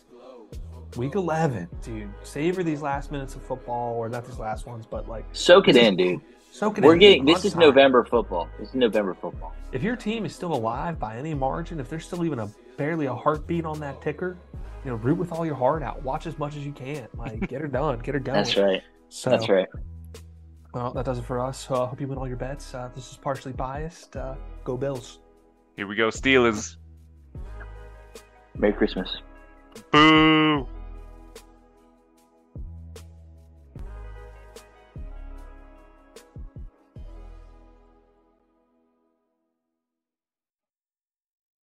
[0.98, 2.10] Week 11, dude.
[2.24, 5.76] Savor these last minutes of football, or not these last ones, but like Soak it
[5.76, 6.20] in, dude.
[6.52, 7.00] soak it We're in.
[7.00, 7.62] getting this is Lunchtime.
[7.62, 8.48] November football.
[8.58, 9.54] This is November football.
[9.72, 12.48] If your team is still alive by any margin, if there's still even a
[12.78, 14.36] barely a heartbeat on that ticker,
[14.84, 16.02] you know, root with all your heart out.
[16.02, 17.08] Watch as much as you can.
[17.16, 18.00] Like, get her done.
[18.00, 18.34] Get her done.
[18.36, 18.82] That's right.
[19.10, 19.68] So, That's right.
[20.74, 21.70] Well, that does it for us.
[21.70, 22.74] Uh, hope you win all your bets.
[22.74, 24.16] Uh, this is partially biased.
[24.16, 25.20] Uh, go Bills.
[25.76, 26.76] Here we go, Steelers.
[28.56, 29.10] Merry Christmas.
[29.92, 30.68] Boo.